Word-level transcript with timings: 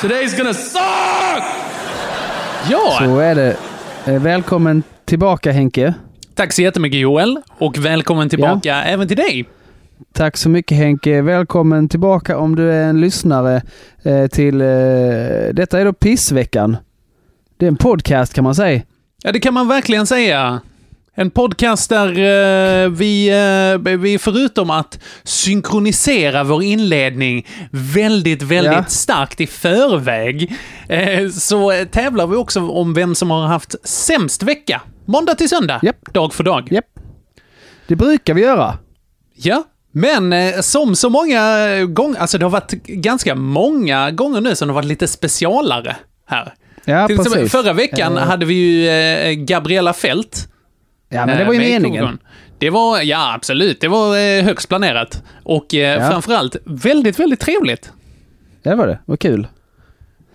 Today's 0.00 0.36
gonna 0.38 0.54
suck! 0.54 1.42
Ja, 2.70 2.96
Så 2.98 3.18
är 3.18 3.34
det. 3.34 3.56
Eh, 4.06 4.22
Välkommen 4.22 4.82
tillbaka 5.04 5.52
Henke. 5.52 5.94
tack 6.34 6.52
så 6.52 6.62
jättemycket 6.62 7.00
Joel. 7.00 7.40
Och 7.58 7.78
välkommen 7.78 8.28
tillbaka 8.28 8.82
även 8.82 9.08
till 9.08 9.16
dig. 9.16 9.48
Tack 10.14 10.36
så 10.36 10.48
mycket 10.48 10.78
Henke. 10.78 11.22
Välkommen 11.22 11.88
tillbaka 11.88 12.38
om 12.38 12.56
du 12.56 12.72
är 12.72 12.84
en 12.88 13.00
lyssnare 13.00 13.62
eh, 14.02 14.26
till... 14.26 14.60
Eh, 14.60 14.66
detta 15.52 15.80
är 15.80 15.84
då 15.84 15.92
Pissveckan. 15.92 16.76
Det 17.56 17.66
är 17.66 17.68
en 17.68 17.76
podcast 17.76 18.34
kan 18.34 18.44
man 18.44 18.54
säga. 18.54 18.82
Ja, 19.22 19.32
det 19.32 19.40
kan 19.40 19.54
man 19.54 19.68
verkligen 19.68 20.06
säga. 20.06 20.60
En 21.14 21.30
podcast 21.30 21.88
där 21.90 22.08
eh, 22.08 22.88
vi, 22.90 23.28
eh, 23.86 23.90
vi 23.98 24.18
förutom 24.18 24.70
att 24.70 24.98
synkronisera 25.24 26.44
vår 26.44 26.62
inledning 26.62 27.46
väldigt, 27.70 28.42
väldigt 28.42 28.72
Ja. 28.72 28.84
starkt 28.84 29.40
i 29.40 29.46
förväg, 29.46 30.52
eh, 30.88 31.28
så 31.28 31.84
tävlar 31.90 32.26
vi 32.26 32.36
också 32.36 32.60
om 32.60 32.94
vem 32.94 33.14
som 33.14 33.30
har 33.30 33.46
haft 33.46 33.74
sämst 33.88 34.42
vecka. 34.42 34.82
Måndag 35.06 35.34
till 35.34 35.48
söndag, 35.48 35.80
Japp. 35.82 36.12
dag 36.14 36.34
för 36.34 36.44
dag. 36.44 36.68
Japp. 36.72 36.84
Det 37.86 37.96
brukar 37.96 38.34
vi 38.34 38.40
göra. 38.42 38.78
Ja, 39.36 39.62
men 39.92 40.32
eh, 40.32 40.60
som 40.60 40.96
så 40.96 41.08
många 41.10 41.66
gånger, 41.84 42.18
alltså 42.20 42.38
det 42.38 42.44
har 42.44 42.50
varit 42.50 42.72
ganska 42.86 43.34
många 43.34 44.10
gånger 44.10 44.40
nu 44.40 44.54
som 44.56 44.68
det 44.68 44.72
har 44.74 44.80
varit 44.82 44.88
lite 44.88 45.08
specialare 45.08 45.96
här. 46.28 46.54
Ja, 46.84 47.06
Till 47.06 47.16
exempel, 47.16 47.40
precis. 47.42 47.52
förra 47.52 47.72
veckan 47.72 48.16
Eh. 48.16 48.22
hade 48.24 48.46
vi 48.46 48.54
ju 48.54 48.88
eh, 48.88 49.32
Gabriella 49.32 49.92
Fält. 49.92 50.48
Ja, 51.12 51.26
men 51.26 51.38
det 51.38 51.44
var 51.44 51.52
ju 51.52 51.60
eh, 51.62 51.68
meningen. 51.68 52.18
Det 52.58 52.70
var, 52.70 53.00
ja 53.00 53.34
absolut, 53.34 53.80
det 53.80 53.88
var 53.88 54.16
eh, 54.18 54.44
högst 54.44 54.68
planerat. 54.68 55.22
Och 55.42 55.74
eh, 55.74 56.02
Ja. 56.02 56.10
framförallt 56.10 56.56
väldigt, 56.64 57.18
väldigt 57.18 57.40
trevligt. 57.40 57.92
Ja, 58.62 58.70
det 58.70 58.76
var 58.76 58.86
det. 58.86 58.98
Vad 59.04 59.20
kul. 59.20 59.46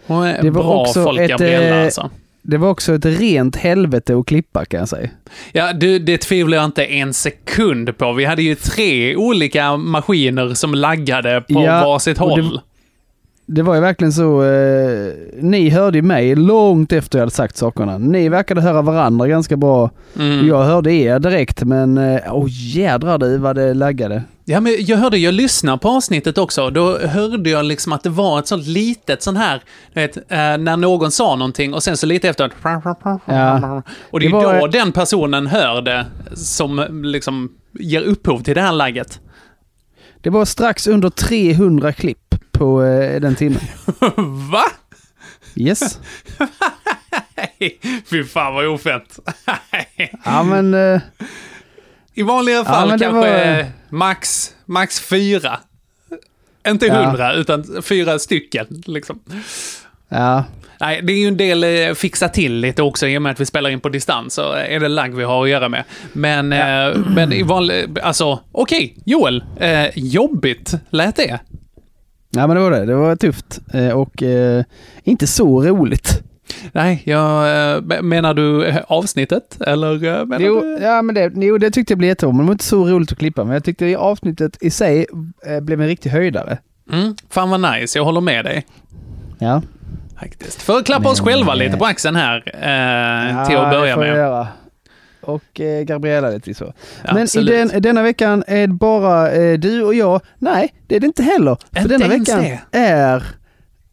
Och, 0.07 0.27
eh, 0.27 0.41
Det 0.41 0.49
var 0.49 0.63
bra 0.63 0.81
också 0.81 1.03
folk 1.03 1.19
ett, 1.19 1.29
Gabriella 1.29 1.83
alltså. 1.83 2.09
Det 2.41 2.57
var 2.57 2.69
också 2.69 2.95
ett 2.95 3.05
rent 3.05 3.55
helvete 3.55 4.15
att 4.15 4.25
klippa 4.25 4.65
kan 4.65 4.79
jag 4.79 4.89
säga. 4.89 5.09
Ja, 5.51 5.73
du, 5.73 5.99
det 5.99 6.17
tvivlar 6.17 6.57
jag 6.57 6.65
inte 6.65 6.85
en 6.85 7.13
sekund 7.13 7.97
på. 7.97 8.13
Vi 8.13 8.25
hade 8.25 8.43
ju 8.43 8.55
tre 8.55 9.15
olika 9.15 9.77
maskiner 9.77 10.53
som 10.53 10.75
laggade 10.75 11.41
på 11.41 11.63
Ja, 11.63 11.85
varsitt 11.85 12.17
håll. 12.17 12.61
Det 13.49 13.61
var 13.61 13.75
ju 13.75 13.81
verkligen 13.81 14.13
så. 14.13 14.43
Eh, 14.43 15.13
ni 15.41 15.69
hörde 15.69 15.97
ju 15.97 16.01
mig 16.01 16.35
långt 16.35 16.91
efter 16.91 17.17
jag 17.17 17.21
hade 17.21 17.31
sagt 17.31 17.57
sakerna. 17.57 17.97
Ni 17.97 18.29
verkade 18.29 18.61
höra 18.61 18.81
varandra 18.81 19.27
ganska 19.27 19.57
bra. 19.57 19.89
Mm. 20.19 20.47
Jag 20.47 20.63
hörde 20.63 20.93
er 20.93 21.19
direkt 21.19 21.63
men 21.63 21.97
eh, 21.97 22.21
åh 22.35 22.45
jädrar 22.49 23.17
du 23.17 23.37
vad 23.37 23.55
det 23.55 23.73
laggade. 23.73 24.23
Ja, 24.45 24.59
men 24.59 24.75
jag 24.79 24.97
hörde, 24.97 25.17
jag 25.17 25.33
lyssnade 25.33 25.77
på 25.77 25.89
avsnittet 25.89 26.37
också, 26.37 26.69
då 26.69 26.97
hörde 26.97 27.49
jag 27.49 27.65
liksom 27.65 27.91
att 27.93 28.03
det 28.03 28.09
var 28.09 28.39
ett 28.39 28.47
sånt 28.47 28.67
litet 28.67 29.23
sån 29.23 29.37
här, 29.37 29.61
vet, 29.93 30.17
eh, 30.17 30.23
när 30.37 30.77
någon 30.77 31.11
sa 31.11 31.35
någonting 31.35 31.73
och 31.73 31.83
sen 31.83 31.97
så 31.97 32.05
lite 32.05 32.29
efter 32.29 32.51
Ja. 33.25 33.81
Och 34.11 34.19
det 34.19 34.25
är 34.25 34.29
Det 34.29 34.35
var- 34.35 34.59
då 34.59 34.67
den 34.67 34.91
personen 34.91 35.47
hör 35.47 35.81
det 35.81 36.05
som 36.35 37.01
liksom 37.03 37.49
ger 37.79 38.01
upphov 38.01 38.39
till 38.43 38.55
det 38.55 38.61
här 38.61 38.71
lagget. 38.71 39.19
Det 40.21 40.29
var 40.29 40.45
strax 40.45 40.87
under 40.87 41.09
300 41.09 41.93
klipp 41.93 42.26
på 42.57 42.83
eh, 42.83 43.21
den 43.21 43.35
timmen. 43.35 43.61
Va? 44.51 44.63
Yes. 45.55 45.99
Fy 48.09 48.23
fan 48.23 48.53
vad 48.53 48.67
ofett. 48.67 49.19
Ja 50.25 50.43
men 50.43 50.73
eh, 50.73 51.01
I 52.13 52.23
vanliga 52.23 52.65
fall 52.65 52.89
det 52.89 52.99
kanske 52.99 53.55
var- 53.57 53.65
max, 53.89 54.53
max 54.65 54.99
fyra. 54.99 55.59
Inte 56.67 56.85
Ja. 56.85 56.93
hundra, 57.05 57.33
utan 57.33 57.81
fyra 57.83 58.19
stycken 58.19 58.65
liksom. 58.85 59.19
ja. 60.09 60.43
Nej, 60.79 61.01
det 61.03 61.13
är 61.13 61.17
ju 61.17 61.27
en 61.27 61.37
del 61.37 61.63
eh, 61.63 61.93
fixa 61.93 62.29
till 62.29 62.53
lite 62.55 62.81
också 62.83 63.07
i 63.07 63.17
och 63.17 63.21
med 63.21 63.31
att 63.31 63.39
vi 63.39 63.45
spelar 63.45 63.69
in 63.69 63.79
på 63.79 63.89
distans 63.89 64.33
så 64.33 64.51
är 64.51 64.79
det 64.79 64.87
lagg 64.87 65.15
vi 65.15 65.23
har 65.23 65.43
att 65.43 65.49
göra 65.49 65.69
med. 65.69 65.83
Men, 66.13 66.53
eh, 66.53 66.97
men 67.15 67.33
i 67.33 67.43
vanlig, 67.43 67.99
alltså 68.03 68.39
okej, 68.51 68.97
Joel, 69.05 69.43
eh, 69.59 69.85
jobbigt 69.95 70.73
lät 70.89 71.15
det. 71.15 71.39
Ja 72.37 72.47
men 72.47 72.55
det 72.55 72.61
var 72.61 72.71
det. 72.71 72.85
Det 72.85 72.95
var 72.95 73.15
tufft 73.15 73.59
eh, 73.73 73.89
och 73.89 74.23
eh, 74.23 74.63
inte 75.03 75.27
så 75.27 75.63
roligt. 75.63 76.23
Nej, 76.71 77.01
jag, 77.05 77.49
eh, 77.75 78.01
menar 78.01 78.33
du 78.33 78.73
avsnittet 78.87 79.61
eller 79.61 80.25
menar 80.25 80.45
Jo, 80.45 80.61
du? 80.61 80.77
ja, 80.81 81.01
men 81.01 81.15
det, 81.15 81.31
jo, 81.35 81.57
det 81.57 81.71
tyckte 81.71 81.91
jag 81.93 81.97
blev 81.97 82.07
jättebra, 82.07 82.31
men 82.33 82.39
det 82.39 82.47
var 82.47 82.51
inte 82.53 82.63
så 82.65 82.85
roligt 82.85 83.11
att 83.11 83.17
klippa. 83.17 83.43
Men 83.43 83.53
jag 83.53 83.63
tyckte 83.63 83.85
i 83.85 83.95
avsnittet 83.95 84.57
i 84.61 84.69
sig 84.69 85.05
blev 85.61 85.81
en 85.81 85.87
riktig 85.87 86.09
höjdare. 86.09 86.57
Mm, 86.91 87.15
fan 87.29 87.49
vad 87.49 87.59
nice, 87.73 87.99
jag 87.99 88.05
håller 88.05 88.21
med 88.21 88.45
dig. 88.45 88.65
Ja, 89.39 89.61
Faktiskt. 90.19 90.61
För 90.61 90.77
att 90.77 90.85
klappa 90.85 91.09
oss 91.09 91.21
Men, 91.21 91.33
själva 91.33 91.51
eh, 91.51 91.57
lite 91.57 91.77
på 91.77 91.85
axeln 91.85 92.15
här 92.15 92.35
eh, 92.45 93.45
till 93.45 93.55
ja, 93.55 93.65
att 93.65 93.71
det 93.71 93.77
börja 93.79 93.93
får 93.95 94.05
jag 94.05 94.13
med. 94.13 94.17
göra. 94.23 94.47
Och 95.27 95.59
eh, 95.61 95.83
Gabriella 95.83 96.29
lite 96.29 96.53
så. 96.53 96.73
Ja, 97.03 97.13
men 97.13 97.27
i 97.37 97.43
den, 97.43 97.81
denna 97.81 98.03
veckan 98.03 98.43
är 98.47 98.67
det 98.67 98.73
bara 98.73 99.31
eh, 99.31 99.59
du 99.59 99.83
och 99.83 99.93
jag. 99.93 100.21
Nej, 100.39 100.73
det 100.87 100.95
är 100.95 100.99
det 100.99 101.05
inte 101.07 101.23
heller. 101.23 101.57
För 101.73 101.81
Inte 101.81 101.97
denna 101.97 102.07
veckan 102.07 102.43
det? 102.71 102.77
är... 102.77 103.23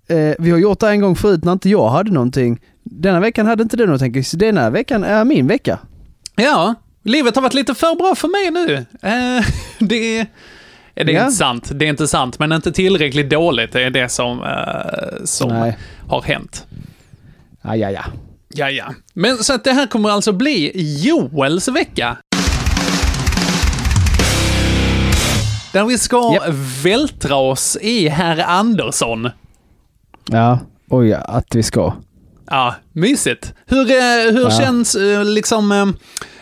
Eh, 0.09 0.35
vi 0.39 0.51
har 0.51 0.59
gjort 0.59 0.81
det 0.81 0.89
en 0.89 1.01
gång 1.01 1.17
förut 1.17 1.45
när 1.45 1.53
inte 1.53 1.69
jag 1.69 1.89
hade 1.89 2.11
någonting. 2.11 2.61
Denna 2.83 3.21
veckan 3.21 3.47
hade 3.47 3.63
inte 3.63 3.77
du 3.77 3.87
någonting. 3.87 4.25
Så 4.25 4.37
denna 4.37 4.71
veckan 4.71 5.05
är 5.05 5.25
min 5.25 5.47
vecka. 5.47 5.79
Ja, 6.37 6.75
livet 7.05 7.35
har 7.35 7.43
varit 7.43 7.55
lite 7.55 7.75
för 7.75 7.95
bra 7.97 8.15
för 8.15 8.29
mig 8.29 8.67
nu. 8.67 8.75
Eh, 9.09 9.45
det 9.79 10.19
är, 10.19 10.27
det 10.95 11.01
är 11.03 11.09
Ja. 11.09 11.21
inte 11.25 11.33
sant, 11.37 11.71
det 11.75 11.85
är 11.85 11.89
inte 11.89 12.09
sant, 12.09 12.39
men 12.39 12.53
inte 12.53 12.73
tillräckligt 12.73 13.31
dåligt. 13.31 13.75
Är 13.75 13.91
det 13.91 14.09
som, 14.09 14.43
eh, 14.43 15.25
som 15.25 15.49
Nej. 15.49 15.79
har 16.09 16.23
hänt. 16.23 16.67
Ja, 17.63 17.77
ja, 17.77 17.91
ja. 17.91 18.03
Ja, 18.57 18.71
ja. 18.71 18.85
Men 19.15 19.37
så 19.37 19.53
att 19.55 19.65
det 19.65 19.73
här 19.73 19.87
kommer 19.87 20.11
alltså 20.11 20.33
bli 20.33 20.73
Joels 21.05 21.69
vecka. 21.69 22.17
Där 25.73 25.85
vi 25.85 25.99
ska 25.99 26.35
Japp. 26.35 26.55
vältra 26.85 27.35
oss 27.37 27.77
i 27.81 28.09
herr 28.09 28.39
Andersson. 28.39 29.31
Ja, 30.31 30.59
oj 30.91 31.09
ja, 31.09 31.19
att 31.19 31.55
vi 31.55 31.63
ska. 31.63 31.93
Ja, 32.51 32.75
mysigt. 32.93 33.55
Hur, 33.67 33.91
eh, 33.91 34.33
hur 34.33 34.43
Ja. 34.43 34.51
känns 34.51 34.95
eh, 34.95 35.25
liksom... 35.25 35.73
eh, 35.73 35.85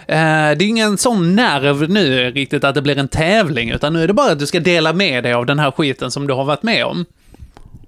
det 0.07 0.17
är 0.17 0.63
ingen 0.63 0.99
sån 0.99 1.35
nerv 1.37 1.91
nu 1.91 2.31
riktigt 2.31 2.65
att 2.65 2.75
det 2.75 2.83
blir 2.83 2.99
en 2.99 3.09
tävling, 3.09 3.71
utan 3.71 3.93
nu 3.93 4.03
är 4.03 4.07
det 4.09 4.15
bara 4.15 4.33
att 4.33 4.39
du 4.39 4.47
ska 4.47 4.61
dela 4.61 4.93
med 4.93 5.23
dig 5.25 5.33
av 5.33 5.47
den 5.47 5.59
här 5.59 5.71
skiten 5.71 6.11
som 6.11 6.27
du 6.27 6.35
har 6.35 6.45
varit 6.45 6.63
med 6.63 6.85
om. 6.87 7.05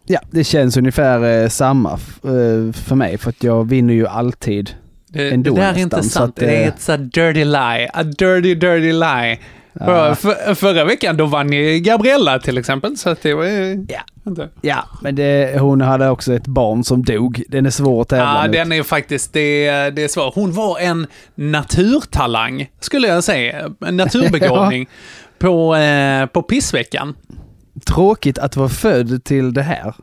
Ja, 0.06 0.20
det 0.30 0.44
känns 0.44 0.76
ungefär 0.76 1.42
eh, 1.42 1.48
samma 1.48 1.92
eh, 1.92 2.72
för 2.72 2.94
mig 2.94 3.18
för 3.18 3.30
att 3.30 3.44
jag 3.44 3.68
vinner 3.68 3.94
ju 3.94 4.06
alltid. 4.06 4.70
Det, 5.08 5.30
Ändå 5.30 5.54
det 5.54 5.60
där 5.60 5.68
är 5.68 5.72
nästan, 5.72 5.82
inte 5.82 6.02
så 6.02 6.10
sant. 6.10 6.30
att, 6.30 6.36
det 6.36 6.56
är 6.56 6.62
eh, 6.62 6.68
ett 6.68 6.80
så 6.80 6.96
dirty 6.96 7.44
lie. 7.44 7.90
A 7.94 8.02
dirty, 8.02 8.54
dirty 8.54 8.92
lie. 8.92 9.38
Ja. 9.80 10.14
För, 10.14 10.54
förra 10.54 10.84
veckan 10.84 11.16
då 11.16 11.26
vann 11.26 11.52
ju 11.52 11.78
Gabriella 11.78 12.38
till 12.38 12.58
exempel, 12.58 12.96
så 12.96 13.10
att 13.10 13.22
det 13.22 13.34
var 13.34 13.44
ju... 13.44 13.86
Ja. 13.88 14.00
Inte. 14.26 14.48
Ja, 14.60 14.84
men 15.02 15.14
det, 15.14 15.60
hon 15.60 15.80
hade 15.80 16.08
också 16.10 16.34
ett 16.34 16.46
barn 16.46 16.84
som 16.84 17.02
dog. 17.02 17.42
Den 17.48 17.66
är 17.66 17.70
svår 17.70 18.02
att 18.02 18.08
tävla 18.08 18.36
Ja, 18.36 18.42
mot. 18.46 18.52
den 18.52 18.72
är 18.72 18.82
faktiskt, 18.82 19.32
det, 19.32 19.70
det 19.90 20.04
är 20.04 20.08
svårt. 20.08 20.34
Hon 20.34 20.52
var 20.52 20.78
en 20.78 21.06
naturtalang, 21.34 22.70
skulle 22.80 23.08
jag 23.08 23.24
säga. 23.24 23.70
En 23.86 23.96
naturbegåvning 23.96 24.88
på, 25.38 25.76
eh, 25.76 26.26
på 26.26 26.42
pissveckan. 26.42 27.14
Tråkigt 27.84 28.38
att 28.38 28.56
vara 28.56 28.68
född 28.68 29.24
till 29.24 29.54
det 29.54 29.62
här. 29.62 29.94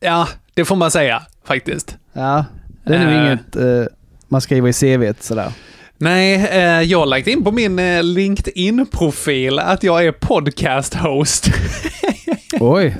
Ja, 0.00 0.28
det 0.54 0.64
får 0.64 0.76
man 0.76 0.90
säga 0.90 1.22
faktiskt. 1.46 1.96
Ja, 2.12 2.44
det 2.86 2.94
är 2.94 3.04
nog 3.04 3.12
Eh. 3.14 3.26
inget 3.26 3.56
eh, 3.56 3.92
man 4.28 4.40
skriver 4.40 4.68
i 4.68 4.72
CVt 4.72 5.22
sådär. 5.22 5.52
Nej, 5.98 6.34
eh, 6.50 6.82
jag 6.82 6.98
har 6.98 7.06
lagt 7.06 7.26
in 7.26 7.44
på 7.44 7.52
min 7.52 7.78
eh, 7.78 8.02
LinkedIn-profil 8.02 9.58
att 9.58 9.82
jag 9.82 10.04
är 10.06 10.12
podcast-host. 10.12 11.50
Oj. 12.60 12.96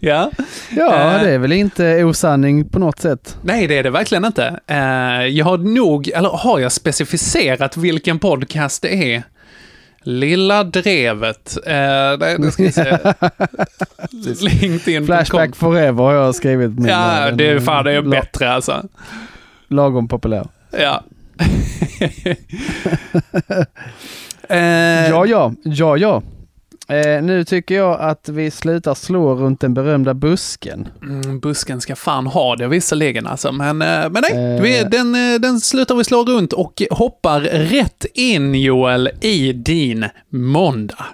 ja. 0.00 0.30
Ja, 0.76 1.14
Eh. 1.16 1.22
det 1.22 1.30
är 1.30 1.38
väl 1.38 1.52
inte 1.52 2.04
osanning 2.04 2.68
på 2.68 2.78
något 2.78 3.00
sätt. 3.00 3.36
Nej, 3.42 3.66
det 3.66 3.78
är 3.78 3.82
det 3.82 3.90
verkligen 3.90 4.24
inte. 4.24 4.60
Eh, 4.66 4.76
jag 5.26 5.44
har 5.44 5.58
nog, 5.58 6.08
eller 6.08 6.28
har 6.28 6.58
jag 6.58 6.72
specificerat 6.72 7.76
vilken 7.76 8.18
podcast 8.18 8.82
det 8.82 9.14
är? 9.14 9.22
Lilla 10.02 10.64
Drevet. 10.64 11.56
Eh, 11.66 11.72
nej, 12.18 12.36
nu 12.38 12.50
ska 12.50 12.62
vi 12.62 12.72
se. 12.72 12.98
LinkedIn. 14.48 15.06
Flashback 15.06 15.56
forever 15.56 16.04
har 16.04 16.12
jag 16.12 16.34
skrivit. 16.34 16.70
Min, 16.78 16.88
Ja, 16.88 17.28
eh, 17.28 17.36
det 17.36 17.48
är 17.50 17.60
fan 17.60 17.84
det 17.84 17.92
är 17.92 18.02
bättre 18.02 18.52
alltså. 18.52 18.84
Lagom 19.68 20.08
populär. 20.08 20.46
Ja. 20.70 21.02
eh, 24.48 24.58
Ja, 25.10 25.26
ja, 25.26 25.52
ja, 25.64 25.96
ja. 25.96 26.22
Eh, 26.90 27.22
nu 27.22 27.44
tycker 27.44 27.74
jag 27.74 28.00
att 28.00 28.28
vi 28.28 28.50
slutar 28.50 28.94
slå 28.94 29.34
runt 29.34 29.60
den 29.60 29.74
berömda 29.74 30.14
busken. 30.14 30.88
Mm, 31.02 31.40
busken 31.40 31.80
ska 31.80 31.96
fan 31.96 32.26
ha 32.26 32.56
det 32.56 32.68
visserligen 32.68 33.26
alltså, 33.26 33.52
men, 33.52 33.82
eh, 33.82 34.10
men 34.10 34.22
nej, 34.30 34.56
Eh. 34.56 34.62
vi, 34.62 34.84
den, 34.90 35.14
eh, 35.14 35.40
den 35.40 35.60
slutar 35.60 35.94
vi 35.94 36.04
slå 36.04 36.24
runt 36.24 36.52
och 36.52 36.82
hoppar 36.90 37.40
rätt 37.40 38.06
in 38.14 38.54
Joel 38.54 39.10
i 39.20 39.52
din 39.52 40.04
måndag. 40.28 41.04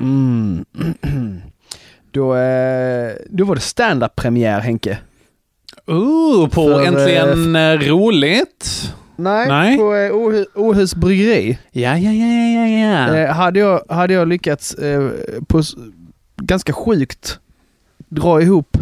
Mm. 0.00 0.64
Då, 2.10 2.36
eh, 2.36 3.12
då 3.30 3.44
var 3.44 3.54
det 3.54 3.60
stand-up-premiär 3.60 4.60
Henke. 4.60 4.98
Ooh, 5.86 6.48
på 6.48 6.62
För, 6.68 6.84
äntligen 6.84 7.56
eh, 7.56 7.78
roligt. 7.78 8.92
Nej, 9.18 9.48
Nej. 9.48 9.76
på 9.78 9.94
eh, 9.94 10.14
Åhus, 10.16 10.46
Åhus 10.54 10.94
bryggeri. 10.94 11.58
Ja, 11.70 11.96
ja, 11.98 12.12
ja, 12.12 12.26
ja, 12.26 12.66
ja. 12.68 13.16
Eh, 13.16 13.34
hade, 13.34 13.58
jag, 13.60 13.82
hade 13.88 14.14
jag 14.14 14.28
lyckats 14.28 14.74
eh, 14.74 15.10
på 15.46 15.58
s- 15.58 15.74
ganska 16.36 16.72
sjukt 16.72 17.38
dra 18.08 18.42
ihop 18.42 18.76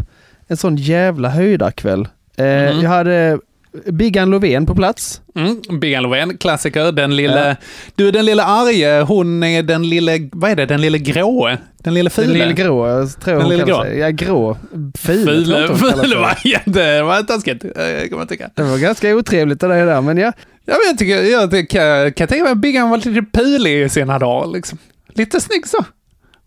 en 0.47 0.57
sån 0.57 0.77
jävla 0.77 1.29
höjdarkväll. 1.29 2.09
Eh, 2.37 2.45
Mhm. 2.47 2.81
Jag 2.83 2.91
hade 2.91 3.39
Biggan 3.87 4.31
Lovén 4.31 4.67
på 4.67 4.75
plats. 4.75 5.21
Mm, 5.37 5.81
Biggan 5.81 6.03
Lovén, 6.03 6.37
klassiker. 6.39 6.93
Den 6.93 7.17
lille... 7.17 7.49
Ja. 7.49 7.57
Du, 7.95 8.11
den 8.11 8.25
lille 8.25 8.43
arge, 8.43 9.03
hon 9.03 9.43
är 9.43 9.63
den 9.63 9.89
lille... 9.89 10.29
Vad 10.33 10.51
är 10.51 10.57
det? 10.57 10.67
Den 10.67 10.81
lille 10.81 10.99
gråe? 10.99 11.59
Den 11.79 11.95
lille 11.95 12.11
file? 12.11 12.27
Den 12.27 12.39
lille 12.39 12.53
grå, 12.53 12.89
jag 12.89 13.21
tror 13.21 13.35
Den 13.35 13.43
hon 13.43 13.51
lille 13.51 13.65
kallar 13.65 13.85
grå. 13.85 13.91
sig. 13.91 13.99
Ja, 13.99 14.11
grå. 14.11 14.57
Jag 14.73 14.93
File, 14.99 15.45
file 15.77 16.17
var 16.17 16.39
jätte... 16.45 16.71
Det 16.97 17.03
var 17.03 17.23
taskigt, 17.23 17.65
eh, 17.65 18.09
kan 18.09 18.19
man 18.19 18.27
tycka. 18.27 18.51
Det 18.55 18.63
var 18.63 18.79
ganska 18.79 19.17
otrevligt 19.17 19.61
det 19.61 19.69
där, 19.69 20.01
men 20.01 20.17
ja. 20.17 20.33
Ja, 20.65 20.75
men 20.75 20.87
jag 20.87 20.99
tycker, 20.99 21.23
jag 21.23 21.51
tycker, 21.51 22.11
kan 22.11 22.29
tänka 22.29 22.45
mig 22.45 22.53
att 22.53 22.59
Biggan 22.59 22.91
var 22.91 22.97
lite 22.97 23.23
pilig 23.23 23.83
i 23.83 23.89
sina 23.89 24.19
dagar. 24.19 24.53
Liksom. 24.53 24.79
Lite 25.15 25.41
snygg 25.41 25.67
så. 25.67 25.85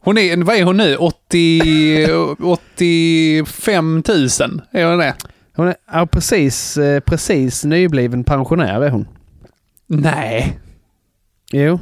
Hon 0.01 0.17
är, 0.17 0.37
vad 0.37 0.55
är 0.55 0.63
hon 0.63 0.77
nu? 0.77 0.95
80, 0.95 2.07
85 2.43 4.03
000? 4.07 4.27
Är 4.71 4.85
hon 4.85 4.97
det? 4.99 5.13
Hon 5.59 5.67
är 5.67 5.75
ja, 5.91 6.05
precis, 6.05 6.77
eh, 6.77 6.99
precis 6.99 7.63
nybliven 7.65 8.23
pensionär 8.23 8.81
är 8.81 8.89
hon. 8.89 9.07
Nej. 9.87 10.59
Jo. 11.51 11.79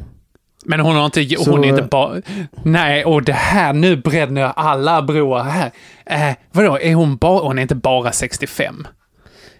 Men 0.66 0.80
hon 0.80 0.96
har 0.96 1.06
inte, 1.06 1.26
Så- 1.36 1.52
hon 1.52 1.64
är 1.64 1.68
inte 1.68 1.82
bara... 1.92 2.22
Nej, 2.64 3.06
och 3.06 3.24
det 3.24 3.34
här, 3.34 3.74
nu 3.74 3.96
bränner 3.96 4.42
jag 4.42 4.54
alla 4.56 5.02
broar 5.02 5.44
här. 5.44 5.72
Eh, 6.06 6.36
vadå, 6.52 6.80
är 6.80 6.96
hon 6.96 7.18
bara, 7.18 7.40
hon 7.48 7.58
är 7.58 7.62
inte 7.62 7.76
bara 7.76 8.12
65? 8.12 8.88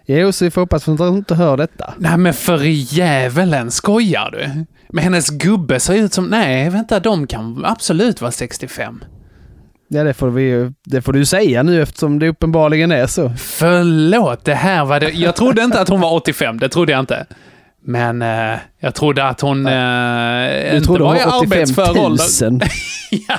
Jo, 0.06 0.32
så 0.32 0.44
vi 0.44 0.50
får 0.50 0.60
hoppas 0.60 0.88
att 0.88 0.98
hon 0.98 1.16
inte 1.16 1.34
hör 1.34 1.56
detta. 1.56 1.94
Nej 1.98 2.16
men 2.18 2.34
för 2.34 2.58
djävulen, 2.64 3.70
skojar 3.70 4.30
du? 4.30 4.64
Men 4.88 5.04
hennes 5.04 5.30
gubbe 5.30 5.80
ser 5.80 5.94
ut 5.94 6.12
som, 6.12 6.24
nej 6.26 6.70
vänta, 6.70 7.00
de 7.00 7.26
kan 7.26 7.64
absolut 7.64 8.20
vara 8.20 8.32
65. 8.32 9.04
Ja, 9.88 10.04
det 10.04 10.14
får, 10.14 10.30
vi, 10.30 10.72
det 10.84 11.02
får 11.02 11.12
du 11.12 11.24
säga 11.26 11.62
nu 11.62 11.82
eftersom 11.82 12.18
det 12.18 12.28
uppenbarligen 12.28 12.92
är 12.92 13.06
så. 13.06 13.32
Förlåt, 13.38 14.44
det 14.44 14.54
här 14.54 14.84
var 14.84 15.00
det. 15.00 15.10
Jag 15.10 15.36
trodde 15.36 15.62
inte 15.62 15.80
att 15.80 15.88
hon 15.88 16.00
var 16.00 16.12
85, 16.12 16.58
det 16.58 16.68
trodde 16.68 16.92
jag 16.92 17.00
inte. 17.00 17.26
Men 17.84 18.22
eh, 18.22 18.58
jag 18.80 18.94
trodde 18.94 19.24
att 19.24 19.40
hon 19.40 19.66
eh, 19.66 19.72
Du 20.70 20.76
inte 20.76 20.86
trodde 20.86 21.04
var 21.04 21.16
i 21.16 21.24
var 21.24 21.38
85 21.38 21.58
arbetsför 21.58 21.94
000. 21.94 22.04
ålder. 22.04 22.68
ja. 23.28 23.38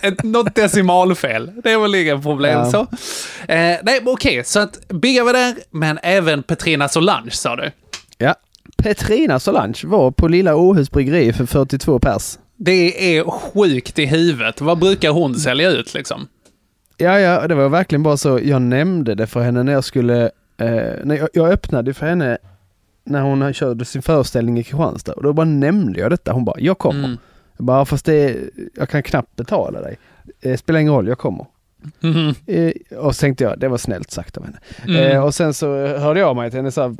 Ett, 0.00 0.22
något 0.22 0.54
decimalfel. 0.54 1.50
Det 1.64 1.72
är 1.72 1.78
väl 1.78 1.94
inga 1.94 2.18
problem 2.18 2.58
Ja. 2.58 2.70
så. 2.70 2.80
Eh, 3.52 3.76
nej, 3.82 4.00
okej, 4.06 4.44
så 4.44 4.60
att 4.60 4.88
Bigga 4.88 5.24
var 5.24 5.32
där, 5.32 5.54
men 5.70 5.98
även 6.02 6.42
Petrina 6.42 6.88
Solange 6.88 7.30
sa 7.30 7.56
du. 7.56 7.70
Ja. 8.18 8.34
Petrina 8.76 9.40
Solange 9.40 9.80
var 9.84 10.10
på 10.10 10.28
Lilla 10.28 10.56
Åhus 10.56 10.90
bryggeri 10.90 11.32
för 11.32 11.46
42 11.46 11.98
pers. 11.98 12.38
Det 12.64 13.16
är 13.16 13.24
sjukt 13.24 13.98
i 13.98 14.06
huvudet. 14.06 14.60
Vad 14.60 14.78
brukar 14.78 15.10
hon 15.10 15.34
sälja 15.34 15.70
ut 15.70 15.94
liksom? 15.94 16.28
Ja, 16.96 17.20
ja, 17.20 17.48
det 17.48 17.54
var 17.54 17.68
verkligen 17.68 18.02
bara 18.02 18.16
så. 18.16 18.40
Jag 18.42 18.62
nämnde 18.62 19.14
det 19.14 19.26
för 19.26 19.40
henne 19.40 19.62
när 19.62 19.72
jag 19.72 19.84
skulle... 19.84 20.24
Eh, 20.56 20.92
när 21.04 21.16
jag, 21.16 21.28
jag 21.32 21.48
öppnade 21.48 21.94
för 21.94 22.06
henne 22.06 22.38
när 23.04 23.22
hon 23.22 23.52
körde 23.52 23.84
sin 23.84 24.02
föreställning 24.02 24.58
i 24.58 24.64
Kristianstad. 24.64 25.12
Och 25.12 25.22
då 25.22 25.32
bara 25.32 25.46
nämnde 25.46 26.00
jag 26.00 26.10
detta. 26.10 26.32
Hon 26.32 26.44
bara, 26.44 26.60
jag 26.60 26.78
kommer. 26.78 27.04
Mm. 27.04 27.18
Jag 27.56 27.66
bara, 27.66 27.84
fast 27.84 28.04
det, 28.04 28.36
jag 28.74 28.88
kan 28.88 29.02
knappt 29.02 29.36
betala 29.36 29.80
dig. 29.80 29.98
Eh, 30.40 30.56
spelar 30.56 30.80
ingen 30.80 30.92
roll, 30.92 31.08
jag 31.08 31.18
kommer. 31.18 31.46
Mhm. 32.00 32.34
Eh, 32.46 32.98
och 32.98 33.16
så 33.16 33.20
tänkte 33.20 33.44
jag, 33.44 33.58
det 33.58 33.68
var 33.68 33.78
snällt 33.78 34.10
sagt 34.10 34.36
av 34.36 34.44
henne. 34.44 34.58
Mm. 34.88 34.96
Eh, 34.96 35.24
och 35.24 35.34
sen 35.34 35.54
så 35.54 35.86
hörde 35.86 36.20
jag 36.20 36.36
mig 36.36 36.50
till 36.50 36.58
henne 36.58 36.70
ja, 36.76 36.94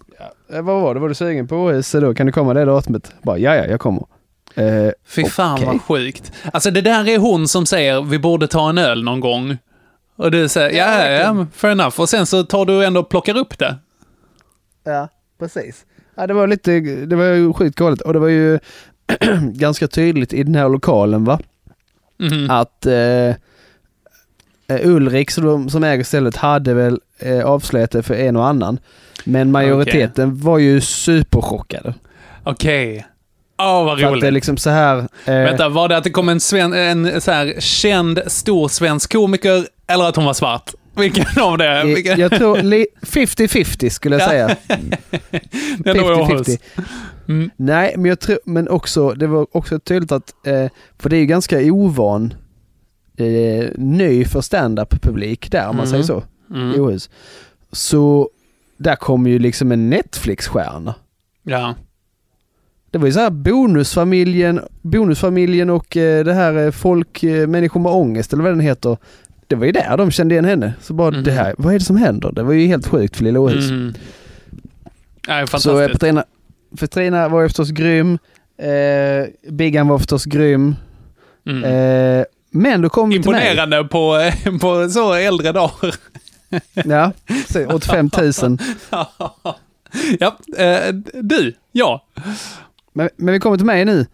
eh, 0.57 0.63
vad 0.63 0.83
var 0.83 0.95
det, 0.95 1.01
var 1.01 1.09
du 1.09 1.15
sugen 1.15 1.49
på 1.49 1.57
OS 1.57 1.93
då? 1.93 2.15
Kan 2.15 2.27
du 2.27 2.33
komma 2.33 2.55
det 2.55 2.65
datumet? 2.65 3.15
Bara, 3.23 3.39
ja, 3.39 3.55
ja, 3.57 3.67
jag 3.67 3.81
kommer. 3.81 4.07
Eh, 4.55 4.91
Fy 5.07 5.25
fan 5.25 5.55
okej. 5.55 5.67
vad 5.67 5.83
sjukt. 5.83 6.33
Alltså 6.53 6.71
det 6.71 6.81
där 6.81 7.09
är 7.09 7.19
hon 7.19 7.49
som 7.49 7.67
säger 7.67 8.03
vi 8.03 8.19
borde 8.19 8.47
ta 8.47 8.69
en 8.69 8.79
öl 8.79 9.05
någon 9.05 9.21
gång. 9.21 9.57
Och 10.17 10.31
du 10.31 10.49
säger 10.49 10.71
ja, 10.79 11.07
ja, 11.11 11.11
ja, 11.37 11.47
fair 11.55 11.73
enough. 11.73 12.01
Och 12.01 12.09
sen 12.09 12.27
så 12.27 12.43
tar 12.45 12.65
du 12.65 12.85
ändå 12.85 13.01
och 13.01 13.09
plockar 13.09 13.37
upp 13.37 13.59
det. 13.59 13.77
Ja, 14.85 15.09
precis. 15.39 15.85
Ja, 16.15 16.27
det 16.27 16.35
var 16.35 16.47
lite, 16.47 16.81
det 16.81 17.17
var 17.17 17.25
ju 17.25 17.53
sjukt 17.53 17.77
galet 17.79 18.01
och 18.01 18.13
det 18.13 18.19
var 18.19 18.29
ju 18.29 18.59
ganska 19.53 19.89
tydligt 19.89 20.33
i 20.33 20.43
den 20.43 20.55
här 20.55 20.69
lokalen 20.69 21.25
va, 21.25 21.39
Mhm. 22.19 22.51
att 22.51 22.87
eh, 22.87 23.29
eh, 23.29 23.35
Ulrik 24.83 25.31
som, 25.31 25.71
som 25.71 25.85
äger 25.85 26.05
stället 26.05 26.37
hade 26.37 26.75
väl 26.75 27.01
eh, 27.19 27.45
avslöjat 27.45 27.91
det 27.91 28.03
för 28.03 28.15
en 28.15 28.37
och 28.37 28.47
annan. 28.47 28.79
Men 29.25 29.51
majoriteten 29.51 30.41
var 30.41 30.59
ju 30.59 30.81
superchockade. 30.81 31.95
Okej. 32.45 33.07
Åh, 33.59 33.85
vad 33.85 33.87
För 33.87 33.93
att 33.93 33.99
det 33.99 34.05
är 34.07 34.11
roligt. 34.21 34.33
liksom 34.33 34.57
så 34.57 34.71
här... 34.71 34.99
Eh, 34.99 35.35
Vänta, 35.35 35.69
var 35.69 35.89
det 35.89 35.97
att 35.97 36.05
det 36.05 36.11
kom 36.11 36.29
en, 36.29 36.41
sven, 36.41 36.73
en 36.73 37.21
så 37.21 37.31
här 37.31 37.55
känd, 37.61 38.21
stor 38.27 38.69
svensk 38.69 39.13
komiker 39.13 39.67
eller 39.87 40.05
att 40.05 40.17
hon 40.17 40.25
var 40.25 40.35
svart? 40.35 40.71
Vilken 40.97 41.43
av 41.43 41.59
det? 41.59 41.79
eh, 41.81 41.85
Vilken? 41.85 42.21
jag 42.21 42.31
tror 42.33 42.63
li- 42.63 42.87
50-50 43.03 43.89
skulle 43.91 44.17
jag 44.19 44.23
Ja. 44.23 44.29
säga. 44.29 44.57
Det 45.79 45.91
är 45.91 45.95
nog 45.95 46.05
Åhus. 46.21 46.49
50-50. 46.49 46.59
Mm. 47.29 47.51
Nej, 47.57 47.95
men 47.97 48.05
jag 48.05 48.21
tror, 48.21 48.39
men 48.45 48.69
också, 48.69 49.11
det 49.13 49.27
var 49.27 49.47
också 49.57 49.79
tydligt 49.79 50.13
att, 50.13 50.47
eh, 50.47 50.67
för 50.99 51.09
det 51.11 51.17
är 51.17 51.21
ju 51.21 51.27
ganska 51.27 51.59
ovan, 51.59 52.35
eh, 53.19 53.69
ny 53.77 54.25
för 54.25 54.41
stand-up 54.41 55.03
publik 55.03 55.51
där 55.51 55.69
om 55.69 55.77
man 55.77 55.87
Mm. 55.87 55.91
säger 55.91 56.05
så, 56.05 56.23
i 56.51 56.61
Mm. 56.61 56.81
Åhus. 56.81 57.11
Så 57.73 58.31
där 58.77 58.97
kom 58.97 59.27
ju 59.27 59.39
liksom 59.39 59.73
en 59.73 59.91
Netflix-stjärna. 59.91 60.95
Ja. 61.43 61.75
Det 62.95 62.99
var 62.99 63.07
ju 63.07 63.13
så 63.13 63.21
här 63.21 63.31
bonusfamiljen, 63.31 64.61
bonusfamiljen 64.83 65.71
och 65.71 65.97
eh, 65.97 66.25
det 66.25 66.33
här 66.35 66.65
eh, 66.67 66.71
folk, 66.71 67.23
eh, 67.23 67.47
människor 67.47 67.81
med 67.81 67.93
ångest 67.93 68.33
eller 68.33 68.43
vad 68.43 68.53
den 68.53 68.61
heter. 68.61 68.97
Det 69.47 69.57
var 69.57 69.67
ju 69.67 69.73
där 69.73 69.97
de 69.97 70.11
kände 70.11 70.35
igen 70.35 70.45
henne. 70.45 70.73
Så 70.83 70.95
bara 70.95 71.11
Mhm. 71.11 71.23
det 71.23 71.31
här, 71.31 71.55
vad 71.59 71.75
är 71.75 71.79
det 71.79 71.85
som 71.85 71.97
händer? 71.97 72.33
Det 72.33 72.43
var 72.43 72.53
ju 72.53 72.67
helt 72.67 72.87
sjukt 72.87 73.17
för 73.17 73.25
Lilla 73.25 73.41
Åhus. 73.41 73.71
Mm. 73.71 73.95
Ja, 75.27 75.47
Så 75.47 75.81
eh. 75.81 75.89
Petrina, 75.89 76.25
Petrina 76.81 77.29
var 77.29 77.43
ju 77.43 77.49
förstås 77.49 77.71
grym. 77.71 78.19
Eh, 78.59 79.51
Biggan 79.53 79.89
var 79.89 79.99
förstås 79.99 80.25
grym. 80.25 80.77
Mm. 81.47 81.65
Eh, 81.65 82.25
men 82.51 82.83
då 82.83 82.89
kom 82.89 83.09
vi 83.09 83.23
till 83.23 83.31
mig. 83.31 83.41
Imponerande 83.51 83.85
på, 83.85 84.31
på 84.61 84.89
så 84.89 85.13
äldre 85.15 85.53
dagar. 85.53 85.95
Ja, 86.73 87.13
så 87.53 87.67
85 87.67 88.11
000. 88.43 88.59
ja, 90.21 90.39
eh, 90.59 90.95
du, 91.23 91.53
ja. 91.73 92.07
Men, 92.97 93.09
men 93.17 93.33
vi 93.35 93.41
kommer 93.41 93.57
till 93.57 93.67
mig 93.67 93.85
nu. 93.85 94.07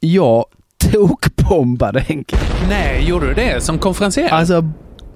Jag 0.00 0.44
tokbombade 0.92 2.00
Henke. 2.00 2.36
Nej, 2.68 3.04
gjorde 3.08 3.26
du 3.26 3.34
det 3.34 3.60
som 3.64 3.78
konferencier? 3.78 4.28
Alltså 4.28 4.70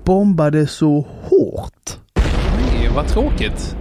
bombade 0.04 0.66
så 0.66 1.06
hårt. 1.22 1.96
Nej, 2.56 2.90
vad 2.94 3.06
tråkigt. 3.08 3.76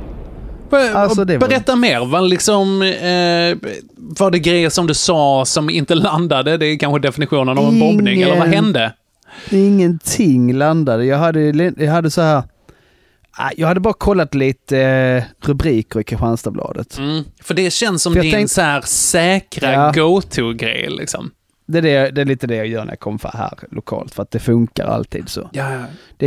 Alltså, 0.94 1.26
det 1.26 1.38
var- 1.38 1.48
Berätta 1.48 1.76
mer. 1.76 2.06
Var, 2.06 2.22
liksom, 2.22 2.82
eh, 2.82 3.72
var 3.98 4.32
det 4.32 4.40
grejer 4.40 4.70
som 4.70 4.88
du 4.88 4.94
sa 4.94 5.44
som 5.46 5.70
inte 5.70 5.96
landade? 5.96 6.58
Det 6.58 6.66
är 6.66 6.78
kanske 6.80 7.00
definitionen 7.00 7.58
av 7.58 7.66
en 7.68 7.80
bombning, 7.80 8.22
eller 8.22 8.38
vad 8.38 8.48
Ingen- 8.48 8.64
hände? 8.64 8.94
Ingenting 9.50 10.54
landade. 10.54 11.06
Jag 11.06 11.18
hade, 11.18 11.42
jag 11.78 11.92
hade 11.92 12.12
så 12.12 12.22
här... 12.22 12.44
Ah, 13.38 13.50
Jag 13.58 13.68
hade 13.68 13.80
bara 13.80 13.94
kollat 13.94 14.36
lite 14.36 14.80
eh, 14.80 15.24
rubriker 15.48 16.00
i 16.00 16.04
Kristianstadsbladet. 16.04 16.98
Mm. 16.98 17.24
För 17.44 17.54
det 17.54 17.72
känns 17.74 18.04
som 18.04 18.14
din 18.14 18.32
tänk- 18.32 18.50
så 18.52 18.62
här 18.62 18.82
säkra 18.82 19.72
Ja. 19.74 19.92
go-to-grej 19.92 20.88
liksom. 20.90 21.32
Det 21.66 21.78
är, 21.78 21.82
det, 21.82 22.12
det 22.12 22.22
är 22.22 22.26
lite 22.26 22.48
det 22.48 22.56
jag 22.56 22.68
gör 22.68 22.86
när 22.86 22.92
jag 22.92 23.00
kommer 23.00 23.20
här 23.38 23.54
lokalt, 23.72 24.14
för 24.14 24.24
att 24.24 24.32
det 24.32 24.40
funkar 24.40 24.86
alltid 24.88 25.30
så. 25.30 25.50
Ja, 25.54 25.64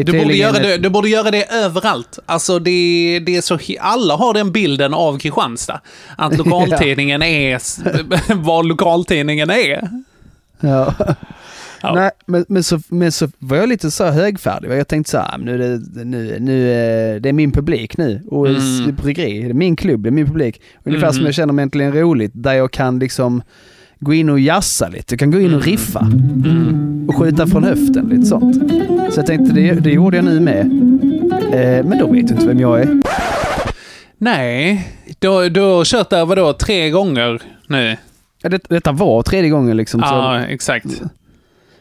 är 0.01 0.05
du, 0.05 0.13
borde 0.19 0.35
göra 0.37 0.53
det, 0.59 0.77
du 0.79 0.89
borde 0.89 1.09
göra 1.09 1.31
det 1.31 1.45
överallt. 1.53 2.19
Alltså 2.27 2.59
det, 2.59 3.19
det 3.27 3.37
är 3.37 3.41
så, 3.41 3.59
alla 3.81 4.17
har 4.17 4.35
den 4.35 4.53
bilden 4.53 4.95
av 4.95 5.19
Kristianstad. 5.19 5.81
Att 6.17 6.39
lokaltidningen 6.39 7.23
är 7.23 7.57
s- 7.57 7.81
vad 8.35 8.67
lokaltidningen 8.67 9.51
är. 9.51 9.89
Ja. 10.61 10.95
Ja. 11.83 11.95
Nej, 11.95 12.11
men, 12.27 12.45
men, 12.49 12.63
så, 12.63 12.81
men 12.89 13.13
så 13.13 13.29
var 13.39 13.57
jag 13.57 13.69
lite 13.69 13.91
så 13.91 14.05
här 14.05 14.13
högfärdig. 14.13 14.69
Jag 14.71 14.89
tänkte 14.89 15.11
så 15.11 15.19
här, 15.19 15.39
nu 15.39 15.55
är 15.55 15.59
det, 15.59 16.05
nu, 16.05 16.37
nu, 16.41 16.71
eh, 16.71 17.21
det 17.21 17.29
är 17.29 17.33
min 17.33 17.53
publik 17.53 17.97
nu. 17.97 18.21
Och 18.29 18.47
Mm. 18.49 18.95
bryggeri, 19.03 19.43
det 19.43 19.49
är 19.51 19.55
min 19.55 19.77
klubb, 19.77 20.03
det 20.03 20.09
är 20.09 20.11
min 20.11 20.27
publik. 20.27 20.61
Ungefär 20.85 21.09
som 21.09 21.17
Mm. 21.19 21.27
jag 21.27 21.35
känner 21.35 21.53
mig 21.53 21.63
äntligen 21.63 21.93
roligt, 21.93 22.33
där 22.35 22.53
jag 22.55 22.71
kan 22.71 22.99
liksom 22.99 23.43
gå 24.01 24.15
in 24.15 24.29
och 24.31 24.41
jassa 24.41 24.89
lite. 24.89 25.15
Jag 25.15 25.19
kan 25.19 25.31
gå 25.31 25.41
in 25.41 25.55
och 25.55 25.63
riffa. 25.65 26.01
Mm. 26.01 27.05
Och 27.09 27.17
skjuta 27.17 27.47
från 27.47 27.65
höften, 27.65 28.09
lite 28.09 28.27
sånt. 28.27 28.55
Så 29.15 29.19
jag 29.21 29.27
tänkte, 29.27 29.55
det, 29.55 29.73
det 29.73 29.91
gjorde 29.91 30.17
jag 30.17 30.25
nu 30.25 30.41
med. 30.41 30.61
Eh, 31.53 31.85
men 31.87 31.99
då 31.99 32.07
vet 32.13 32.29
du 32.29 32.35
inte 32.35 32.47
vem 32.47 32.61
jag 32.61 32.81
är. 32.81 33.03
Nej, 34.19 34.89
du, 35.19 35.49
du 35.49 35.61
har 35.61 35.85
kört 35.85 36.11
där 36.11 36.27
vadå, 36.27 36.53
tre 36.53 36.91
gånger 36.91 37.43
nu? 37.67 37.97
Ja, 38.43 38.49
Det, 38.49 38.61
detta 38.69 38.93
var 38.93 39.23
tredje 39.23 39.51
gången 39.51 39.77
liksom. 39.77 40.01
Så, 40.01 40.07
Ja, 40.07 40.41
exakt. 40.41 41.03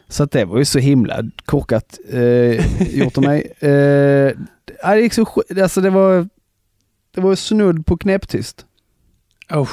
Så 0.08 0.22
att 0.22 0.30
det 0.30 0.44
var 0.44 0.58
ju 0.58 0.64
så 0.64 0.78
himla 0.78 1.22
korkat 1.44 1.98
eh, 2.10 2.96
gjort 2.98 3.18
av 3.18 3.24
mig. 3.24 3.52
Eh, 3.60 4.92
det 4.92 5.00
gick 5.00 5.12
så 5.12 5.42
alltså 5.62 5.80
det 5.80 5.90
var, 5.90 6.28
det 7.14 7.20
var 7.20 7.34
snudd 7.34 7.86
på 7.86 7.96
knäpptyst. 7.96 8.64
Oh. 9.50 9.68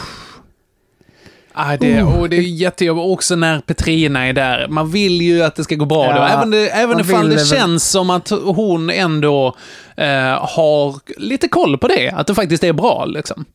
Ah, 1.53 1.77
det, 1.77 2.03
Oh. 2.03 2.19
och 2.19 2.29
det 2.29 2.35
är 2.35 2.41
jättejobbigt 2.41 3.05
också 3.05 3.35
när 3.35 3.59
Petrina 3.59 4.25
är 4.27 4.33
där. 4.33 4.67
Man 4.67 4.91
vill 4.91 5.21
ju 5.21 5.43
att 5.43 5.55
det 5.55 5.63
ska 5.63 5.75
gå 5.75 5.85
bra 5.85 6.05
Ja, 6.05 6.15
då. 6.15 6.21
Även, 6.21 6.51
det, 6.51 6.69
även 6.69 6.99
ifall 6.99 7.29
det 7.29 7.45
känns 7.45 7.89
som 7.89 8.09
att 8.09 8.29
hon 8.29 8.89
ändå 8.89 9.55
eh, 9.97 10.47
har 10.55 10.99
lite 11.17 11.47
koll 11.47 11.77
på 11.77 11.87
det. 11.87 12.09
Att 12.09 12.27
det 12.27 12.35
faktiskt 12.35 12.63
är 12.63 12.73
bra 12.73 13.05
liksom. 13.05 13.45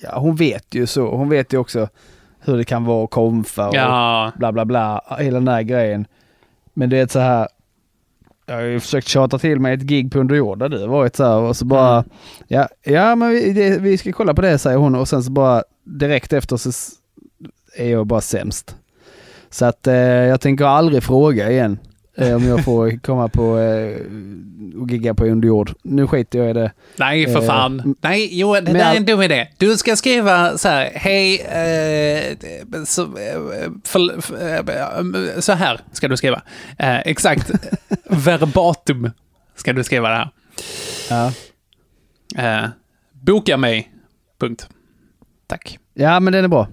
Ja, 0.00 0.18
hon 0.18 0.36
vet 0.36 0.74
ju 0.74 0.86
så. 0.86 1.16
Hon 1.16 1.28
vet 1.28 1.52
ju 1.52 1.58
också 1.58 1.88
hur 2.46 2.56
det 2.56 2.64
kan 2.64 2.84
vara 2.84 3.04
att 3.04 3.10
konfa 3.10 3.68
och 3.68 3.74
Ja. 3.74 4.32
bla 4.36 4.52
bla 4.52 4.64
bla. 4.64 5.00
Hela 5.18 5.38
den 5.38 5.48
här 5.48 5.62
grejen. 5.62 6.06
Men 6.74 6.90
det 6.90 6.98
är 6.98 7.06
så 7.06 7.18
här. 7.18 7.48
Jag 8.46 8.54
har 8.54 8.62
ju 8.62 8.80
försökt 8.80 9.08
tjata 9.08 9.38
till 9.38 9.60
mig 9.60 9.74
ett 9.74 9.80
gig 9.80 10.12
på 10.12 10.18
underjord 10.18 10.58
där 10.58 10.68
du 10.68 10.86
varit 10.86 11.16
så 11.16 11.24
här 11.24 11.36
och 11.36 11.56
så 11.56 11.64
bara. 11.64 11.92
Mm. 11.98 12.10
Ja, 12.48 12.68
ja 12.82 13.14
men 13.14 13.30
vi, 13.30 13.52
det, 13.52 13.78
vi 13.78 13.98
ska 13.98 14.12
kolla 14.12 14.34
på 14.34 14.42
det 14.42 14.58
säger 14.58 14.76
hon 14.76 14.94
och 14.94 15.08
sen 15.08 15.22
så 15.22 15.30
bara 15.30 15.62
direkt 15.84 16.32
efter 16.32 16.56
så 16.56 16.70
är 17.76 17.90
jag 17.90 18.06
bara 18.06 18.20
sämst. 18.20 18.76
Så 19.50 19.64
att 19.66 19.86
eh, 19.86 19.94
jag 20.04 20.40
tänker 20.40 20.64
aldrig 20.64 21.02
fråga 21.02 21.50
igen. 21.50 21.78
Eh, 22.18 22.36
om 22.36 22.44
jag 22.44 22.64
får 22.64 22.98
komma 23.02 23.28
på 23.28 23.58
eh, 23.58 24.00
och 24.80 24.90
gigga 24.90 25.14
på 25.14 25.24
underjord. 25.24 25.74
Nu 25.82 26.06
skiter 26.06 26.38
jag 26.38 26.50
i 26.50 26.52
det. 26.52 26.72
Nej, 26.96 27.26
för 27.26 27.40
Eh, 27.40 27.46
fan. 27.46 27.96
Nej, 28.00 28.28
jo, 28.38 28.54
det 28.54 28.60
där 28.60 28.92
är 28.92 28.96
en 28.96 29.04
dum 29.04 29.22
idé. 29.22 29.48
Du 29.58 29.76
ska 29.76 29.96
skriva 29.96 30.58
så 30.58 30.68
här, 30.68 30.90
hej, 30.94 31.40
eh, 31.40 32.36
så, 32.84 33.02
eh, 33.02 33.40
för, 33.84 34.20
för, 34.20 35.40
så 35.40 35.52
här 35.52 35.80
ska 35.92 36.08
du 36.08 36.16
skriva. 36.16 36.42
Exakt, 37.04 37.50
verbatum 38.04 39.10
ska 39.56 39.72
du 39.72 39.84
skriva 39.84 40.08
det 40.08 40.16
här. 40.16 40.30
Ja. 42.36 42.70
Boka 43.12 43.56
mig, 43.56 43.92
punkt. 44.40 44.68
Tack. 45.46 45.78
ja, 45.94 46.20
men 46.20 46.32
den 46.32 46.44
är 46.44 46.48
bra. 46.48 46.68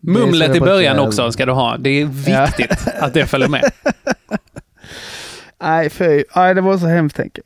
Mumlet 0.00 0.56
i 0.56 0.60
början 0.60 0.96
brukar- 0.96 1.08
också 1.08 1.32
ska 1.32 1.46
du 1.46 1.52
ha. 1.52 1.76
Det 1.76 1.90
är 1.90 2.10
Ja. 2.30 2.44
viktigt 2.46 2.88
att 3.00 3.14
det 3.14 3.26
följer 3.26 3.48
med. 3.48 3.64
Nej, 5.62 5.90
fy. 5.90 6.24
Nej, 6.36 6.54
det 6.54 6.60
var 6.60 6.78
så 6.78 6.86
hemskt 6.86 7.16
tänk. 7.16 7.38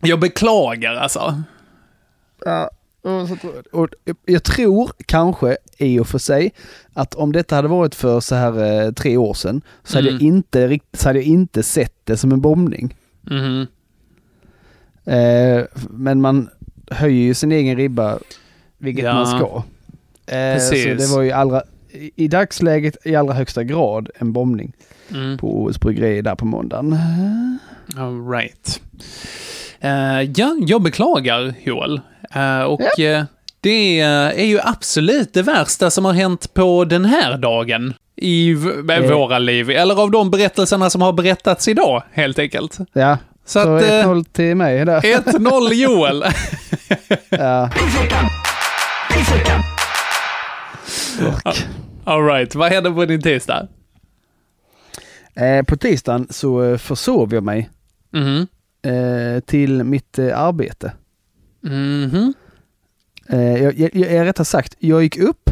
Jag 0.00 0.20
beklagar 0.20 0.94
alltså. 0.94 1.42
Ja. 2.44 2.70
och 3.02 3.10
jag- 3.10 3.66
Och 3.72 3.88
jag 4.26 4.42
tror 4.42 4.92
kanske 5.06 5.56
i 5.78 5.98
och 5.98 6.06
för 6.08 6.18
sig 6.18 6.52
att 6.92 7.14
om 7.14 7.32
detta 7.32 7.56
hade 7.56 7.68
varit 7.68 7.94
för 7.94 8.20
så 8.20 8.34
här 8.34 8.84
eh, 8.86 8.92
tre 8.92 9.16
år 9.16 9.34
sedan 9.34 9.62
så 9.84 9.98
hade, 9.98 10.08
Mm. 10.08 10.14
jag 10.20 10.26
inte, 10.36 10.68
rikt- 10.68 10.96
så 10.98 11.08
hade 11.08 11.18
jag 11.18 11.26
inte 11.26 11.62
sett 11.62 11.94
det 12.04 12.16
som 12.16 12.32
en 12.32 12.40
bombning. 12.40 12.96
Mhm. 13.20 13.66
Eh, 15.04 15.64
men 15.90 16.20
man 16.20 16.48
höjer 16.90 17.22
ju 17.22 17.34
sin 17.34 17.52
egen 17.52 17.76
ribba, 17.76 18.18
vilket 18.78 19.04
Ja. 19.04 19.14
man 19.14 19.26
ska. 19.26 19.62
Eh, 20.26 20.58
så 20.58 20.70
Precis. 20.70 21.10
det 21.10 21.16
var 21.16 21.22
ju 21.22 21.30
allra, 21.32 21.62
i, 21.90 22.10
i 22.16 22.28
dagsläget 22.28 22.96
i 23.04 23.16
allra 23.16 23.34
högsta 23.34 23.64
grad 23.64 24.08
en 24.14 24.32
bombning 24.32 24.72
Mm. 25.14 25.38
på 25.38 25.62
OS 25.62 25.80
bryggeri 25.80 26.22
där 26.22 26.34
på 26.34 26.44
måndagen. 26.44 26.98
All 27.96 28.28
right. 28.30 28.80
Eh, 29.80 30.22
ja, 30.36 30.56
jag 30.66 30.82
beklagar 30.82 31.54
Joel. 31.64 32.00
Eh, 32.34 32.60
och 32.62 33.00
eh, 33.00 33.24
det 33.60 34.00
är 34.00 34.44
ju 34.44 34.60
absolut 34.64 35.34
det 35.34 35.42
värsta 35.42 35.90
som 35.90 36.04
har 36.04 36.12
hänt 36.12 36.54
på 36.54 36.84
den 36.84 37.04
här 37.04 37.36
dagen. 37.38 37.94
I 38.16 38.54
våra 39.08 39.38
liv. 39.38 39.70
Eller 39.70 40.00
av 40.02 40.10
de 40.10 40.30
berättelserna 40.30 40.90
som 40.90 41.02
har 41.02 41.12
berättats 41.12 41.68
idag, 41.68 42.02
helt 42.12 42.38
enkelt. 42.38 42.78
Ja, 42.92 43.18
Så, 43.44 43.62
så, 43.62 43.74
att... 43.76 43.82
eh, 43.82 43.88
1-0 43.88 44.24
till 44.32 44.54
mig 44.56 44.84
där. 44.84 45.00
1-0 45.00 45.72
Joel. 45.72 46.24
Ja. 47.28 47.70
All 52.04 52.24
right. 52.26 52.54
vad 52.54 52.72
händer 52.72 52.90
på 52.90 53.04
din 53.04 53.22
tisdag? 53.22 53.68
Eh, 55.34 55.62
på 55.64 55.76
tisdagen 55.76 56.26
så 56.30 56.62
eh, 56.62 56.76
försov 56.78 57.34
jag 57.34 57.42
mig 57.44 57.70
Mhm. 58.12 58.46
eh, 58.82 59.40
till 59.40 59.84
mitt 59.84 60.18
eh, 60.18 60.38
arbete. 60.40 60.92
Eh, 63.28 63.62
jag, 63.62 63.74
jag, 63.78 63.94
jag, 63.94 64.26
rättare 64.26 64.44
sagt, 64.44 64.74
jag 64.78 65.02
gick 65.02 65.18
upp 65.18 65.50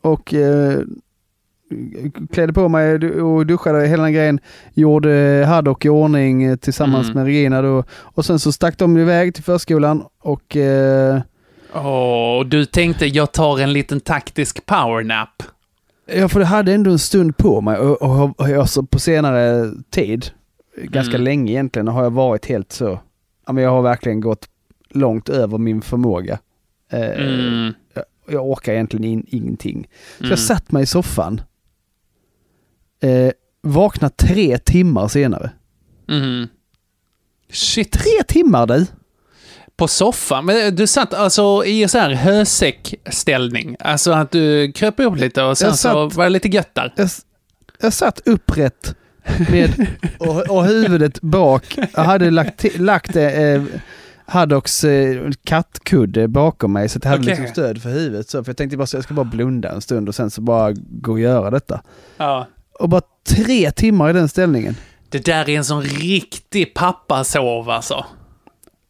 och 0.00 0.34
eh, 0.34 0.80
klädde 2.32 2.52
på 2.52 2.68
mig 2.68 2.94
och 3.22 3.46
duschade 3.46 3.86
hela 3.86 4.02
den 4.02 4.12
grejen. 4.12 4.40
Gjorde 4.74 5.44
haddock 5.48 5.84
i 5.84 5.88
ordning 5.88 6.58
tillsammans 6.58 7.06
Mm. 7.06 7.14
med 7.18 7.24
Regina 7.26 7.62
då. 7.62 7.84
Och 7.92 8.24
sen 8.24 8.38
så 8.38 8.52
stack 8.52 8.78
de 8.78 8.98
iväg 8.98 9.34
till 9.34 9.44
förskolan 9.44 10.04
och 10.18 10.56
eh, 10.56 11.20
Åh, 11.74 12.44
du 12.46 12.64
tänkte 12.64 13.06
jag 13.06 13.32
tar 13.32 13.58
en 13.60 13.72
liten 13.72 14.00
taktisk 14.00 14.66
powernap. 14.66 15.42
Ja, 16.06 16.28
för 16.28 16.40
det 16.40 16.46
hade 16.46 16.72
ändå 16.72 16.90
en 16.90 16.98
stund 16.98 17.36
på 17.36 17.60
mig 17.60 17.78
och, 17.78 18.02
och, 18.02 18.40
och 18.40 18.48
alltså 18.48 18.82
på 18.82 18.98
senare 18.98 19.70
tid, 19.90 20.30
ganska 20.76 21.14
Mm. 21.14 21.24
länge 21.24 21.52
egentligen, 21.52 21.88
har 21.88 22.02
jag 22.02 22.10
varit 22.10 22.46
helt 22.46 22.72
så, 22.72 23.00
ja 23.46 23.52
men 23.52 23.64
jag 23.64 23.70
har 23.70 23.82
verkligen 23.82 24.20
gått 24.20 24.48
långt 24.90 25.28
över 25.28 25.58
min 25.58 25.82
förmåga. 25.82 26.38
Eh, 26.90 27.00
Mm. 27.24 27.74
jag, 27.94 28.04
jag 28.28 28.46
orkar 28.50 28.72
egentligen 28.72 29.04
in, 29.04 29.26
ingenting. 29.28 29.86
Så 30.18 30.24
Mm. 30.24 30.30
jag 30.30 30.38
satt 30.38 30.72
mig 30.72 30.82
i 30.82 30.86
soffan, 30.86 31.40
eh, 33.02 33.32
vaknade 33.62 34.14
tre 34.16 34.58
timmar 34.58 35.08
senare. 35.08 35.50
Mhm. 36.08 36.48
Shit. 37.50 37.92
Tre 37.92 38.22
timmar 38.28 38.66
du! 38.66 38.86
På 39.76 39.88
soffan? 39.88 40.44
Men 40.44 40.76
du 40.76 40.86
satt 40.86 41.14
alltså 41.14 41.64
i 41.64 41.88
så 41.88 41.98
här 41.98 42.10
hösäckställning? 42.10 43.76
Alltså 43.80 44.12
att 44.12 44.30
du 44.30 44.72
kröp 44.72 45.00
upp 45.00 45.16
lite 45.16 45.42
och 45.42 45.58
sen 45.58 45.68
Jag 45.68 45.78
så 45.78 46.08
satt- 46.08 46.16
var 46.16 46.24
det 46.24 46.30
lite 46.30 46.48
gött 46.48 46.74
där? 46.74 46.92
Jag, 46.96 47.08
jag 47.80 47.92
satt 47.92 48.20
upprätt 48.28 48.94
med, 49.50 49.86
och, 50.18 50.40
och 50.50 50.64
huvudet 50.64 51.20
bak. 51.20 51.78
Jag 51.94 52.02
hade 52.04 52.30
lagt, 52.30 52.78
lagt 52.78 53.16
eh, 53.16 53.62
Haddocks 54.26 54.84
eh, 54.84 55.30
kattkudde 55.44 56.28
bakom 56.28 56.72
mig 56.72 56.88
så 56.88 56.98
att 56.98 57.04
jag 57.04 57.10
hade 57.10 57.22
Okej. 57.22 57.30
liksom 57.30 57.48
stöd 57.52 57.82
för 57.82 57.90
huvudet. 57.90 58.28
Så, 58.28 58.44
för 58.44 58.50
jag 58.50 58.56
tänkte 58.56 58.76
bara 58.76 58.86
så 58.86 58.96
jag 58.96 59.04
ska 59.04 59.14
bara 59.14 59.24
blunda 59.24 59.70
en 59.72 59.80
stund 59.80 60.08
och 60.08 60.14
sen 60.14 60.30
så 60.30 60.40
bara 60.40 60.72
gå 60.90 61.12
och 61.12 61.20
göra 61.20 61.50
detta. 61.50 61.82
Ja. 62.16 62.46
Och 62.80 62.88
bara 62.88 63.02
tre 63.28 63.70
timmar 63.70 64.10
i 64.10 64.12
den 64.12 64.28
ställningen. 64.28 64.76
Det 65.08 65.24
där 65.24 65.48
är 65.48 65.56
en 65.58 65.64
sån 65.64 65.82
riktig 65.82 66.74
pappasov 66.74 67.70
alltså. 67.70 68.04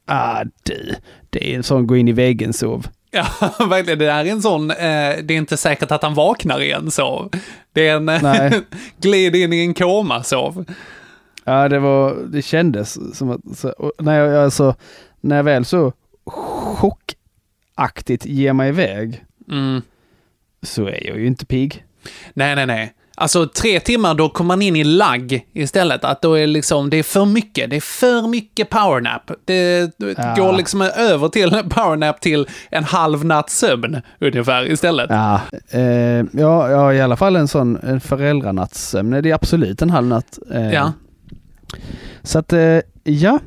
Ah 0.07 0.45
du, 0.63 0.95
det 1.31 1.53
är 1.53 1.57
en 1.57 1.63
sån 1.63 1.87
gå 1.87 1.97
in 1.97 2.09
i 2.09 2.13
väggen 2.13 2.53
sov. 2.53 2.87
Ja, 3.15 3.27
verkligen. 3.69 3.99
Det 3.99 4.11
är 4.11 4.25
en 4.25 4.43
sån, 4.43 4.71
eh, 4.71 4.77
det 5.23 5.35
är 5.35 5.37
inte 5.37 5.57
säkert 5.57 5.91
att 5.91 6.03
han 6.03 6.15
vaknar 6.15 6.61
igen 6.61 6.91
sov. 6.91 7.31
Det 7.73 7.89
är 7.89 7.97
en 7.97 8.05
Nej. 8.05 8.61
glid 9.01 9.37
in 9.37 9.53
i 9.53 9.61
en 9.61 9.75
koma 9.75 10.23
sov. 10.23 10.65
Ja 11.45 11.69
det 11.69 11.79
var, 11.79 12.15
det 12.15 12.43
kändes 12.43 13.17
som 13.19 13.31
att, 13.31 13.59
så, 13.59 13.93
när 13.99 14.19
jag 14.21 14.45
alltså, 14.45 14.75
när 15.21 15.37
jag 15.37 15.45
väl 15.45 15.65
så 15.65 15.93
chockaktigt 16.25 18.27
ger 18.27 18.53
mig 18.53 18.69
iväg 18.69 19.25
Mm. 19.51 19.83
så 20.63 20.87
är 20.87 21.07
jag 21.07 21.19
ju 21.19 21.27
inte 21.27 21.47
pigg. 21.47 21.85
Nej, 22.35 22.57
nej, 22.57 22.67
nej. 22.67 22.93
Alltså 23.15 23.47
tre 23.47 23.81
timmar, 23.81 24.15
då 24.15 24.29
kommer 24.29 24.49
man 24.49 24.63
in 24.63 24.77
i 24.77 24.85
lagg 24.85 25.47
istället. 25.53 26.05
Att 26.05 26.23
då 26.23 26.35
är 26.39 26.47
liksom, 26.47 26.91
det 26.91 26.97
är 26.97 27.03
för 27.03 27.25
mycket. 27.25 27.71
Det 27.71 27.77
är 27.77 27.81
för 27.81 28.29
mycket 28.29 28.71
powernap. 28.71 29.31
Det, 29.45 29.81
det 29.99 30.15
Ja. 30.19 30.35
går 30.37 30.53
liksom 30.57 30.83
över 30.83 31.29
till 31.29 31.55
en 31.55 31.69
powernap 31.69 32.21
till 32.21 32.47
en 32.71 32.85
halv 32.85 33.25
natts 33.25 33.59
sömn 33.59 34.01
ungefär 34.21 34.71
istället. 34.73 35.07
Ja, 35.11 35.41
eh, 35.71 35.81
ja, 36.33 36.71
ja, 36.71 36.93
i 36.93 37.01
alla 37.01 37.17
fall 37.17 37.37
en 37.37 37.49
sån 37.49 37.77
en 37.83 38.01
föräldranattsömn. 38.01 39.23
Det 39.23 39.31
är 39.31 39.35
absolut 39.35 39.83
en 39.83 39.91
halv 39.91 40.07
natt. 40.07 40.39
Eh, 40.55 40.73
Ja. 40.73 40.93
Så 42.23 42.39
att, 42.39 42.53
eh, 42.53 42.79
ja. 43.05 43.39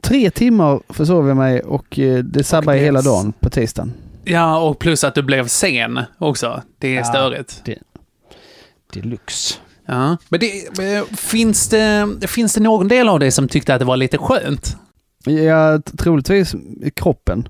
Tre 0.00 0.30
timmar 0.30 0.80
försov 0.88 1.28
jag 1.28 1.36
mig 1.36 1.60
och 1.60 1.98
eh, 1.98 2.18
det 2.18 2.44
sabbar 2.44 2.72
det- 2.72 2.78
hela 2.78 3.02
dagen 3.02 3.32
på 3.40 3.50
tisdagen. 3.50 3.92
Ja, 4.24 4.58
och 4.58 4.78
plus 4.78 5.04
att 5.04 5.14
du 5.14 5.22
blev 5.22 5.46
sen 5.46 6.00
också. 6.18 6.62
Det 6.78 6.88
är 6.88 6.96
Ja. 6.98 7.04
störigt. 7.04 7.62
Deluxe. 8.92 9.54
Ja. 9.86 10.16
Men 10.28 10.40
det, 10.40 10.80
eh, 10.96 11.04
finns, 11.16 11.68
det, 11.68 12.08
finns 12.26 12.54
det 12.54 12.60
någon 12.60 12.88
del 12.88 13.08
av 13.08 13.18
dig 13.20 13.30
som 13.30 13.48
tyckte 13.48 13.74
att 13.74 13.78
det 13.78 13.84
var 13.84 13.96
lite 13.96 14.18
skönt? 14.18 14.76
Ja, 15.24 15.80
troligtvis 15.98 16.54
kroppen. 16.96 17.48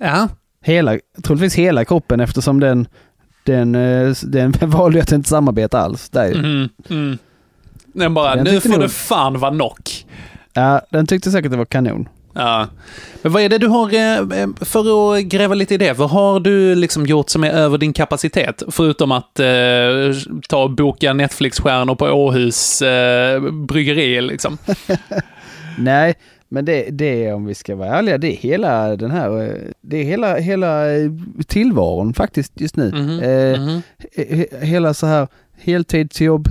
Ja. 0.00 0.28
Hela, 0.64 0.98
troligtvis 1.22 1.54
hela 1.54 1.84
kroppen 1.84 2.20
eftersom 2.20 2.60
den, 2.60 2.86
den, 3.44 3.74
eh, 3.74 4.14
den 4.22 4.52
valde 4.70 5.00
att 5.02 5.12
inte 5.12 5.28
samarbeta 5.28 5.78
alls. 5.80 6.08
Där. 6.10 6.32
Mm, 6.32 6.68
mm. 6.90 7.18
Den 7.94 8.14
bara, 8.14 8.34
Den 8.36 8.44
nu 8.44 8.60
får 8.60 8.68
nog- 8.68 8.80
det 8.80 8.88
fan 8.88 9.38
vara 9.38 9.50
knock. 9.52 10.06
Ja, 10.52 10.80
den 10.90 11.06
tyckte 11.06 11.30
säkert 11.30 11.50
det 11.50 11.56
var 11.56 11.64
kanon. 11.64 12.08
Ja. 12.34 12.68
Men 13.22 13.32
vad 13.32 13.42
är 13.42 13.48
det 13.48 13.58
du 13.58 13.66
har, 13.68 13.94
eh, 13.94 14.48
för 14.60 15.14
att 15.16 15.22
gräva 15.24 15.54
lite 15.54 15.74
i 15.74 15.76
det, 15.78 15.92
vad 15.98 16.10
har 16.10 16.40
du 16.40 16.74
liksom 16.74 17.06
gjort 17.06 17.30
som 17.30 17.44
är 17.44 17.50
över 17.50 17.78
din 17.78 17.92
kapacitet? 17.92 18.62
Förutom 18.68 19.12
att 19.12 19.40
eh, 19.40 19.46
ta 20.48 20.62
och 20.62 20.70
boka 20.70 21.12
Netflix-stjärnor 21.12 21.94
på 21.94 22.04
Åhus 22.06 22.82
eh, 22.82 23.40
bryggeri 23.52 24.20
liksom. 24.20 24.58
Nej, 25.78 26.14
men 26.48 26.64
det, 26.64 26.86
det 26.90 27.24
är 27.26 27.34
om 27.34 27.44
vi 27.46 27.54
ska 27.54 27.76
vara 27.76 27.88
ärliga, 27.98 28.18
det 28.18 28.32
är 28.32 28.36
hela 28.36 28.96
den 28.96 29.10
här, 29.10 29.42
eh, 29.42 29.54
det 29.80 29.96
är 29.96 30.04
hela, 30.04 30.36
hela 30.36 30.96
eh, 30.96 31.10
tillvaron 31.46 32.14
faktiskt 32.14 32.60
just 32.60 32.76
nu. 32.76 32.90
Mhm, 32.92 33.20
Eh, 33.20 33.60
mhm. 33.60 33.82
he- 34.16 34.64
hela 34.64 34.94
så 34.94 35.06
här 35.06 35.28
heltidsjobb, 35.60 36.48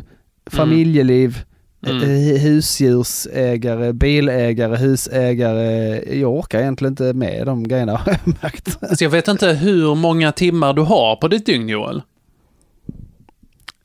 familjeliv, 0.51 1.43
Mm. 1.87 2.03
eh, 2.03 2.41
husdjursägare, 2.41 3.93
bilägare, 3.93 4.75
husägare. 4.75 6.01
Jag 6.19 6.31
orkar 6.33 6.59
egentligen 6.59 6.91
inte 6.91 7.13
med 7.13 7.45
de 7.45 7.67
grejerna 7.67 7.91
har 8.05 8.11
jag 8.25 8.35
märkt. 8.41 8.77
Alltså 8.81 9.03
jag 9.03 9.11
vet 9.11 9.27
inte 9.27 9.47
hur 9.47 9.95
många 9.95 10.31
timmar 10.31 10.73
du 10.73 10.81
har 10.81 11.15
på 11.15 11.27
ditt 11.27 11.45
dygn, 11.45 11.69
Joel. 11.69 12.01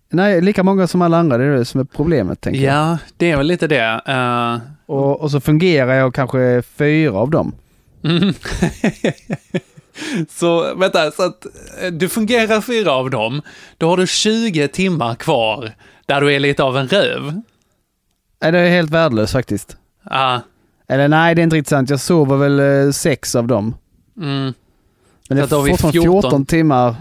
Nej, 0.09 0.41
lika 0.41 0.63
många 0.63 0.87
som 0.87 1.03
alla 1.03 1.19
andra, 1.19 1.39
det 1.39 1.45
är 1.45 1.57
det 1.57 1.65
som 1.65 1.81
är 1.81 1.85
problemet 1.85 2.41
tänker 2.41 2.61
jag. 2.61 2.75
Ja, 2.75 2.99
det 3.17 3.31
är 3.31 3.37
väl 3.37 3.47
lite 3.47 3.67
det. 3.67 4.01
Eh, 4.07 4.59
Och, 4.87 5.21
och 5.21 5.31
så 5.31 5.41
fungerar 5.41 5.95
jag 5.95 6.15
kanske 6.15 6.63
fyra 6.77 7.13
av 7.19 7.31
dem. 7.31 7.55
Mm. 8.05 8.35
så 10.31 10.75
vänta, 10.75 11.11
så 11.11 11.23
att 11.23 11.47
eh, 11.83 11.91
du 11.93 12.09
fungerar 12.09 12.61
fyra 12.61 12.93
av 12.93 13.11
dem, 13.11 13.43
då 13.79 13.89
har 13.89 13.97
du 13.97 14.07
20 14.07 14.69
timmar 14.69 15.15
kvar 15.15 15.73
där 16.07 16.21
du 16.21 16.35
är 16.35 16.41
lite 16.41 16.63
av 16.63 16.77
en 16.77 16.89
röv. 16.89 17.41
Nej, 18.47 18.53
det 18.53 18.59
är 18.59 18.71
helt 18.71 18.91
värdelöst 18.91 19.33
faktiskt. 19.33 19.77
Ja, 20.11 20.41
Eller 20.89 21.09
nej, 21.09 21.35
det 21.35 21.41
är 21.41 21.43
inte 21.43 21.57
riktigt 21.57 21.69
sant. 21.69 21.91
Jag 21.91 22.01
sover 22.01 22.37
väl 22.37 22.87
eh, 22.87 22.93
sex 22.93 23.35
av 23.35 23.47
dem. 23.47 23.77
mm. 24.21 24.55
Men 25.29 25.39
det 25.39 25.43
är 25.45 25.47
fortfarande 25.47 25.93
14. 25.93 26.23
14 26.23 26.47
timmar 26.47 26.95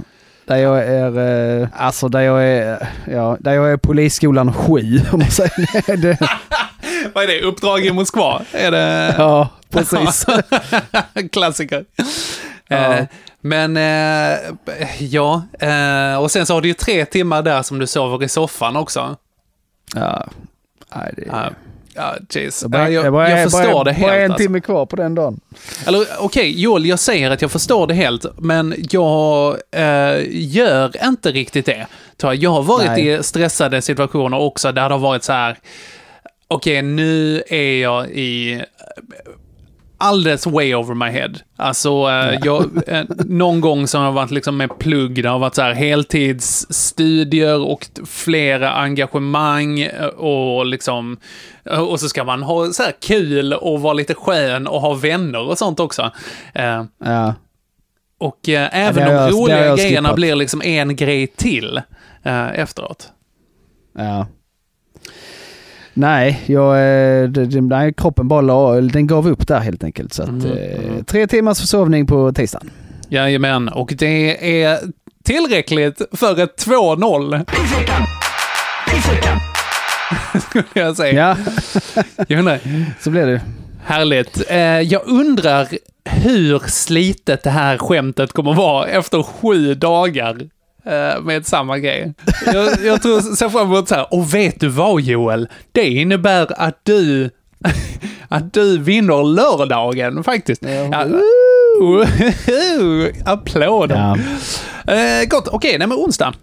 där 0.45 0.55
jag 0.55 0.87
är, 0.87 1.61
eh, 1.61 1.67
alltså 1.73 2.07
där 2.07 2.19
jag 2.21 2.43
är, 2.47 2.87
ja, 3.11 3.37
där 3.39 3.53
jag 3.53 3.71
är 3.71 3.77
polisskolan 3.77 4.53
7 4.53 4.99
om 5.11 5.19
man 5.19 5.31
säger 5.31 5.85
det. 5.87 5.95
det. 6.01 6.29
Vad 7.13 7.23
är 7.23 7.27
det, 7.27 7.41
Uppdrag 7.41 7.85
i 7.85 7.91
Moskva? 7.91 8.41
Är 8.51 8.72
det 8.72 9.15
Ja, 9.17 9.50
precis. 9.70 10.25
klassiker? 11.31 11.85
Ja. 12.67 12.75
Eh, 12.93 13.05
men 13.41 13.77
eh, 13.77 14.37
ja, 15.00 15.43
eh, 15.59 16.15
och 16.22 16.31
sen 16.31 16.46
så 16.46 16.53
har 16.53 16.61
du 16.61 16.67
ju 16.67 16.74
tre 16.74 17.05
timmar 17.05 17.41
där 17.41 17.61
som 17.61 17.79
du 17.79 17.87
sover 17.87 18.24
i 18.24 18.29
soffan 18.29 18.75
också. 18.75 19.15
ja. 19.96 20.27
Nej, 20.96 21.14
det 21.18 21.24
Ja, 21.27 21.50
ja 21.94 22.16
jeez. 22.29 22.62
jag, 22.62 22.72
bara, 22.72 22.90
Ja, 22.90 23.03
jag, 23.03 23.14
bara, 23.14 23.29
jag 23.29 23.51
förstår 23.51 23.74
bara, 23.74 23.84
det 23.84 23.92
helt. 23.92 24.08
Bara 24.08 24.16
en 24.16 24.31
alltså. 24.31 24.44
timme 24.44 24.60
kvar 24.62 24.86
på 24.86 24.96
den 24.96 25.16
dagen. 25.16 25.40
Eller 25.88 26.05
okej, 26.20 26.62
Joel, 26.62 26.86
jag 26.86 27.00
säger 27.00 27.31
att 27.31 27.42
jag 27.42 27.51
förstår 27.51 27.88
det 27.88 27.94
helt, 27.94 28.25
men 28.38 28.75
jag 28.92 29.58
eh, 29.72 30.18
gör 30.29 31.05
inte 31.08 31.31
riktigt 31.31 31.66
det. 31.66 31.88
jag. 32.22 32.36
Jag 32.36 32.51
har 32.51 32.64
varit 32.64 32.88
Nej. 32.88 33.08
i 33.08 33.24
stressade 33.24 33.81
situationer 33.81 34.40
också 34.40 34.72
där 34.72 34.90
det 34.90 34.96
har 34.96 35.00
varit 35.00 35.24
så 35.24 35.34
här, 35.34 35.58
okej, 36.48 36.81
nu 36.81 37.44
är 37.48 37.81
jag 37.81 38.10
i 38.10 38.64
alldeles 39.98 40.48
way 40.48 40.75
over 40.75 40.94
my 40.96 41.05
head. 41.10 41.31
Alltså, 41.58 41.90
eh, 41.90 42.40
jag, 42.44 42.66
eh, 42.88 43.03
någon 43.25 43.62
gång 43.62 43.88
som 43.88 44.01
har 44.01 44.12
varit 44.12 44.31
liksom 44.31 44.58
med 44.58 44.79
plugg, 44.79 45.24
det 45.24 45.29
har 45.29 45.40
varit 45.40 45.55
så 45.55 45.62
här 45.62 45.74
heltidsstudier 45.74 47.60
och 47.62 47.88
flera 48.05 48.72
engagemang 48.72 49.79
eh, 49.79 50.05
och 50.05 50.66
liksom, 50.66 51.18
eh, 51.66 51.79
och 51.79 52.00
så 52.00 52.10
ska 52.10 52.24
man 52.24 52.44
ha 52.44 52.74
så 52.74 52.84
här 52.84 52.94
kul 53.01 53.53
och 53.53 53.81
vara 53.81 53.94
lite 53.94 54.14
skön 54.14 54.68
och 54.68 54.81
ha 54.81 54.94
vänner 54.94 55.40
och 55.50 55.58
sånt 55.58 55.79
också. 55.79 56.12
Eh, 56.53 56.84
Ja. 57.05 57.34
och 58.20 58.50
eh, 58.50 58.70
även 58.72 59.03
har 59.03 59.10
de 59.10 59.16
jag- 59.16 59.34
roliga 59.34 59.66
jag 59.66 59.77
grejerna 59.77 60.14
blir 60.14 60.36
liksom 60.36 60.62
en 60.62 60.96
grej 60.96 61.27
till 61.27 61.81
efteråt. 62.53 63.10
Ja. 63.98 64.27
Nej, 65.98 66.42
jag, 66.46 66.72
eh, 66.75 67.29
det, 67.29 67.62
nej, 67.62 67.94
kroppen 67.98 68.27
bara 68.27 68.42
la, 68.42 68.81
den 68.81 69.08
gav 69.08 69.27
upp 69.27 69.48
där 69.48 69.60
helt 69.60 69.84
enkelt. 69.84 70.14
Så 70.14 70.24
att, 70.24 70.29
Mm, 70.29 70.46
eh, 70.51 70.86
mm. 70.90 71.03
Tre 71.05 71.27
timmars 71.27 71.60
försovning 71.62 72.08
på 72.08 72.31
tisdagen. 72.34 72.70
Jajamän, 73.10 73.70
och 73.70 73.94
det 73.98 74.62
är 74.64 74.79
tillräckligt 75.24 76.01
för 76.12 76.40
ett 76.44 76.66
2-0. 76.66 77.46
Skulle 80.50 80.64
jag 80.74 80.98
säga. 80.98 81.38
Ja, 81.96 82.03
Jag 82.27 82.40
undrar, 82.40 82.60
så 83.01 83.10
blev 83.10 83.27
det. 83.27 83.42
härligt. 83.86 84.44
Eh, 84.51 84.58
jag 84.81 85.01
undrar 85.05 85.68
hur 86.10 86.60
slitet 86.68 87.44
det 87.44 87.50
här 87.50 87.77
skämtet 87.77 88.31
kommer 88.31 88.53
vara 88.53 88.88
efter 88.88 89.24
sju 89.24 89.74
dagar 89.74 90.36
eh, 90.42 90.48
med 91.21 91.45
samma 91.45 91.79
grej. 91.79 92.13
Jag, 92.45 92.85
jag 92.85 93.01
tror, 93.01 93.35
ser 93.35 93.50
fram 93.50 93.67
emot 93.67 93.87
så 93.87 93.95
här, 93.95 94.13
och 94.13 94.33
vet 94.33 94.59
du 94.59 94.67
vad 94.67 95.01
Joel? 95.01 95.48
Det 95.71 95.87
innebär 95.87 96.48
att 96.61 96.79
du, 96.83 97.29
att 98.27 98.53
du 98.53 98.77
vinner 98.77 99.24
lördagen 99.24 100.24
faktiskt. 100.24 100.63
Ja, 100.91 101.05
Woho! 101.79 102.05
Applåder. 103.25 103.95
Ja. 103.95 104.17
Eh, 104.93 105.27
gott, 105.27 105.48
okej, 105.48 105.77
nej 105.77 105.87
men 105.87 105.98
onsdag. 105.98 106.33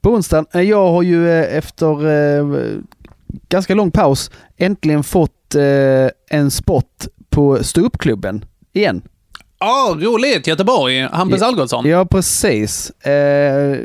På 0.00 0.10
onsdagen, 0.10 0.46
eh, 0.54 0.60
jag 0.60 0.88
har 0.92 1.02
ju 1.02 1.30
eh, 1.30 1.56
efter 1.56 2.06
eh, 2.06 2.46
ganska 3.48 3.74
lång 3.74 3.90
paus 3.90 4.30
äntligen 4.56 5.04
fått 5.04 5.54
eh, 5.54 6.08
en 6.30 6.50
spot 6.50 7.08
på 7.30 7.64
ståuppklubben 7.64 8.44
igen. 8.72 9.02
Ja, 9.58 9.96
roligt. 10.00 10.46
Göteborg. 10.46 11.00
Hampus 11.12 11.40
Ja. 11.40 11.46
Algotsson. 11.46 11.86
Ja, 11.86 12.04
precis. 12.04 12.90
Eh, 12.90 13.78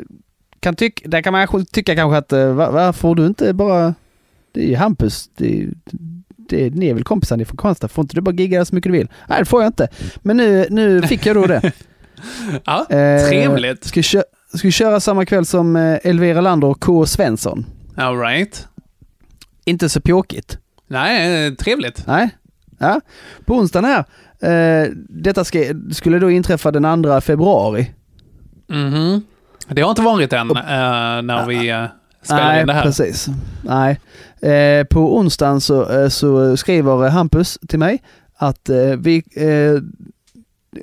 kan 0.60 0.74
tyck, 0.76 1.02
där 1.04 1.22
kan 1.22 1.32
man 1.32 1.46
kanske 1.46 1.72
tycka 1.72 1.96
kanske 1.96 2.16
att 2.18 2.32
eh, 2.32 2.52
va- 2.54 2.70
varför 2.70 2.98
får 3.00 3.14
du 3.14 3.26
inte 3.26 3.54
bara... 3.54 3.94
Det 4.54 4.60
är 4.60 4.68
ju 4.68 4.76
Hampus. 4.76 5.30
Det 5.36 5.62
är, 5.62 5.68
det 6.48 6.70
ni 6.74 6.88
är 6.88 6.94
väl 6.94 7.04
kompisar, 7.04 7.36
ni 7.36 7.42
är 7.42 7.46
från 7.46 7.56
Karlstad. 7.56 7.88
Får 7.88 8.02
inte 8.02 8.14
du 8.14 8.20
bara 8.20 8.34
gigga 8.34 8.64
så 8.64 8.74
mycket 8.74 8.92
du 8.92 8.98
vill? 8.98 9.08
Nej, 9.28 9.38
det 9.38 9.44
får 9.44 9.62
jag 9.62 9.68
inte. 9.68 9.88
Men 10.22 10.36
nu, 10.36 10.66
nu 10.70 11.02
fick 11.02 11.26
jag 11.26 11.36
då 11.36 11.46
det. 11.46 11.72
Ja, 12.64 12.86
Eh, 12.90 13.28
trevligt. 13.28 13.84
Ska, 13.84 14.02
kö- 14.02 14.22
ska 14.54 14.68
vi 14.68 14.72
köra 14.72 15.00
samma 15.00 15.24
kväll 15.26 15.46
som 15.46 15.76
eh, 15.76 15.98
Elvira 16.02 16.40
Lander 16.40 16.68
och 16.68 16.80
K. 16.80 17.06
Svensson. 17.06 17.66
All 17.96 18.18
right. 18.20 18.66
Inte 19.64 19.88
så 19.88 20.00
pjåkigt. 20.00 20.58
Nej, 20.88 21.46
eh, 21.46 21.52
trevligt. 21.54 22.06
Nej. 22.06 22.30
Ja. 22.78 23.00
På 23.44 23.54
onsdagen 23.54 23.84
här. 23.84 24.04
Eh, 24.42 24.90
detta 25.08 25.44
ska, 25.44 25.58
skulle 25.92 26.18
då 26.18 26.30
inträffa 26.30 26.70
den 26.70 27.02
2 27.02 27.20
februari. 27.20 27.90
Mhm. 28.68 29.22
Det 29.68 29.82
har 29.82 29.90
inte 29.90 30.02
varit 30.02 30.32
än 30.32 30.50
eh, 30.50 30.56
när 31.22 31.46
vi 31.46 31.72
uh, 31.72 31.86
spelar 32.22 32.44
Nej, 32.44 32.60
in 32.60 32.66
det 32.66 32.72
här. 32.72 32.82
precis. 32.82 33.28
Nej. 33.62 34.00
Eh, 34.52 34.84
på 34.84 35.16
onsdagen 35.16 35.60
så, 35.60 35.90
eh, 35.90 36.08
så 36.08 36.56
skriver 36.56 37.08
Hampus 37.08 37.58
till 37.68 37.78
mig 37.78 38.02
att 38.36 38.68
eh, 38.68 38.76
vi, 38.98 39.16
eh, 39.36 39.82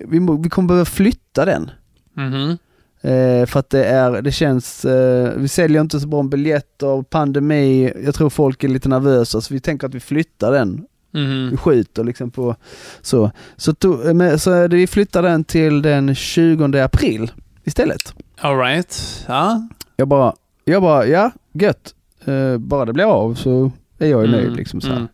vi, 0.07 0.19
vi 0.43 0.49
kommer 0.49 0.67
behöva 0.67 0.85
flytta 0.85 1.45
den. 1.45 1.71
Mhm. 2.13 2.57
Eh, 3.01 3.45
för 3.45 3.59
att 3.59 3.69
det 3.69 3.85
är, 3.85 4.21
det 4.21 4.31
känns, 4.31 4.85
eh, 4.85 5.33
vi 5.37 5.47
säljer 5.47 5.81
inte 5.81 5.99
så 5.99 6.07
bra 6.07 6.23
biljetter, 6.23 7.03
pandemi, 7.03 7.93
jag 8.05 8.15
tror 8.15 8.29
folk 8.29 8.63
är 8.63 8.67
lite 8.67 8.89
nervösa 8.89 9.41
så 9.41 9.53
vi 9.53 9.59
tänker 9.59 9.87
att 9.87 9.95
vi 9.95 9.99
flyttar 9.99 10.51
den 10.51 10.85
Mhm. 11.11 11.49
Vi 11.51 11.57
skjuter 11.57 12.03
liksom 12.03 12.31
på 12.31 12.55
så. 13.01 13.31
Så, 13.55 13.73
to, 13.73 14.13
men, 14.13 14.39
så 14.39 14.67
vi 14.67 14.87
flyttar 14.87 15.23
den 15.23 15.43
till 15.43 15.81
den 15.81 16.15
20 16.15 16.81
april 16.81 17.31
istället. 17.63 18.13
All 18.41 18.57
right. 18.59 19.25
Ja. 19.27 19.67
Jag 19.95 20.07
bara, 20.07 20.33
jag 20.65 20.81
bara, 20.81 21.05
ja, 21.05 21.31
gött. 21.53 21.93
Eh, 22.25 22.57
bara 22.57 22.85
det 22.85 22.93
blir 22.93 23.05
av 23.05 23.35
så 23.35 23.71
är 23.97 24.07
jag 24.07 24.25
ju 24.25 24.31
nöjd 24.31 24.45
Mm, 24.45 24.57
liksom 24.57 24.81
så 24.81 24.91
mm. 24.91 25.07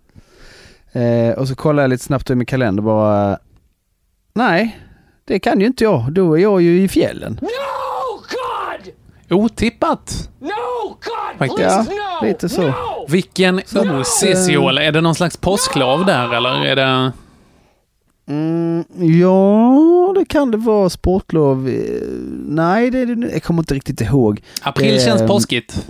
Eh, 0.92 1.34
och 1.38 1.48
så 1.48 1.56
kollar 1.56 1.84
jag 1.84 1.90
lite 1.90 2.04
snabbt 2.04 2.30
i 2.30 2.36
min 2.36 2.46
kalender 2.46 2.84
bara, 2.84 3.38
nej, 4.34 4.80
det 5.26 5.40
kan 5.40 5.60
ju 5.60 5.66
inte 5.66 5.84
jag. 5.84 6.12
Då 6.14 6.38
är 6.38 6.42
jag 6.42 6.62
ju 6.62 6.84
i 6.84 6.88
fjällen. 6.88 7.40
Otippat. 9.30 10.30
Ja, 11.60 11.86
lite 12.22 12.50
så. 12.50 12.74
Vilken 13.10 13.62
Så, 13.66 14.00
osis 14.00 14.48
eh. 14.50 14.56
Är 14.56 14.92
det 14.92 15.02
någon 15.02 15.16
slags 15.16 15.38
påsklov 15.38 16.06
där 16.06 16.34
eller 16.36 16.66
är 16.66 16.76
det... 16.76 17.12
Mm, 18.28 18.86
ja, 19.20 20.14
det 20.16 20.26
kan 20.26 20.52
det 20.52 20.58
vara. 20.58 20.90
Sportlov. 20.90 21.68
eh, 21.70 22.02
Nej, 22.48 22.90
det, 22.90 23.16
det, 23.16 23.32
jag 23.32 23.44
kommer 23.44 23.62
inte 23.62 23.74
riktigt 23.74 24.02
ihåg. 24.02 24.42
April 24.62 25.02
känns 25.02 25.22
påskigt. 25.22 25.88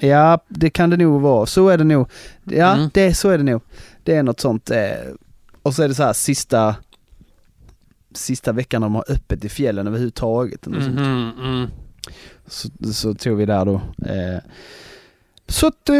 Ja, 0.00 0.38
det 0.48 0.70
kan 0.70 0.90
det 0.90 0.96
nog 0.96 1.20
vara. 1.20 1.46
Så 1.46 1.68
är 1.68 1.78
det 1.78 1.84
nog. 1.84 2.10
Ja, 2.44 2.74
Mm. 2.74 2.90
det, 2.94 3.14
så 3.14 3.28
är 3.28 3.38
det 3.38 3.44
nog. 3.44 3.62
Det 4.04 4.14
är 4.14 4.22
något 4.22 4.40
sånt. 4.40 4.70
Eh, 4.70 4.78
och 5.62 5.74
så 5.74 5.82
är 5.82 5.88
det 5.88 5.94
så 5.94 6.02
här 6.02 6.12
sista 6.12 6.74
sista 8.14 8.52
veckan 8.52 8.82
de 8.82 8.94
har 8.94 9.04
öppet 9.08 9.44
i 9.44 9.48
fjällen 9.48 9.86
överhuvudtaget. 9.86 10.66
Mhm, 10.66 11.32
mm. 11.38 11.66
Så, 12.48 12.68
så 12.92 13.14
tog 13.14 13.36
vi 13.36 13.46
där 13.46 13.64
då. 13.64 13.74
Eh, 14.06 14.38
så 15.48 15.66
att 15.66 15.88
eh, 15.88 15.94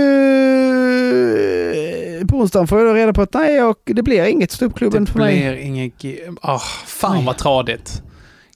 på 2.26 2.36
onsdagen 2.36 2.66
får 2.66 2.80
jag 2.86 2.96
reda 2.96 3.12
på 3.12 3.22
att 3.22 3.34
nej, 3.34 3.54
jag, 3.54 3.76
det 3.84 4.02
blir 4.02 4.24
inget 4.24 4.50
ståuppklubben 4.52 5.04
Det 5.04 5.12
för 5.12 5.18
mig. 5.18 5.38
blir 5.40 5.56
inget... 5.56 5.92
Ah, 6.42 6.58
fan 6.86 7.18
Oj. 7.18 7.24
vad 7.24 7.36
tradigt. 7.36 8.02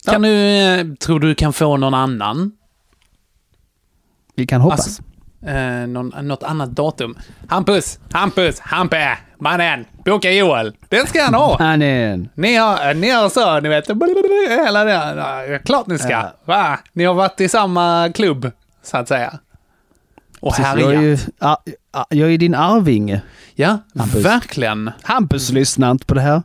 Ja. 0.05 0.11
Kan 0.11 0.21
du... 0.21 0.29
eh, 0.59 0.85
Tror 0.99 1.19
du 1.19 1.35
kan 1.35 1.53
få 1.53 1.77
någon 1.77 1.93
annan? 1.93 2.51
Vi 4.35 4.47
kan 4.47 4.61
hoppas. 4.61 4.79
Alltså, 4.79 5.03
Eh, 5.45 5.87
någon, 5.87 6.13
något 6.27 6.43
annat 6.43 6.69
datum. 6.71 7.17
Hampus! 7.47 7.99
Hampus! 8.11 8.59
Hampe! 8.59 9.17
Mannen! 9.39 9.85
Boka 10.05 10.31
Joel! 10.31 10.73
Den 10.89 11.07
ska 11.07 11.23
han 11.23 11.33
ha! 11.33 11.57
Mannen. 11.59 12.29
Ni 12.35 12.55
har, 12.55 12.93
ni 12.93 13.09
har 13.09 13.29
så, 13.29 13.59
ni 13.59 13.69
vet, 13.69 13.87
hela 14.49 14.83
det. 14.83 15.59
Klart 15.65 15.87
ni 15.87 15.97
ska. 15.97 16.09
Ja. 16.09 16.33
Va? 16.45 16.79
Ni 16.93 17.03
har 17.05 17.13
varit 17.13 17.41
i 17.41 17.49
samma 17.49 18.11
klubb, 18.15 18.51
så 18.83 18.97
att 18.97 19.07
säga. 19.07 19.39
Och 20.39 20.55
Precis, 20.55 20.65
jag, 20.81 20.93
är 20.93 20.97
härjat. 20.97 21.03
ju, 21.03 21.17
ah, 21.39 21.57
ah, 21.91 22.05
jag 22.09 22.33
är 22.33 22.37
din 22.37 22.55
arvinge. 22.55 23.21
Ja, 23.55 23.77
Hampus. 23.95 24.25
verkligen. 24.25 24.91
Hampus 25.03 25.49
lyssnar 25.49 25.91
inte 25.91 26.05
på 26.05 26.13
det 26.13 26.21
här. 26.21 26.41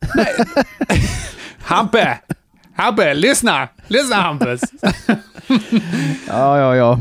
Hampe! 1.62 2.18
Hampe, 2.76 3.14
lyssna! 3.14 3.68
Lyssna 3.86 4.16
Hampus! 4.16 4.60
Ja, 6.28 6.58
ja, 6.58 6.76
ja. 6.76 7.00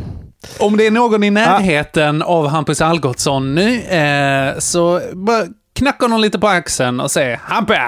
Om 0.59 0.77
det 0.77 0.87
är 0.87 0.91
någon 0.91 1.23
i 1.23 1.29
närheten 1.29 2.21
av 2.21 2.47
Hampus 2.47 2.81
Algotsson 2.81 3.55
nu, 3.55 3.81
eh, 3.81 4.59
så 4.59 5.01
bara 5.13 5.45
knacka 5.79 6.05
honom 6.05 6.21
lite 6.21 6.39
på 6.39 6.47
axeln 6.47 6.99
och 6.99 7.11
säg 7.11 7.39
Hampe! 7.41 7.79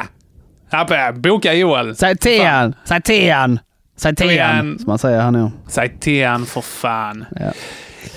Hampe, 0.71 1.11
boka 1.15 1.53
Joel! 1.53 1.95
Säg 1.95 2.17
till 2.17 2.45
han, 2.45 2.75
säg 2.85 3.01
till 3.01 3.31
han, 3.33 3.59
säg 3.97 4.15
till 4.15 4.41
han. 4.41 4.77
Som 4.79 4.87
man 4.87 4.97
säger 4.99 5.21
här 5.21 5.31
nu. 5.31 5.51
Säg 5.67 5.97
till 5.99 6.27
han 6.27 6.45
för 6.45 6.61
fan. 6.61 7.25
Ja. 7.35 7.51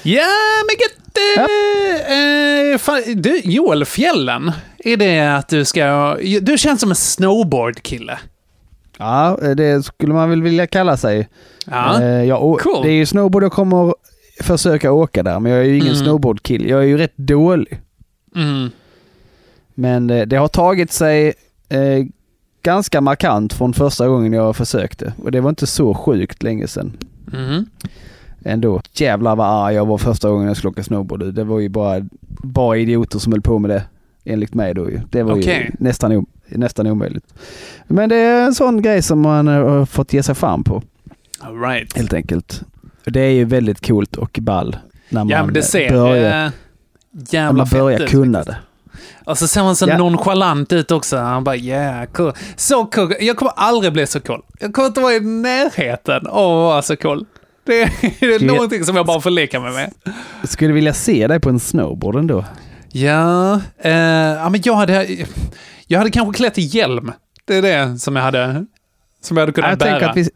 Ja, 0.03 0.27
men 0.67 0.77
gött! 0.81 1.01
Eh, 1.37 2.73
eh, 2.73 2.79
fan, 2.79 3.03
du, 3.23 3.41
Joel, 3.45 3.85
fjällen. 3.85 4.53
Är 4.79 4.97
det 4.97 5.37
att 5.37 5.49
du 5.49 5.65
ska... 5.65 6.17
Du 6.43 6.59
känns 6.59 6.81
som 6.81 6.91
en 6.91 6.97
snowboardkille. 6.97 8.19
Ja, 8.99 9.39
det 9.57 9.83
skulle 9.85 10.15
man 10.15 10.31
väl 10.31 10.43
vilja 10.43 10.67
kalla 10.67 10.97
sig. 10.97 11.29
Ja. 11.67 12.01
Eh, 12.03 12.25
jag, 12.25 12.61
Cool. 12.61 12.83
Det 12.83 12.89
är 12.89 12.95
ju 12.95 13.07
snowboard 13.07 13.43
jag 13.45 13.53
kommer 13.53 13.95
försöka 14.43 14.93
åka 14.93 15.23
där, 15.23 15.41
men 15.41 15.53
jag 15.53 15.61
är 15.61 15.65
ju 15.65 15.75
ingen 15.75 15.87
Mm. 15.95 16.05
snowboardkille. 16.05 16.69
Jag 16.69 16.81
är 16.81 16.87
ju 16.87 16.99
rätt 16.99 17.17
dålig. 17.17 17.81
Mm. 18.37 18.71
Men 19.75 20.11
eh, 20.11 20.27
det 20.27 20.37
har 20.37 20.49
tagit 20.49 20.93
sig 20.93 21.35
eh, 21.69 22.05
ganska 22.63 23.01
markant 23.01 23.53
från 23.53 23.73
första 23.73 24.09
gången 24.09 24.33
jag 24.33 24.57
försökte. 24.57 25.13
Och 25.23 25.33
det 25.33 25.41
var 25.41 25.51
inte 25.51 25.67
så 25.67 25.95
sjukt 25.95 26.43
länge 26.43 26.67
sedan 26.67 26.93
Mm. 27.33 27.67
ändå. 28.45 28.81
Jävlar 28.93 29.37
vad 29.37 29.47
arg 29.67 29.75
jag 29.75 29.87
var 29.87 29.99
första 29.99 30.29
gången 30.31 30.47
jag 30.47 30.57
skulle 30.57 30.71
åka 30.71 30.83
snowboard. 30.83 31.35
Det 31.35 31.45
var 31.45 31.61
ju 31.61 31.69
bara, 31.69 32.07
bara 32.43 32.77
idioter 32.77 33.19
som 33.19 33.33
höll 33.33 33.43
på 33.43 33.59
med 33.59 33.71
det. 33.71 33.83
Enligt 34.25 34.55
mig 34.55 34.75
då 34.75 34.91
ju. 34.91 35.01
Det 35.11 35.23
var 35.23 35.39
Okej. 35.39 35.65
ju 35.65 35.85
nästan, 35.85 36.27
nästan 36.49 36.87
omöjligt. 36.87 37.35
Men 37.87 38.09
det 38.09 38.17
är 38.17 38.47
en 38.47 38.55
sån 38.55 38.83
grej 38.83 39.03
som 39.03 39.21
man 39.21 39.49
eh, 39.49 39.55
har 39.55 39.87
fått 39.87 40.13
ge 40.13 40.23
sig 40.23 40.35
fram 40.35 40.65
på. 40.65 40.83
All 41.41 41.61
right. 41.61 41.97
helt 41.97 42.13
enkelt. 42.13 42.63
Det 43.05 43.21
är 43.21 43.31
ju 43.31 43.45
väldigt 43.45 43.87
coolt 43.87 44.17
och 44.17 44.39
ball 44.43 44.77
när 45.09 45.21
man 45.21 45.29
Ja, 45.29 45.45
men 45.45 45.55
det 45.55 45.63
ser 45.63 45.91
börjar, 45.91 46.47
eh, 46.47 46.53
jävla 47.31 47.53
man 47.53 47.67
börjar 47.73 48.07
kunna 48.07 48.43
det. 48.43 48.57
Och 49.25 49.39
så 49.39 49.49
ser 49.49 49.63
man 49.63 49.77
så 49.77 49.89
Ja. 49.89 49.99
nonchalant 49.99 50.73
ut 50.73 50.91
också. 50.91 51.17
Han 51.17 51.45
bara 51.45 51.57
yeah, 51.57 52.05
cool. 52.07 52.33
Så 52.57 52.87
cool. 52.87 53.15
Jag 53.21 53.37
kommer 53.37 53.53
aldrig 53.57 53.93
bli 53.93 54.07
så 54.07 54.21
cool. 54.21 54.43
Jag 54.61 54.73
kommer 54.75 54.89
inte 54.89 55.01
vara 55.01 55.13
i 55.13 55.21
närheten 55.21 56.27
av 56.27 56.51
att 56.51 56.65
vara 56.73 56.83
så 56.83 56.97
cool. 56.97 57.27
Det 57.67 57.83
är, 57.83 57.91
det 58.21 58.35
är 58.35 58.41
någonting 58.47 58.85
som 58.85 58.97
jag 58.97 59.07
bara 59.07 59.21
får 59.21 59.31
leka 59.31 59.61
mig 59.61 59.73
med. 59.73 59.93
Skulle 60.45 60.73
vilja 60.73 60.95
se 60.95 61.27
dig 61.27 61.41
på 61.41 61.49
en 61.49 61.61
snowboard 61.61 62.17
ändå. 62.17 62.45
Ja, 62.93 63.61
eh, 63.79 63.93
ja 63.93 64.49
men 64.49 64.61
jag 64.65 64.75
hade, 64.75 65.09
jag 65.87 65.99
hade 65.99 66.11
kanske 66.11 66.37
klätt 66.37 66.59
i 66.59 66.63
hjälm. 66.63 67.13
Det 67.45 67.57
är 67.57 67.63
det 67.63 67.99
som 67.99 68.17
jag 68.17 68.23
hade, 68.23 68.67
som 69.23 69.37
jag 69.37 69.43
hade 69.43 69.53
kunnat 69.53 69.71
Jag 69.71 69.79
bära. 69.79 69.91
tänker 69.91 70.09
att 70.09 70.17
vi, 70.17 70.29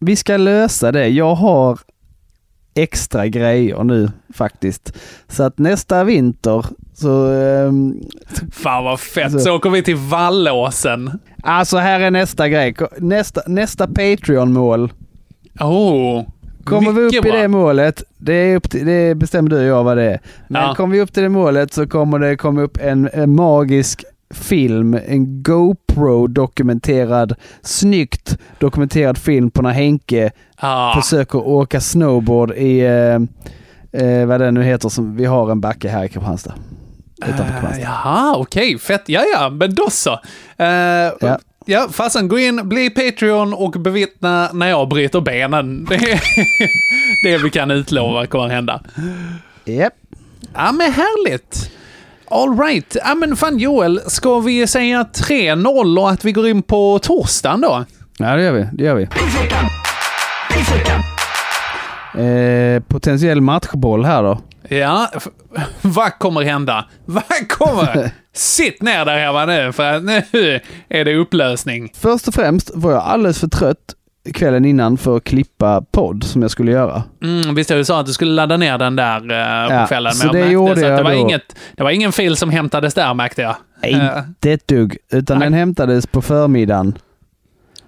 vi 0.00 0.16
ska 0.16 0.36
lösa 0.36 0.92
det. 0.92 1.08
Jag 1.08 1.34
har 1.34 1.78
extra 2.82 3.26
grejer 3.28 3.84
nu 3.84 4.10
faktiskt. 4.34 4.92
Så 5.28 5.42
att 5.42 5.58
nästa 5.58 6.04
vinter 6.04 6.66
så... 6.94 7.32
ehm, 7.32 7.94
Fan 8.52 8.84
vad 8.84 9.00
fett. 9.00 9.24
Alltså- 9.24 9.38
Så 9.38 9.56
åker 9.56 9.70
vi 9.70 9.82
till 9.82 9.96
Vallåsen. 9.96 11.10
alltså 11.42 11.76
här 11.76 12.00
är 12.00 12.10
nästa 12.10 12.48
grej. 12.48 12.74
Nästa, 12.98 13.40
nästa 13.46 13.86
Patreon-mål. 13.86 14.92
Oh, 15.60 16.22
Kommer 16.64 16.92
vi 16.92 17.00
upp 17.00 17.12
mycket 17.12 17.26
i 17.26 17.30
bra. 17.30 17.40
det 17.40 17.48
målet, 17.48 18.02
det, 18.18 18.32
är 18.32 18.56
upp 18.56 18.70
till, 18.70 18.86
det 18.86 19.14
bestämmer 19.14 19.50
du 19.50 19.56
och 19.56 19.64
jag 19.64 19.84
vad 19.84 19.96
det 19.96 20.04
är. 20.04 20.20
Men 20.48 20.62
Ja. 20.62 20.74
kommer 20.74 20.94
vi 20.96 21.00
upp 21.00 21.12
till 21.12 21.22
det 21.22 21.28
målet 21.28 21.72
så 21.72 21.86
kommer 21.86 22.18
det 22.18 22.36
komma 22.36 22.60
upp 22.62 22.78
en, 22.80 23.08
en 23.12 23.34
magisk 23.34 24.04
film, 24.30 24.94
en 24.94 25.42
GoPro-dokumenterad, 25.42 27.34
snyggt 27.62 28.38
dokumenterad 28.58 29.18
film 29.18 29.50
på 29.50 29.62
när 29.62 29.70
Henke 29.70 30.30
Ah, 30.60 31.00
försöker 31.00 31.38
åka 31.48 31.80
snowboard 31.80 32.52
i, 32.52 32.80
eh, 32.80 33.14
eh, 34.02 34.26
vad 34.26 34.40
det 34.40 34.50
nu 34.50 34.62
heter, 34.62 34.88
som 34.88 35.16
vi 35.16 35.24
har 35.24 35.50
en 35.50 35.60
backe 35.60 35.88
här 35.88 36.04
i 36.04 36.08
Kristianstad. 36.08 36.54
Utanför 37.26 37.44
Kristianstad. 37.44 37.80
jaha, 37.82 38.36
okej. 38.36 38.78
Fett. 38.78 39.02
Ja, 39.06 39.24
ja, 39.34 39.50
men 39.50 39.74
då 39.74 39.90
så. 39.90 40.12
Eh, 40.56 40.66
ja. 41.20 41.38
Ja. 41.64 41.88
farsan, 41.92 42.28
gå 42.28 42.38
in, 42.38 42.68
bli 42.68 42.90
Patreon 42.90 43.54
och 43.54 43.70
bevittna 43.70 44.48
när 44.52 44.68
jag 44.68 44.88
bryter 44.88 45.20
benen. 45.20 45.84
Det 45.84 45.94
är 45.94 46.20
det 47.24 47.38
vi 47.38 47.50
kan 47.50 47.70
utlova 47.70 48.26
kommer 48.26 48.48
hända. 48.48 48.80
Japp. 49.64 49.92
Ja, 50.54 50.72
men 50.72 50.92
härligt. 50.92 51.70
All 52.30 52.58
right. 52.58 52.96
Ja, 53.04 53.14
men 53.14 53.36
fan 53.36 53.58
Joel, 53.58 54.00
ska 54.06 54.40
vi 54.40 54.66
säga 54.66 55.06
3-0 55.14 55.98
och 55.98 56.10
att 56.10 56.24
vi 56.24 56.32
går 56.32 56.48
in 56.48 56.62
på 56.62 56.98
torsdagen 56.98 57.60
då? 57.60 57.84
Ja, 58.18 58.36
det 58.36 58.42
gör 58.42 58.52
vi. 58.52 58.68
Det 58.72 58.84
gör 58.84 58.94
vi. 58.94 59.08
Eh, 62.14 62.82
potentiell 62.82 63.40
matchboll 63.40 64.04
här 64.04 64.22
då. 64.22 64.40
Ja, 64.68 65.10
vad 65.80 66.18
kommer 66.18 66.42
hända? 66.42 66.84
Vad 67.04 67.48
kommer? 67.48 68.10
Sitt 68.34 68.82
ner 68.82 69.04
där 69.04 69.18
hemma 69.18 69.46
nu, 69.46 69.72
för 69.72 70.00
nu 70.00 70.60
är 70.88 71.04
det 71.04 71.14
upplösning. 71.14 71.92
Först 71.94 72.28
och 72.28 72.34
främst 72.34 72.70
var 72.74 72.92
jag 72.92 73.02
alldeles 73.02 73.40
för 73.40 73.48
trött 73.48 73.94
kvällen 74.34 74.64
innan 74.64 74.98
för 74.98 75.16
att 75.16 75.24
klippa 75.24 75.82
podd 75.90 76.24
som 76.24 76.42
jag 76.42 76.50
skulle 76.50 76.72
göra. 76.72 77.02
Mm, 77.22 77.54
visst, 77.54 77.70
du 77.70 77.84
sa 77.84 78.00
att 78.00 78.06
du 78.06 78.12
skulle 78.12 78.32
ladda 78.32 78.56
ner 78.56 78.78
den 78.78 78.96
där 78.96 79.30
eh, 79.30 79.36
Ja, 79.76 79.80
på 79.82 79.88
kvällen, 79.88 80.12
så 80.12 80.32
det 80.32 80.38
jag 80.38 80.52
gjorde 80.52 80.72
att 80.72 80.76
det 80.80 80.86
jag 80.88 81.04
var, 81.04 81.10
då. 81.12 81.16
inget, 81.18 81.56
det 81.76 81.82
var 81.82 81.90
ingen 81.90 82.12
fil 82.12 82.36
som 82.36 82.50
hämtades 82.50 82.94
där, 82.94 83.14
märkte 83.14 83.42
jag. 83.42 83.56
Eh, 83.82 84.18
Inte 84.28 84.52
ett 84.52 84.68
dugg, 84.68 84.96
utan 85.12 85.38
Nej. 85.38 85.46
den 85.46 85.52
hämtades 85.58 86.06
på 86.06 86.22
förmiddagen 86.22 86.98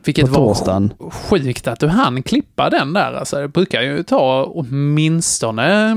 vilket 0.04 0.24
på 0.26 0.30
var 0.40 0.54
torsdagen. 0.54 0.92
sjukt 1.10 1.68
att 1.68 1.80
du 1.80 1.88
hann 1.88 2.22
klippa 2.22 2.70
den 2.70 2.92
där. 2.92 3.12
Alltså, 3.12 3.36
det 3.40 3.48
brukar 3.48 3.82
ju 3.82 4.02
ta 4.02 4.44
åtminstone 4.44 5.90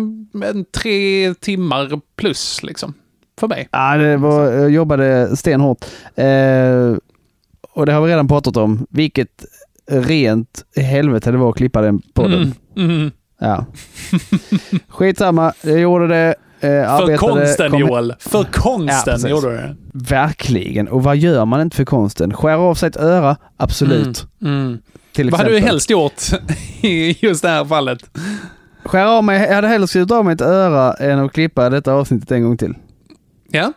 en 0.43 0.65
tre 0.77 1.33
timmar 1.33 1.99
plus, 2.15 2.63
liksom. 2.63 2.93
För 3.39 3.47
mig. 3.47 3.67
Ja, 3.71 3.97
det 3.97 4.17
var, 4.17 4.43
jag 4.51 4.69
jobbade 4.69 5.37
stenhårt. 5.37 5.85
Eh, 6.15 6.95
och 7.73 7.85
det 7.85 7.91
har 7.93 8.01
vi 8.01 8.11
redan 8.11 8.27
pratat 8.27 8.57
om. 8.57 8.87
Vilket 8.89 9.45
rent 9.91 10.63
helvete 10.75 11.31
det 11.31 11.37
var 11.37 11.49
att 11.49 11.55
klippa 11.55 11.81
den 11.81 12.01
podden. 12.13 12.53
Mm, 12.77 12.89
mm. 12.91 13.11
Ja. 13.39 13.65
Skitsamma, 14.87 15.53
jag 15.61 15.79
gjorde 15.79 16.07
det. 16.07 16.35
Eh, 16.59 16.97
För 16.97 17.17
konsten 17.17 17.71
kom- 17.71 17.79
Joel. 17.79 18.13
För 18.19 18.39
Ja, 18.39 18.45
konsten 18.51 19.13
precis. 19.13 19.29
gjorde 19.29 19.49
du 19.51 19.55
det. 19.57 19.75
Verkligen. 19.93 20.87
Och 20.87 21.03
vad 21.03 21.17
gör 21.17 21.45
man 21.45 21.61
inte 21.61 21.75
för 21.77 21.85
konsten? 21.85 22.33
Skär 22.33 22.53
av 22.53 22.75
sig 22.75 22.87
ett 22.87 22.97
öra? 22.97 23.37
Absolut. 23.57 24.27
Mm. 24.41 24.77
Till 25.13 25.29
Vad 25.29 25.39
hade 25.39 25.51
du 25.51 25.59
helst 25.59 25.89
gjort 25.89 26.13
i 26.81 27.25
just 27.25 27.41
det 27.41 27.49
här 27.49 27.65
fallet? 27.65 27.99
Skär 28.85 29.05
av 29.05 29.23
mig, 29.23 29.41
jag 29.47 29.55
hade 29.55 29.67
hellre 29.67 29.87
skurit 29.87 30.11
av 30.11 30.25
mig 30.25 30.33
ett 30.33 30.41
öra 30.41 30.93
än 30.93 31.19
att 31.19 31.33
klippa 31.33 31.69
detta 31.69 31.93
avsnittet 31.93 32.31
en 32.31 32.43
gång 32.43 32.57
till. 32.57 32.73
Ja. 33.51 33.73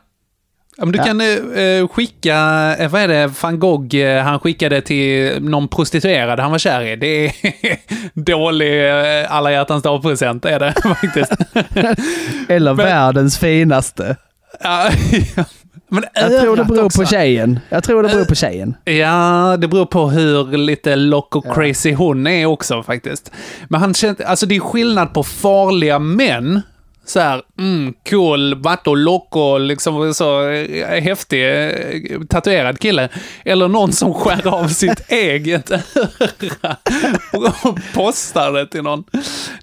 Ja, 0.78 0.84
men 0.84 0.92
du 0.92 0.98
Ja. 0.98 1.04
kan 1.04 1.20
eh, 1.20 1.88
skicka, 1.88 2.36
eh, 2.78 2.88
vad 2.90 3.00
är 3.02 3.08
det, 3.08 3.26
van 3.42 3.58
Gogh, 3.58 3.96
eh, 3.96 4.22
han 4.24 4.40
skickade 4.40 4.80
till 4.80 5.42
någon 5.42 5.68
prostituerad 5.68 6.40
han 6.40 6.50
var 6.50 6.58
kär 6.58 6.82
i. 6.82 6.96
Det 6.96 7.26
är 7.26 7.32
dålig 8.14 8.88
eh, 8.88 9.32
alla 9.34 9.52
hjärtans 9.52 9.82
dag-present, 9.82 10.44
är 10.44 10.58
det 10.58 10.74
faktiskt. 10.82 11.32
Eller 12.48 12.74
Men- 12.74 12.86
världens 12.86 13.38
finaste. 13.38 14.16
ja, 14.60 14.90
men 15.88 16.04
Jag 16.14 16.40
tror 16.42 16.56
det 16.56 16.64
beror 16.64 16.84
också. 16.84 17.00
på 17.02 17.06
tjejen. 17.08 17.60
Jag 17.68 17.84
tror 17.84 18.02
det 18.02 18.08
beror 18.08 18.24
på 18.24 18.34
tjejen. 18.34 18.74
Ja, 18.84 19.56
det 19.60 19.68
beror 19.68 19.86
på 19.86 20.08
hur 20.10 20.56
lite 20.56 20.96
loco 20.96 21.40
crazy 21.54 21.94
hon 21.94 22.26
är 22.26 22.46
också 22.46 22.82
faktiskt. 22.82 23.32
Men 23.68 23.80
han 23.80 23.94
känner, 23.94 24.24
alltså 24.24 24.46
det 24.46 24.56
är 24.56 24.60
skillnad 24.60 25.14
på 25.14 25.22
farliga 25.22 25.98
män. 25.98 26.62
Så 27.08 27.20
här, 27.20 27.42
mm, 27.58 27.94
cool, 28.10 28.54
vato 28.62 28.94
loco, 28.94 29.58
liksom 29.58 30.14
så 30.14 30.48
eh, 30.48 31.02
häftig, 31.02 31.64
eh, 31.66 32.20
tatuerad 32.28 32.78
kille. 32.78 33.08
Eller 33.44 33.68
någon 33.68 33.92
som 33.92 34.14
skär 34.14 34.46
av 34.46 34.68
sitt 34.68 35.00
eget 35.10 35.70
öra 35.70 36.76
och 37.64 37.78
postar 37.94 38.52
det 38.52 38.66
till 38.66 38.82
någon. 38.82 39.04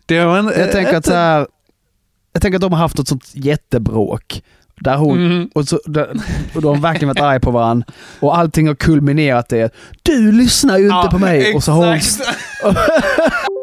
Det 0.06 0.26
var 0.26 0.38
en, 0.38 0.46
Jag 0.58 0.72
tänker 0.72 0.96
att 0.98 1.06
så 1.06 1.14
här, 1.14 1.48
jag 2.34 2.42
tänker 2.42 2.56
att 2.58 2.62
de 2.62 2.72
har 2.74 2.80
haft 2.80 3.00
ett 3.00 3.08
sånt 3.08 3.30
jättebråk. 3.34 4.42
Där 4.80 4.96
hon, 4.98 5.24
Mhm. 5.28 5.50
och, 5.56 5.68
så, 5.68 5.80
där, 5.86 6.10
och 6.56 6.62
de 6.62 6.68
har 6.76 6.82
verkligen 6.82 7.08
varit 7.08 7.22
arga 7.22 7.40
på 7.40 7.52
varandra. 7.52 7.86
Och 8.20 8.38
allting 8.38 8.68
har 8.68 8.76
kulminerat 8.76 9.54
i 9.54 9.62
att 9.62 9.74
du 10.04 10.32
lyssnar 10.32 10.78
ju 10.78 10.84
inte 10.84 10.96
Ja, 10.96 11.08
på 11.12 11.20
mig. 11.20 11.56
Och 11.56 11.64
så 11.64 11.72
har 11.72 11.86
hon, 11.88 12.00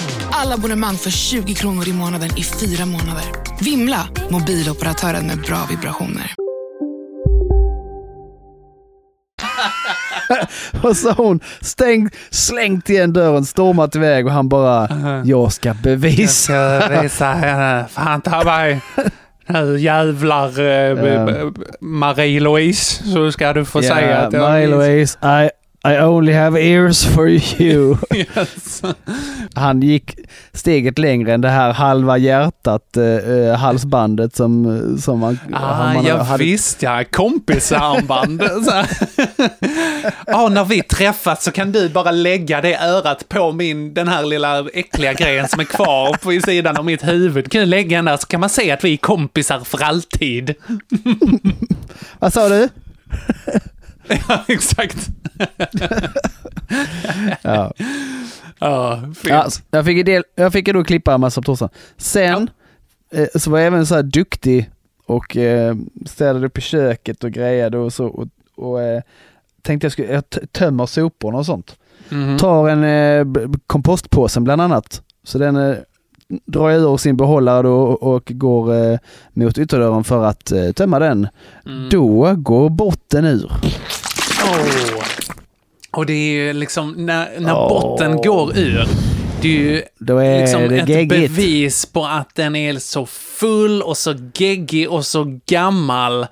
Alla 0.41 0.55
abonnemang 0.55 0.95
för 0.95 1.09
20 1.09 1.53
kronor 1.53 1.87
i 1.87 1.93
månaden 1.93 2.29
i 2.37 2.43
fyra 2.43 2.85
månader. 2.85 3.23
Vimla! 3.61 4.07
Mobiloperatören 4.29 5.27
med 5.27 5.37
bra 5.37 5.57
vibrationer. 5.69 6.31
och 10.83 10.97
så 10.97 11.09
har 11.11 11.23
hon 11.23 11.39
stängt, 11.61 12.15
slängt 12.29 12.89
igen 12.89 13.13
dörren, 13.13 13.45
stormat 13.45 13.95
iväg 13.95 14.25
och 14.25 14.31
han 14.31 14.49
bara, 14.49 14.87
jag 15.25 15.53
ska 15.53 15.73
bevisa. 15.73 16.53
Jag 16.53 16.83
ska 16.83 17.01
visa 17.01 17.25
henne. 17.25 17.85
Fan 17.89 18.21
ta 18.21 18.43
mig. 18.43 18.81
Nu 19.47 19.79
jävlar 19.79 20.59
eh, 20.59 20.65
Ja. 20.65 21.51
Marie-Louise, 21.81 23.03
så 23.13 23.31
ska 23.31 23.53
du 23.53 23.65
få 23.65 23.83
Ja, 23.83 23.95
säga 23.95 24.17
att 24.17 24.33
jag... 24.33 24.41
Marie-Louise, 24.41 25.45
I, 25.45 25.49
I 25.83 25.97
only 25.97 26.33
have 26.33 26.61
ears 26.61 27.05
for 27.05 27.29
you. 27.29 27.97
Yes. 28.15 28.81
Han 29.55 29.81
gick 29.81 30.15
steget 30.53 30.97
längre 30.99 31.33
än 31.33 31.41
det 31.41 31.49
här 31.49 31.73
halva 31.73 32.17
hjärtat 32.17 32.97
eh, 32.97 33.03
eh, 33.05 33.55
halsbandet 33.57 34.35
som, 34.35 34.81
som 35.01 35.19
man, 35.19 35.39
Ah, 35.53 35.93
man 35.93 36.05
jag 36.05 36.17
hade. 36.17 36.43
visst 36.43 36.81
ja, 36.81 37.03
kompisarmband. 37.11 38.43
Ja, 40.27 40.47
när 40.49 40.65
vi 40.65 40.81
träffas 40.83 41.43
så 41.43 41.51
kan 41.51 41.71
du 41.71 41.89
bara 41.89 42.11
lägga 42.11 42.61
det 42.61 42.77
örat 42.77 43.29
på 43.29 43.51
min, 43.51 43.93
den 43.93 44.07
här 44.07 44.23
lilla 44.25 44.59
äckliga 44.73 45.13
grejen 45.13 45.47
som 45.47 45.59
är 45.59 45.63
kvar 45.63 46.17
på 46.17 46.33
i 46.33 46.41
sidan 46.41 46.77
av 46.77 46.85
mitt 46.85 47.07
huvud. 47.07 47.51
Kan 47.51 47.61
du 47.61 47.65
lägga 47.67 47.97
den 47.97 48.05
där 48.05 48.17
så 48.17 48.27
kan 48.27 48.39
man 48.39 48.49
se 48.49 48.71
att 48.71 48.83
vi 48.83 48.93
är 48.93 48.97
kompisar 48.97 49.59
för 49.59 49.83
alltid. 49.83 50.53
Vad 52.19 52.33
sa 52.33 52.49
du? 52.49 52.69
Ja, 54.27 54.43
exakt. 54.47 55.09
Ja. 57.41 57.73
Ja. 58.59 59.01
Ja, 59.23 59.47
jag, 59.71 59.85
fick 59.85 60.05
del, 60.05 60.23
jag 60.35 60.53
fick 60.53 60.67
ju 60.67 60.73
då 60.73 60.83
klippa 60.83 61.13
en 61.13 61.21
massa 61.21 61.41
på 61.41 61.45
torsdagen. 61.45 61.73
Sen 61.97 62.49
eh, 63.11 63.27
så 63.35 63.51
var 63.51 63.57
jag 63.57 63.67
även 63.67 63.85
så 63.85 63.95
här 63.95 64.03
duktig 64.03 64.69
och 65.05 65.37
eh, 65.37 65.75
städade 66.05 66.45
upp 66.45 66.57
i 66.57 66.61
köket 66.61 67.23
och 67.23 67.31
grejade 67.31 67.77
och 67.77 67.93
så. 67.93 68.05
Och, 68.05 68.27
och 68.55 68.81
eh, 68.81 69.01
tänkte 69.61 69.85
jag 69.85 69.91
skulle, 69.91 70.13
jag 70.13 70.23
tömmer 70.51 70.85
soporna 70.85 71.37
och 71.37 71.45
sånt. 71.45 71.75
Mhm. 72.09 72.37
Tar 72.37 72.69
en 72.69 72.83
eh, 72.83 73.49
kompostpåsen 73.67 74.43
bland 74.43 74.61
annat. 74.61 75.01
Så 75.23 75.37
den 75.37 75.55
eh, 75.55 75.75
drar 76.45 76.69
jag 76.69 76.81
ur 76.81 76.97
sin 76.97 77.17
behållare 77.17 77.61
då 77.61 77.81
och, 77.81 78.15
och 78.15 78.23
går 78.25 78.75
eh, 78.75 78.99
mot 79.33 79.57
ytterdörren 79.57 80.03
för 80.03 80.25
att 80.25 80.51
eh, 80.51 80.71
tömma 80.71 80.99
den. 80.99 81.27
Mm. 81.65 81.89
Då 81.89 82.35
går 82.37 82.69
botten 82.69 83.25
ur. 83.25 83.51
Åh. 84.43 85.03
Och 85.91 86.05
det 86.05 86.13
är 86.13 86.31
ju 86.33 86.53
liksom, 86.53 86.91
när, 86.97 87.39
när 87.39 87.55
Åh. 87.55 87.69
botten 87.69 88.17
går 88.17 88.57
ur, 88.57 88.87
det 89.41 89.47
är 89.47 89.51
ju 89.51 89.81
Då 89.99 90.17
är 90.17 90.41
liksom 90.41 90.67
det 90.67 90.77
ett 90.79 90.89
geggigt. 90.89 91.09
bevis 91.09 91.85
på 91.85 92.05
att 92.05 92.35
den 92.35 92.55
är 92.55 92.79
så 92.79 93.05
full 93.05 93.81
och 93.81 93.97
så 93.97 94.13
geggig 94.33 94.89
och 94.89 95.05
så 95.05 95.39
gammal. 95.45 96.27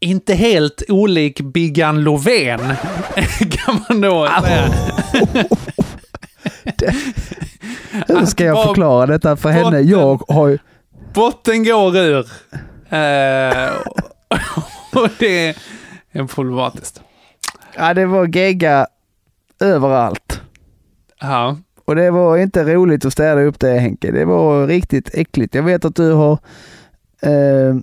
Inte 0.00 0.34
helt 0.34 0.82
olik 0.88 1.40
Biggan 1.40 2.02
Lovén, 2.04 2.60
kan 3.50 3.84
man 3.88 4.00
då 4.00 4.28
säga. 4.42 4.68
Hur 8.08 8.26
ska 8.26 8.44
jag 8.44 8.66
förklara 8.66 9.06
detta 9.06 9.36
för 9.36 9.48
henne? 9.48 9.64
botten- 9.82 9.88
Jag 9.88 10.22
har 10.28 10.48
ju... 10.48 10.58
Botten 11.14 11.64
går 11.64 11.96
ur. 11.96 12.26
Eh, 12.88 13.70
och 15.02 15.08
det 15.18 15.54
är 16.12 16.26
problematiskt. 16.26 17.00
Ja, 17.76 17.94
det 17.94 18.06
var 18.06 18.26
gegga 18.26 18.86
överallt. 19.60 20.40
Ja. 21.20 21.56
Och 21.84 21.96
det 21.96 22.10
var 22.10 22.36
inte 22.36 22.74
roligt 22.74 23.04
att 23.04 23.12
städa 23.12 23.42
upp 23.42 23.60
det 23.60 23.78
Henke. 23.78 24.10
Det 24.10 24.24
var 24.24 24.66
riktigt 24.66 25.10
äckligt. 25.12 25.54
Jag 25.54 25.62
vet 25.62 25.84
att 25.84 25.96
du 25.96 26.12
har 26.12 26.32
eh, 27.22 27.76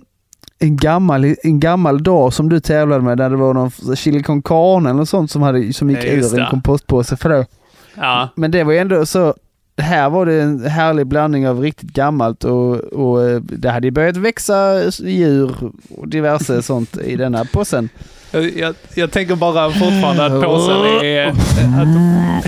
en, 0.58 0.76
gammal, 0.76 1.34
en 1.42 1.60
gammal 1.60 2.02
dag 2.02 2.32
som 2.32 2.48
du 2.48 2.60
tävlade 2.60 3.02
med 3.02 3.18
där 3.18 3.30
det 3.30 3.36
var 3.36 3.54
någon 3.54 3.96
chili 3.96 4.22
con 4.22 4.42
carne 4.42 4.90
eller 4.90 5.04
sånt 5.04 5.30
som, 5.30 5.42
hade, 5.42 5.72
som 5.72 5.90
gick 5.90 6.04
Ja, 6.04 6.12
ur 6.12 6.40
en 6.40 6.46
kompostpåse. 6.50 7.16
För 7.16 7.28
det. 7.28 7.46
Ja. 7.94 8.28
Men 8.34 8.50
det 8.50 8.64
var 8.64 8.72
ändå 8.72 9.06
så, 9.06 9.34
här 9.76 10.10
var 10.10 10.26
det 10.26 10.42
en 10.42 10.64
härlig 10.64 11.06
blandning 11.06 11.48
av 11.48 11.60
riktigt 11.60 11.90
gammalt 11.90 12.44
och, 12.44 12.76
och 12.76 13.28
eh, 13.28 13.40
det 13.40 13.70
hade 13.70 13.90
börjat 13.90 14.16
växa 14.16 14.90
djur 14.90 15.72
och 15.96 16.08
diverse 16.08 16.62
sånt 16.62 16.96
i 16.96 17.16
denna 17.16 17.44
påsen. 17.44 17.88
Jag, 18.32 18.56
jag, 18.56 18.74
jag 18.94 19.10
tänker 19.10 19.36
bara 19.36 19.70
fortfarande 19.70 20.26
att 20.26 20.42
påsen 20.42 20.76
är... 21.04 21.26
Att, 21.80 21.88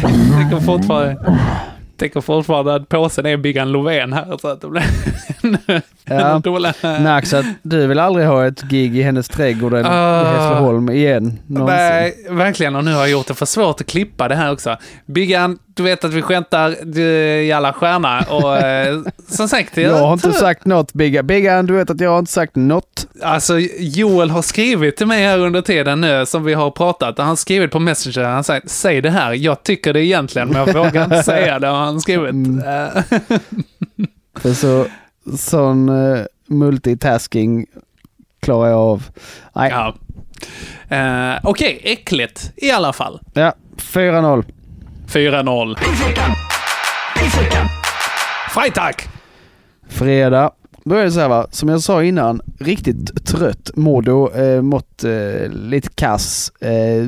jag 0.02 0.40
tänker 0.40 0.60
fortfarande, 0.66 1.16
tänker 1.96 2.20
fortfarande 2.20 2.74
att 2.74 2.88
påsen 2.88 3.26
är 3.26 3.36
Biggan 3.36 3.72
Lovén 3.72 4.12
här. 4.12 4.36
Så 4.40 4.48
att 4.48 4.60
det 4.60 4.68
blir 4.68 4.82
Ja. 6.04 6.38
dåliga... 6.44 6.72
Märks 6.82 7.32
att 7.34 7.46
du 7.62 7.86
vill 7.86 7.98
aldrig 7.98 8.26
ha 8.26 8.46
ett 8.46 8.62
gig 8.62 8.96
i 8.98 9.02
hennes 9.02 9.28
trädgård 9.28 9.74
eller 9.74 9.90
Ah. 9.90 10.22
i 10.22 10.24
Hässleholm 10.24 10.90
igen. 10.90 11.38
Någonsin. 11.46 11.76
Nej, 11.76 12.26
verkligen. 12.30 12.76
Och 12.76 12.84
nu 12.84 12.92
har 12.92 13.00
jag 13.00 13.10
gjort 13.10 13.26
det 13.26 13.34
för 13.34 13.46
svårt 13.46 13.80
att 13.80 13.86
klippa 13.86 14.28
det 14.28 14.34
här 14.34 14.52
också. 14.52 14.76
Biggan, 15.06 15.58
du 15.74 15.82
vet 15.82 16.04
att 16.04 16.12
vi 16.12 16.22
skämtar, 16.22 16.76
du 16.84 17.02
jävla 17.44 17.72
stjärna. 17.72 18.20
Och 18.20 18.56
eh, 18.56 19.00
som 19.28 19.48
sagt... 19.48 19.76
Jag 19.76 19.98
har 19.98 20.12
inte 20.12 20.32
sagt 20.32 20.64
något 20.64 20.92
Biggan. 20.92 21.26
Biggan, 21.26 21.66
du 21.66 21.74
vet 21.74 21.90
att 21.90 22.00
jag 22.00 22.10
har 22.10 22.18
inte 22.18 22.32
sagt 22.32 22.56
något. 22.56 23.06
Alltså, 23.22 23.58
Joel 23.78 24.30
har 24.30 24.42
skrivit 24.42 24.96
till 24.96 25.06
mig 25.06 25.22
här 25.24 25.38
under 25.38 25.62
tiden 25.62 26.00
nu 26.00 26.26
som 26.26 26.44
vi 26.44 26.54
har 26.54 26.70
pratat. 26.70 27.18
Han 27.18 27.26
har 27.26 27.36
skrivit 27.36 27.70
på 27.70 27.78
Messenger, 27.78 28.24
han 28.28 28.44
sagt 28.44 28.70
säg 28.70 29.00
det 29.00 29.10
här, 29.10 29.32
jag 29.32 29.62
tycker 29.62 29.92
det 29.92 30.04
egentligen, 30.04 30.48
men 30.48 30.58
jag 30.66 30.74
vågar 30.74 31.04
inte 31.04 31.22
säga 31.22 31.58
det, 31.58 31.66
har 31.66 31.84
han 31.84 32.00
skrivit. 32.00 32.30
Mm. 32.30 32.62
För 34.38 34.52
så, 34.52 34.86
sån 35.36 35.88
eh, 35.88 36.24
multitasking 36.46 37.66
klarar 38.40 38.70
jag 38.70 38.78
av. 38.78 39.02
Nej. 39.52 39.70
Ja. 39.70 39.94
Eh, 40.96 41.40
Okej, 41.42 41.80
äckligt 41.84 42.52
i 42.56 42.70
alla 42.70 42.92
fall. 42.92 43.20
Ja, 43.34 43.52
4-0. 43.76 44.44
4-0. 45.08 45.76
Freitag! 48.50 48.94
Fredag. 49.88 50.50
Då 50.84 50.94
är 50.94 51.04
det 51.04 51.12
så 51.12 51.20
här 51.20 51.28
va, 51.28 51.46
som 51.50 51.68
jag 51.68 51.80
sa 51.80 52.02
innan, 52.04 52.40
riktigt 52.60 53.26
trött. 53.26 53.70
Modo, 53.74 54.32
eh, 54.34 54.62
mått 54.62 55.04
eh, 55.04 55.48
lite 55.52 55.88
kass. 55.94 56.52
Eh, 56.60 57.04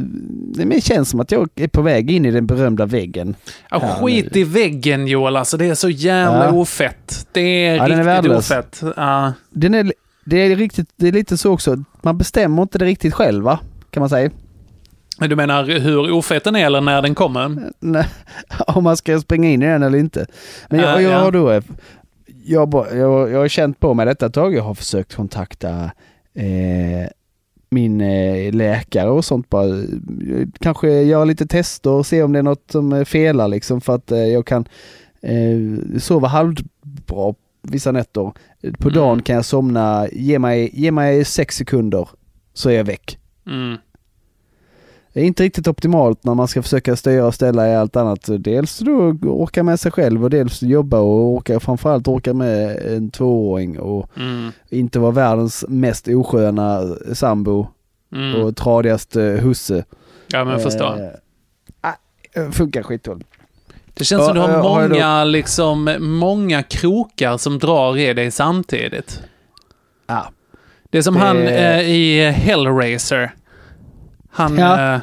det 0.55 0.85
känns 0.85 1.11
som 1.11 1.21
att 1.21 1.31
jag 1.31 1.49
är 1.55 1.69
på 1.69 1.83
väg 1.83 2.11
in 2.11 2.25
i 2.27 2.31
den 2.31 2.47
berömda 2.47 2.87
väggen. 2.87 3.35
Ja, 3.71 3.81
skit 4.01 4.29
nu. 4.35 4.41
i 4.41 4.45
väggen 4.45 5.07
Joel, 5.07 5.37
alltså 5.37 5.57
det 5.57 5.67
är 5.67 5.75
så 5.75 5.89
jävla 5.89 6.45
Ja. 6.45 6.53
ofett. 6.53 7.27
Det 7.33 7.41
är 7.41 7.77
Ja, 7.77 7.83
den 7.83 7.93
är 7.93 7.97
riktigt 7.97 8.07
värdelös. 8.07 8.51
ofett. 8.51 8.83
Ja. 8.97 9.33
Den 9.51 9.75
är, 9.75 9.93
det, 10.25 10.37
är 10.39 10.57
riktigt, 10.57 10.89
det 10.97 11.09
är 11.09 11.13
lite 11.13 11.37
så 11.37 11.53
också, 11.53 11.77
man 12.03 12.19
bestämmer 12.19 12.63
inte 12.63 12.79
det 12.79 12.85
riktigt 12.85 13.15
själv 13.15 13.45
va? 13.45 13.59
Kan 13.91 14.01
man 14.01 14.09
säga. 14.09 14.31
Men 15.19 15.31
Du 15.31 15.37
menar 15.37 15.65
hur 15.65 16.11
ofett 16.13 16.45
den 16.45 16.57
är 16.57 16.67
eller 16.67 16.81
när 16.81 17.03
den 17.03 17.15
kommer? 17.15 17.73
Nej, 17.81 18.07
om 18.67 18.85
man 18.85 18.97
ska 18.97 19.21
springa 19.21 19.49
in 19.49 19.63
i 19.63 19.67
den 19.67 19.83
eller 19.83 19.99
inte. 19.99 20.27
Men 20.71 20.81
jag, 20.81 20.89
Ja, 20.89 21.01
jag, 21.01 21.13
ja. 21.27 21.31
då, 21.31 21.61
jag, 22.45 22.69
bara- 22.69 22.95
jag, 22.95 23.31
jag 23.31 23.39
har 23.39 23.49
känt 23.49 23.81
på 23.81 23.95
mig 23.95 24.07
detta 24.07 24.27
ett 24.27 24.35
tag. 24.35 24.55
Jag 24.55 24.63
har 24.63 24.75
försökt 24.75 25.15
kontakta 25.15 25.91
eh, 26.35 27.09
min 27.71 28.01
eh, 28.01 28.53
läkare 28.55 29.09
och 29.11 29.25
sånt. 29.25 29.49
Bara, 29.51 29.67
eh, 29.69 30.49
kanske 30.61 30.89
göra 31.03 31.25
lite 31.25 31.47
tester 31.47 31.91
och 31.91 32.07
se 32.07 32.23
om 32.23 32.33
det 32.33 32.39
är 32.39 32.43
något 32.43 32.71
som 32.71 32.93
eh, 32.93 33.05
felar 33.05 33.49
liksom 33.49 33.81
för 33.81 33.95
att 33.95 34.13
eh, 34.13 34.19
jag 34.19 34.47
kan 34.47 34.69
eh, 35.23 35.99
sova 35.99 36.29
halvbra 36.29 37.35
vissa 37.63 37.93
nätter. 37.93 38.33
På 38.79 38.89
Mm. 38.89 38.95
dagen 38.95 39.23
kan 39.23 39.37
jag 39.37 39.45
somna, 39.45 40.09
ge 40.13 40.39
mig, 40.39 40.71
ge 40.73 40.91
mig 40.91 41.25
sex 41.25 41.57
sekunder 41.57 42.09
så 42.55 42.69
är 42.71 42.75
jag 42.75 42.85
väck. 42.85 43.19
Mm. 43.47 43.77
Det 45.17 45.23
är 45.23 45.25
inte 45.27 45.43
riktigt 45.43 45.69
optimalt 45.69 46.25
när 46.25 46.35
man 46.35 46.49
ska 46.49 46.63
försöka 46.63 46.97
styra 46.97 47.27
och 47.27 47.35
ställa 47.35 47.69
i 47.69 47.77
allt 47.77 47.97
annat. 47.97 48.21
Dels 48.39 48.79
då 48.79 48.93
orka 49.23 49.63
med 49.63 49.81
sig 49.81 49.93
själv 49.93 50.25
och 50.25 50.31
dels 50.31 50.63
jobba 50.63 50.99
och 50.99 51.35
orka, 51.35 51.61
framförallt 51.61 52.09
orka 52.09 52.35
med 52.35 52.77
en 52.77 53.11
tvååring 53.11 53.79
och 53.79 54.11
Mm. 54.17 54.53
inte 54.69 54.99
vara 54.99 55.11
världens 55.11 55.65
mest 55.69 56.09
osköna 56.09 56.81
sambo 57.13 57.67
Mm. 58.15 58.43
och 58.43 58.57
tradigaste 58.57 59.21
husse. 59.21 59.85
Ja, 60.33 60.45
men 60.45 60.53
jag 60.53 60.63
förstår. 60.63 61.01
Eh, 61.01 61.11
ah, 61.81 62.51
funkar 62.53 62.83
skitdåligt. 62.83 63.29
Det 63.95 64.05
känns 64.05 64.25
som 64.25 64.35
du 64.35 64.41
Ja, 64.41 64.47
har 64.47 64.53
jag 64.53 64.63
har 64.63 64.89
många, 64.89 65.25
liksom, 65.25 65.97
många 66.01 66.63
krokar 66.63 67.37
som 67.37 67.59
drar 67.59 67.97
i 67.97 68.15
dig 68.15 68.31
samtidigt. 68.31 69.21
Ja. 70.07 70.27
Det 70.91 70.99
är 70.99 71.03
som 71.03 71.15
Det- 71.15 71.21
han 71.21 71.37
eh, 71.43 71.81
i 71.81 72.31
Hellraiser. 72.31 73.35
Han 74.37 74.59
Ja. 74.59 74.95
eh, 74.95 75.01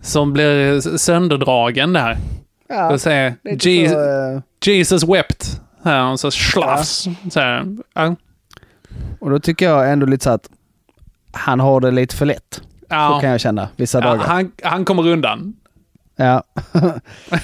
som 0.00 0.32
blir 0.32 0.80
sönderdragen 0.98 1.92
där. 1.92 2.16
Ja, 2.68 2.92
och 2.92 3.00
säger 3.00 3.34
Je- 3.44 3.88
så, 3.88 4.00
eh, 4.00 4.40
Jesus 4.74 5.04
wept. 5.04 5.60
Här, 5.84 6.12
och 6.12 6.20
så 6.20 6.30
slafs. 6.30 7.06
Så 7.30 7.40
här, 7.40 7.76
ja. 7.94 8.16
och 9.20 9.30
då 9.30 9.38
tycker 9.40 9.66
jag 9.68 9.92
ändå 9.92 10.06
lite 10.06 10.24
så 10.24 10.30
att 10.30 10.50
han 11.32 11.60
har 11.60 11.80
det 11.80 11.90
lite 11.90 12.16
för 12.16 12.26
lätt. 12.26 12.62
Ja. 12.88 13.12
Så 13.14 13.20
kan 13.20 13.30
jag 13.30 13.40
känna 13.40 13.68
vissa 13.76 13.98
Ja, 13.98 14.04
dagar. 14.04 14.24
han, 14.24 14.52
han 14.62 14.84
kommer 14.84 15.06
undan. 15.08 15.54
Ja. 16.16 16.42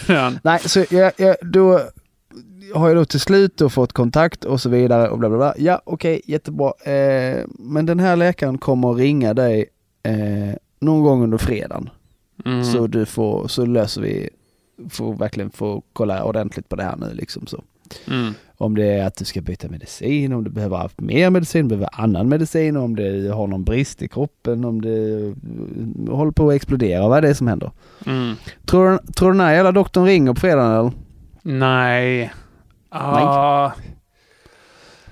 Ja. 0.08 0.32
Nej, 0.42 0.58
så 0.60 0.84
jag, 0.90 1.12
jag, 1.16 1.36
då 1.42 1.80
har 2.74 2.88
jag 2.88 2.96
då 2.96 3.04
till 3.04 3.20
slut 3.20 3.56
då 3.58 3.68
fått 3.68 3.92
kontakt 3.92 4.44
och 4.44 4.60
så 4.60 4.68
vidare 4.68 5.08
och 5.08 5.18
bla 5.18 5.28
bla 5.28 5.38
bla. 5.38 5.54
Ja, 5.58 5.82
okej, 5.84 6.20
jättebra. 6.24 6.72
Eh, 6.92 7.44
men 7.58 7.86
den 7.86 8.00
här 8.00 8.16
läkaren 8.16 8.58
kommer 8.58 8.90
att 8.90 8.96
ringa 8.98 9.34
dig 9.34 9.66
eh, 10.02 10.54
någon 10.78 11.02
gång 11.02 11.22
under 11.22 11.38
fredagen. 11.38 11.90
Mm. 12.44 12.64
Så 12.64 12.86
du 12.86 13.06
får, 13.06 13.48
så 13.48 13.66
löser 13.66 14.00
vi, 14.00 14.28
får 14.90 15.14
verkligen 15.14 15.50
få 15.50 15.82
kolla 15.92 16.24
ordentligt 16.24 16.68
på 16.68 16.76
det 16.76 16.82
här 16.82 16.96
nu 16.96 17.14
liksom 17.14 17.46
så. 17.46 17.62
Mm. 18.08 18.34
Om 18.56 18.74
det 18.74 18.84
är 18.84 19.06
att 19.06 19.16
du 19.16 19.24
ska 19.24 19.40
byta 19.40 19.68
medicin, 19.68 20.32
om 20.32 20.44
du 20.44 20.50
behöver 20.50 20.90
mer 20.96 21.30
medicin, 21.30 21.68
behöver 21.68 21.88
annan 21.92 22.28
medicin, 22.28 22.76
om 22.76 22.96
du 22.96 23.30
har 23.30 23.46
någon 23.46 23.64
brist 23.64 24.02
i 24.02 24.08
kroppen, 24.08 24.64
om 24.64 24.80
du 24.80 25.26
eh, 25.28 26.14
håller 26.14 26.32
på 26.32 26.48
att 26.48 26.54
explodera, 26.54 27.08
vad 27.08 27.18
är 27.18 27.22
det 27.22 27.34
som 27.34 27.46
händer? 27.46 27.70
Mm. 28.06 28.34
Tror 28.64 28.98
tror 28.98 29.32
du 29.32 29.38
den 29.38 29.46
här 29.46 29.54
jävla 29.54 29.72
doktorn 29.72 30.04
ringer 30.04 30.34
på 30.34 30.40
fredagen 30.40 30.72
eller? 30.72 30.92
Nej. 31.42 32.32
Ah. 32.88 33.70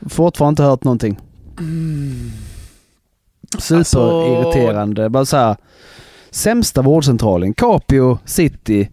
Fortfarande 0.09 0.53
inte 0.53 0.63
hört 0.63 0.85
någonting. 0.85 1.19
Superirriterande. 3.59 5.09
Bara 5.11 5.25
så 5.25 5.37
här. 5.37 5.57
Sämsta 6.31 6.83
vårdcentralen, 6.83 7.55
Capio 7.55 8.19
City 8.25 8.89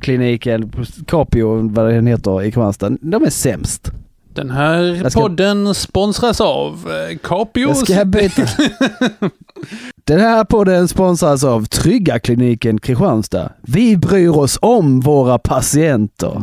kliniken, 0.00 0.72
Capio 1.06 1.68
vad 1.68 1.86
den 1.94 2.06
heter 2.06 2.42
i 2.42 2.44
Kristianstad. 2.44 2.90
De 3.00 3.22
är 3.24 3.30
sämst. 3.30 3.90
Den 4.34 4.50
här 4.50 5.08
ska- 5.10 5.20
podden 5.20 5.74
sponsras 5.74 6.40
av 6.40 6.90
eh, 7.10 7.18
Capio. 7.18 7.68
Jag 7.68 7.76
ska 7.76 8.04
byta. 8.04 8.42
Den 10.04 10.20
här 10.20 10.44
podden 10.44 10.88
sponsras 10.88 11.44
av 11.44 11.64
Trygga 11.64 12.18
kliniken 12.18 12.80
Kristianstad. 12.80 13.52
Vi 13.62 13.96
bryr 13.96 14.28
oss 14.28 14.58
om 14.62 15.00
våra 15.00 15.38
patienter. 15.38 16.42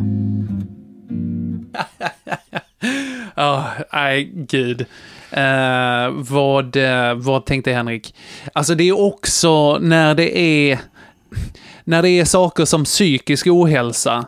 Ja, 3.34 3.64
nej, 3.92 4.32
gud. 4.34 4.86
Eh, 5.30 6.10
vad, 6.10 6.76
eh, 6.76 7.14
vad 7.14 7.46
tänkte 7.46 7.72
Henrik? 7.72 8.14
Alltså 8.52 8.74
det 8.74 8.88
är 8.88 9.00
också 9.00 9.78
när 9.78 10.14
det 10.14 10.38
är, 10.38 10.78
när 11.84 12.02
det 12.02 12.10
är 12.10 12.24
saker 12.24 12.64
som 12.64 12.84
psykisk 12.84 13.46
ohälsa, 13.46 14.24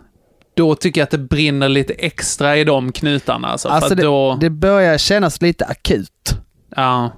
då 0.55 0.75
tycker 0.75 1.01
jag 1.01 1.05
att 1.05 1.11
det 1.11 1.19
brinner 1.19 1.69
lite 1.69 1.93
extra 1.93 2.57
i 2.57 2.65
de 2.65 2.93
knutarna. 2.93 3.49
Alltså, 3.49 3.69
Alltså 3.69 3.95
det, 3.95 4.03
då, 4.03 4.39
det 4.41 4.51
börjar 4.51 4.99
kännas 4.99 5.43
lite 5.43 5.65
akut. 5.65 6.37
ja, 6.77 7.11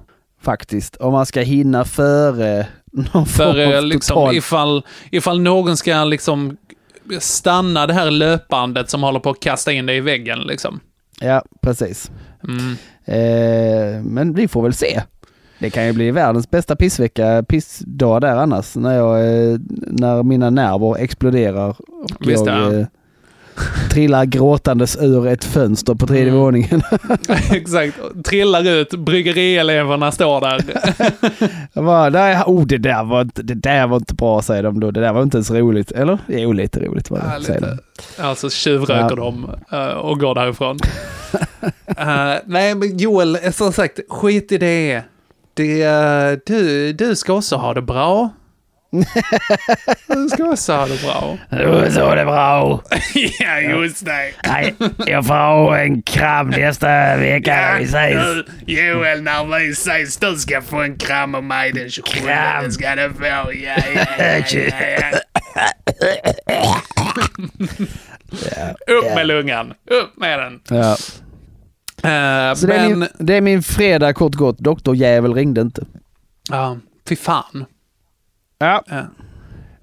Faktiskt. 0.43 0.95
Om 0.95 1.13
man 1.13 1.25
ska 1.25 1.41
hinna 1.41 1.85
före 1.85 2.67
någon 2.91 3.25
för 3.25 3.53
form 3.53 3.77
av 3.77 3.83
liksom, 3.83 4.15
total... 4.15 4.35
ifall, 4.35 4.83
ifall 5.11 5.39
någon 5.39 5.77
ska 5.77 6.03
liksom 6.03 6.57
stanna 7.19 7.87
det 7.87 7.93
här 7.93 8.11
löpbandet 8.11 8.89
som 8.89 9.03
håller 9.03 9.19
på 9.19 9.29
att 9.29 9.39
kasta 9.39 9.71
in 9.71 9.85
dig 9.85 9.97
i 9.97 10.01
väggen 10.01 10.39
liksom. 10.39 10.79
Ja, 11.19 11.43
precis. 11.61 12.11
Mm. 12.47 12.75
Eh, 13.05 14.03
men 14.03 14.33
vi 14.33 14.47
får 14.47 14.63
väl 14.63 14.73
se. 14.73 15.01
Det 15.59 15.69
kan 15.69 15.85
ju 15.85 15.93
bli 15.93 16.11
världens 16.11 16.51
bästa 16.51 16.75
pissvecka, 16.75 17.43
pissdag 17.47 18.19
där 18.19 18.35
annars. 18.37 18.75
När, 18.75 18.95
jag, 18.95 19.19
eh, 19.19 19.59
när 19.87 20.23
mina 20.23 20.49
nerver 20.49 20.97
exploderar 20.97 21.69
och 21.69 22.27
Visst, 22.27 22.45
jag 22.45 22.73
ja. 22.73 22.85
Trillar 23.91 24.25
gråtandes 24.25 24.97
ur 25.01 25.27
ett 25.27 25.43
fönster 25.43 25.95
på 25.95 26.07
tredje 26.07 26.27
Mm. 26.27 26.39
våningen. 26.39 26.81
Exakt. 27.51 27.97
Trillar 28.25 28.67
ut, 28.67 28.89
bryggerieleverna 28.93 30.11
står 30.11 30.41
där. 30.41 30.63
Jag 31.73 31.85
bara, 31.85 32.09
nej, 32.09 32.43
oh, 32.45 32.65
det, 32.65 32.77
där 32.77 33.03
var 33.03 33.21
inte, 33.21 33.41
det 33.41 33.53
där 33.53 33.87
var 33.87 33.97
inte 33.97 34.13
bra 34.13 34.41
säger 34.41 34.63
de 34.63 34.79
då. 34.79 34.91
Det 34.91 35.01
där 35.01 35.13
var 35.13 35.23
inte 35.23 35.37
ens 35.37 35.51
roligt. 35.51 35.91
Eller? 35.91 36.17
Jo, 36.27 36.51
lite 36.51 36.79
roligt 36.79 37.09
var 37.11 37.17
det. 37.17 37.25
Ja, 37.31 37.37
lite. 37.37 37.77
Alltså 38.19 38.49
tjuvröker 38.49 38.93
Ja. 38.93 39.15
de 39.15 39.49
eh, 39.71 39.87
och 39.87 40.19
går 40.19 40.35
därifrån. 40.35 40.77
Eh, 41.97 42.33
nej, 42.45 42.75
men 42.75 42.97
Joel, 42.97 43.37
som 43.53 43.73
sagt, 43.73 43.99
skit 44.09 44.51
i 44.51 44.57
det. 44.57 45.01
det 45.53 45.81
eh, 45.83 46.37
du, 46.45 46.93
du 46.93 47.15
ska 47.15 47.33
också 47.33 47.55
ha 47.55 47.73
det 47.73 47.81
bra. 47.81 48.29
Du 50.07 50.29
ska 50.29 50.43
det 50.85 51.01
bra. 51.01 51.37
Du 51.49 51.91
det 52.15 52.25
bra. 52.25 52.83
ja, 53.39 53.59
just 53.59 54.05
det. 54.05 54.31
Nej, 54.47 54.75
jag 55.07 55.25
får 55.27 55.33
ha 55.33 55.77
en 55.79 56.01
kram 56.01 56.49
nästa 56.49 57.17
vecka 57.17 57.55
när 57.55 57.79
vi 57.79 57.85
ses. 57.85 58.45
Joel, 58.67 59.21
när 59.21 59.59
vi 59.59 59.69
ses, 59.71 60.17
du 60.17 60.35
ska 60.37 60.61
få 60.61 60.81
en 60.81 60.97
kram 60.97 61.35
av 61.35 61.43
mig 61.43 61.71
den 61.71 61.89
27. 61.89 62.19
Kram. 62.19 62.63
Det 62.63 62.71
ska 62.71 62.95
du 62.95 63.13
få. 63.13 63.25
Ja, 63.25 63.51
ja, 63.51 63.75
ja, 63.95 64.05
ja, 64.17 64.41
ja. 68.55 68.93
Upp 68.93 69.15
med 69.15 69.27
lungan. 69.27 69.73
Upp 69.91 70.17
med 70.17 70.39
den. 70.39 70.61
Ja. 70.69 70.91
Eh, 72.09 72.55
Så 72.55 72.67
det, 72.67 72.73
är 72.75 72.89
men, 72.89 72.99
min, 72.99 73.07
det 73.19 73.33
är 73.37 73.41
min 73.41 73.63
fredag 73.63 74.13
kort 74.13 74.35
gott. 74.35 74.57
Doktorjävel 74.59 75.33
ringde 75.33 75.61
inte. 75.61 75.85
ja, 76.49 76.77
fy 77.09 77.15
fan. 77.15 77.65
Ja. 78.63 79.05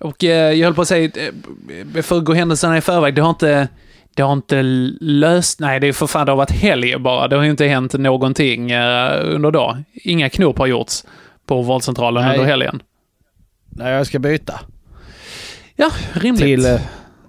Och 0.00 0.24
eh, 0.24 0.52
jag 0.52 0.66
höll 0.66 0.74
på 0.74 0.82
att 0.82 0.88
säga, 0.88 1.10
eh, 1.94 2.02
för 2.02 2.18
att 2.18 2.24
gå 2.24 2.34
händelserna 2.34 2.78
i 2.78 2.80
förväg, 2.80 3.14
det 3.14 3.22
har 3.22 3.30
inte, 3.30 3.68
det 4.14 4.22
har 4.22 4.32
inte 4.32 4.62
löst, 5.00 5.60
nej 5.60 5.80
det 5.80 5.86
är 5.86 5.92
för 5.92 6.06
fan, 6.06 6.26
det 6.26 6.32
har 6.32 6.36
varit 6.36 6.50
helg 6.50 6.98
bara. 6.98 7.28
Det 7.28 7.36
har 7.36 7.42
ju 7.42 7.50
inte 7.50 7.66
hänt 7.66 7.92
någonting 7.92 8.70
eh, 8.70 9.34
under 9.34 9.50
dag. 9.50 9.82
Inga 9.92 10.28
knop 10.28 10.58
har 10.58 10.66
gjorts 10.66 11.04
på 11.46 11.62
vårdcentralen 11.62 12.24
Nej. 12.24 12.38
under 12.38 12.50
helgen. 12.50 12.82
Nej, 13.68 13.92
jag 13.92 14.06
ska 14.06 14.18
byta. 14.18 14.60
Ja, 15.76 15.90
rimligt. 16.12 16.42
Till 16.42 16.66
eh, 16.66 16.80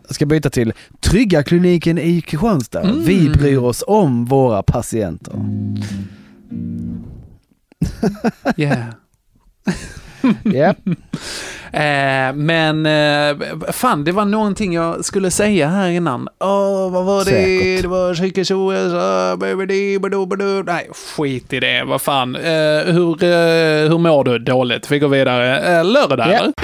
Jag 0.07 0.15
ska 0.15 0.25
byta 0.25 0.49
till 0.49 0.73
Trygga 0.99 1.43
kliniken 1.43 1.97
i 1.97 2.21
Kristianstad. 2.21 2.81
Mm. 2.81 3.03
Vi 3.03 3.29
bryr 3.29 3.57
oss 3.57 3.83
om 3.87 4.25
våra 4.25 4.63
patienter. 4.63 5.33
Yeah. 8.57 8.83
Ja. 10.43 10.73
Eh, 11.73 12.33
men 12.33 12.85
eh, 12.85 13.37
fan, 13.71 14.03
det 14.03 14.11
var 14.11 14.25
någonting 14.25 14.73
jag 14.73 15.05
skulle 15.05 15.31
säga 15.31 15.67
här 15.67 15.87
innan. 15.89 16.27
Åh, 16.39 16.91
vad 16.91 17.05
var 17.05 17.19
det? 17.19 17.25
Säkert. 17.25 17.81
Det 17.81 17.87
var 17.87 18.13
Chickashoes, 18.15 18.93
Nej, 20.65 20.89
skit 21.17 21.53
i 21.53 21.59
det. 21.59 21.83
Vad 21.83 22.01
fan. 22.01 22.35
Eh, 22.35 22.41
hur, 22.93 23.23
eh, 23.23 23.89
hur 23.89 23.97
mår 23.97 24.23
du? 24.23 24.39
Dåligt. 24.39 24.91
Vi 24.91 24.99
går 24.99 25.07
vidare. 25.07 25.59
Eh, 25.79 25.85
lördag, 25.85 26.27
Ja. 26.29 26.33
eller? 26.39 26.53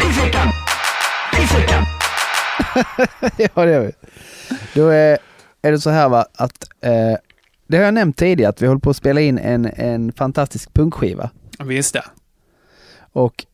ja, 3.37 3.65
det 3.65 3.71
gör 3.71 3.79
vi. 3.81 3.91
Då 4.73 4.87
är, 4.87 5.17
är 5.61 5.71
det 5.71 5.79
så 5.79 5.89
här 5.89 6.09
va, 6.09 6.25
att 6.37 6.67
eh, 6.83 7.17
det 7.67 7.77
har 7.77 7.83
jag 7.83 7.93
nämnt 7.93 8.17
tidigare 8.17 8.49
att 8.49 8.61
vi 8.61 8.67
håller 8.67 8.79
på 8.79 8.89
att 8.89 8.95
spela 8.95 9.21
in 9.21 9.37
en, 9.37 9.65
en 9.75 10.11
fantastisk 10.13 10.73
punkskiva. 10.73 11.29
Visst 11.59 11.93
det. 11.93 12.03
Och 13.17 13.45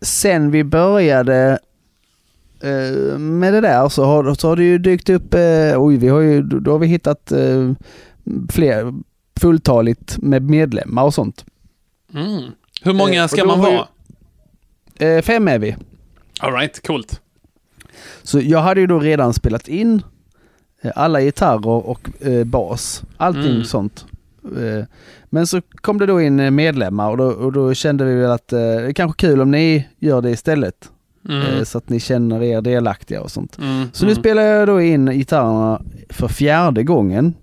sen 0.00 0.50
vi 0.50 0.64
började 0.64 1.58
eh, 2.60 3.18
med 3.18 3.52
det 3.52 3.60
där 3.60 3.88
så 3.88 4.04
har, 4.04 4.34
så 4.34 4.48
har 4.48 4.56
det 4.56 4.64
ju 4.64 4.78
dykt 4.78 5.10
upp, 5.10 5.34
eh, 5.34 5.74
oj 5.82 5.96
vi 5.96 6.08
har 6.08 6.20
ju, 6.20 6.42
då 6.42 6.72
har 6.72 6.78
vi 6.78 6.86
hittat 6.86 7.32
eh, 7.32 7.72
fler, 8.50 8.92
fulltaligt 9.40 10.18
med 10.18 10.42
medlemmar 10.50 11.02
och 11.02 11.14
sånt. 11.14 11.44
Mm. 12.14 12.42
Hur 12.82 12.92
många 12.92 13.28
ska 13.28 13.44
man 13.44 13.60
vara? 13.60 13.88
Eh, 14.98 15.22
fem 15.22 15.48
är 15.48 15.58
vi. 15.58 15.76
All 16.40 16.52
right, 16.52 16.86
coolt. 16.86 17.20
Så 18.22 18.40
jag 18.40 18.58
hade 18.58 18.80
ju 18.80 18.86
då 18.86 18.98
redan 18.98 19.34
spelat 19.34 19.68
in 19.68 20.02
alla 20.94 21.20
gitarrer 21.20 21.66
och 21.66 22.08
bas. 22.46 23.02
Allting 23.16 23.50
Mm. 23.54 23.64
sånt. 23.64 24.06
Men 25.34 25.46
så 25.46 25.60
kom 25.60 25.98
det 25.98 26.06
då 26.06 26.20
in 26.20 26.40
eh, 26.40 26.50
medlemmar 26.50 27.10
och 27.10 27.16
då, 27.16 27.24
och 27.24 27.52
då 27.52 27.74
kände 27.74 28.04
vi 28.04 28.14
väl 28.14 28.30
att 28.30 28.52
eh, 28.52 28.58
det 28.58 28.64
är 28.64 28.92
kanske 28.92 29.26
kul 29.26 29.40
om 29.40 29.50
ni 29.50 29.88
gör 29.98 30.20
det 30.22 30.30
istället. 30.30 30.90
Mm. 31.28 31.42
Eh, 31.42 31.64
så 31.64 31.78
att 31.78 31.88
ni 31.88 32.00
känner 32.00 32.42
er 32.42 32.60
delaktiga 32.60 33.20
och 33.20 33.30
sånt. 33.30 33.58
Mm. 33.58 33.86
Så 33.92 34.04
nu 34.04 34.12
mm. 34.12 34.22
spelar 34.22 34.42
jag 34.42 34.68
då 34.68 34.80
in 34.80 35.06
gitarrerna 35.10 35.82
för 36.10 36.28
fjärde 36.28 36.82
gången 36.82 37.34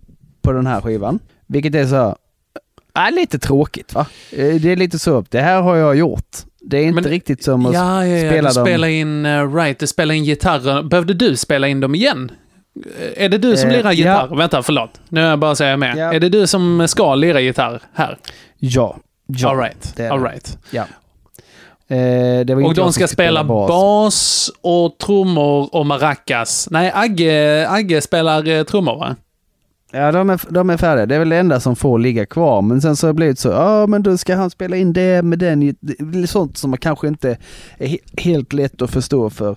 på 0.41 0.51
den 0.51 0.67
här 0.67 0.81
skivan. 0.81 1.19
Vilket 1.47 1.75
är 1.75 1.85
så 1.85 1.95
här, 1.95 2.15
äh, 3.07 3.15
lite 3.15 3.39
tråkigt 3.39 3.93
va? 3.93 4.05
Eh, 4.31 4.55
Det 4.55 4.71
är 4.71 4.75
lite 4.75 4.99
så, 4.99 5.25
det 5.29 5.41
här 5.41 5.61
har 5.61 5.75
jag 5.75 5.95
gjort. 5.95 6.37
Det 6.61 6.77
är 6.77 6.83
inte 6.83 7.01
Men- 7.01 7.11
riktigt 7.11 7.43
som 7.43 7.65
att 7.65 7.73
Ja, 7.73 8.05
ja, 8.05 8.17
ja. 8.17 8.29
spela 8.31 8.51
dem. 8.51 8.65
spelar 8.65 8.87
in, 8.87 9.25
right, 9.55 9.79
du 9.79 9.87
spelar 9.87 10.15
in 10.15 10.23
gitarrer. 10.23 10.83
Behövde 10.83 11.13
du 11.13 11.35
spela 11.35 11.67
in 11.67 11.79
dem 11.79 11.95
igen? 11.95 12.31
Är 13.15 13.29
det 13.29 13.37
du 13.37 13.57
som 13.57 13.69
Eh, 13.69 13.75
lirar 13.77 13.91
gitarr? 13.91 14.27
ja. 14.29 14.35
Vänta, 14.35 14.63
förlåt. 14.63 15.01
Nu 15.09 15.21
är 15.21 15.29
jag 15.29 15.39
bara 15.39 15.55
säga 15.55 15.77
med. 15.77 15.97
Ja. 15.97 16.13
Är 16.13 16.19
det 16.19 16.29
du 16.29 16.47
som 16.47 16.87
ska 16.87 17.15
lira 17.15 17.39
gitarr 17.41 17.81
här? 17.93 18.17
Ja. 18.57 18.97
ja 19.27 19.49
All 19.49 19.57
right. 19.57 19.93
det 19.95 20.09
All 20.09 20.23
right. 20.23 20.57
Ja. 20.71 20.83
Eh, 21.95 22.57
Och 22.65 22.73
de 22.75 22.93
ska 22.93 23.07
spela 23.07 23.43
bas. 23.43 24.51
och 24.61 24.97
trummor 24.97 25.75
och 25.75 25.85
maracas. 25.85 26.67
Nej, 26.71 26.91
Agge, 26.95 27.65
Agge 27.69 28.01
spelar 28.01 28.47
eh, 28.47 28.63
trummor 28.63 28.99
va? 28.99 29.15
Ja, 29.91 30.11
de 30.11 30.29
är, 30.29 30.41
de 30.49 30.69
är 30.69 30.77
färdiga. 30.77 31.05
Det 31.05 31.15
är 31.15 31.19
väl 31.19 31.29
det 31.29 31.37
enda 31.37 31.59
som 31.59 31.75
får 31.75 31.99
ligga 31.99 32.25
kvar. 32.25 32.61
Men 32.61 32.81
sen 32.81 32.95
så 32.95 33.07
har 33.07 33.13
det 33.13 33.15
blivit 33.15 33.39
så, 33.39 33.49
ja 33.49 33.87
men 33.87 34.03
då 34.03 34.17
ska 34.17 34.35
han 34.35 34.49
spela 34.49 34.75
in 34.75 34.93
det 34.93 35.21
med 35.21 35.39
den. 35.39 35.75
Sånt 36.27 36.57
som 36.57 36.69
man 36.69 36.77
kanske 36.79 37.07
inte 37.07 37.37
är 37.77 37.87
he- 37.87 38.19
helt 38.21 38.53
lätt 38.53 38.81
att 38.81 38.91
förstå 38.91 39.29
för 39.29 39.49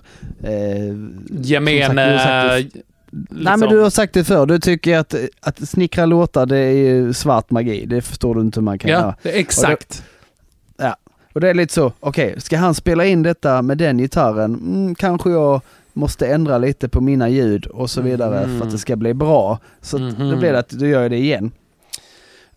eh, 0.43 0.95
Gemene... 1.41 2.63
sagt 3.13 3.31
Nej 3.31 3.57
men 3.57 3.69
du 3.69 3.79
har 3.79 3.89
sagt 3.89 4.13
det 4.13 4.23
förr, 4.23 4.45
du 4.45 4.59
tycker 4.59 4.97
att, 4.97 5.15
att 5.41 5.69
snickra 5.69 6.05
låtar 6.05 6.45
det 6.45 6.57
är 6.57 6.71
ju 6.71 7.13
svart 7.13 7.51
magi. 7.51 7.85
Det 7.85 8.01
förstår 8.01 8.35
du 8.35 8.41
inte 8.41 8.59
hur 8.59 8.63
man 8.65 8.79
kan 8.79 8.91
Ja, 8.91 8.97
göra. 8.99 9.15
är 9.23 9.39
exakt. 9.39 10.03
Ja, 10.77 10.95
och 11.33 11.41
det 11.41 11.49
är 11.49 11.53
lite 11.53 11.73
så, 11.73 11.91
okej, 11.99 12.35
ska 12.41 12.57
han 12.57 12.75
spela 12.75 13.05
in 13.05 13.23
detta 13.23 13.61
med 13.61 13.77
den 13.77 13.97
gitarren? 13.97 14.53
Mm, 14.55 14.95
kanske 14.95 15.29
jag 15.31 15.61
måste 15.93 16.27
ändra 16.27 16.57
lite 16.57 16.89
på 16.89 17.01
mina 17.01 17.29
ljud 17.29 17.65
och 17.65 17.89
så 17.89 18.01
vidare 18.01 18.47
Mhm. 18.47 18.59
för 18.59 18.65
att 18.65 18.71
det 18.71 18.77
ska 18.77 18.95
bli 18.95 19.13
bra. 19.13 19.59
Så 19.81 19.95
att 19.95 20.01
Mhm. 20.19 20.29
då 20.29 20.35
blir 20.37 20.51
det 20.51 20.59
att 20.59 20.79
du 20.79 20.87
gör 20.89 21.09
det 21.09 21.17
igen. 21.17 21.51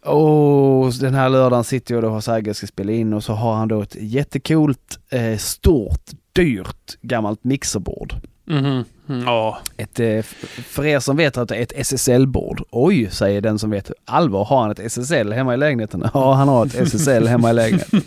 Och 0.04 0.92
den 1.00 1.14
här 1.14 1.28
lördagen 1.28 1.64
sitter 1.64 1.94
jag 1.94 2.04
då 2.04 2.09
hos 2.09 2.28
Agge 2.28 2.50
och 2.50 2.57
ska 2.57 2.66
spela 2.66 2.92
in 2.92 3.12
och 3.12 3.24
så 3.24 3.32
har 3.32 3.54
han 3.54 3.68
då 3.68 3.82
ett 3.82 3.96
jättekult, 4.00 4.98
eh, 5.11 5.36
stort, 5.38 6.11
dyrt 6.32 6.96
gammalt 7.02 7.44
mixerbord. 7.44 8.14
Mm, 8.50 8.84
Ja. 9.07 9.59
Ett, 9.76 10.00
eh, 10.00 10.22
för 10.68 10.84
er 10.86 11.00
som 11.00 11.16
vet 11.16 11.36
att 11.36 11.48
det 11.48 11.57
är 11.57 11.62
ett 11.62 11.72
SSL-bord. 11.76 12.62
Oj, 12.70 13.09
säger 13.11 13.40
den 13.40 13.59
som 13.59 13.70
vet. 13.70 13.90
Allvar, 14.04 14.44
har 14.44 14.61
han 14.62 14.70
ett 14.70 14.78
SSL 14.78 15.32
hemma 15.32 15.54
i 15.54 15.57
lägenheten? 15.57 16.09
Ja, 16.14 16.32
han 16.32 16.48
har 16.48 16.66
ett 16.66 16.74
SSL 16.80 17.26
hemma 17.28 17.50
i 17.50 17.52
lägenheten. 17.52 18.02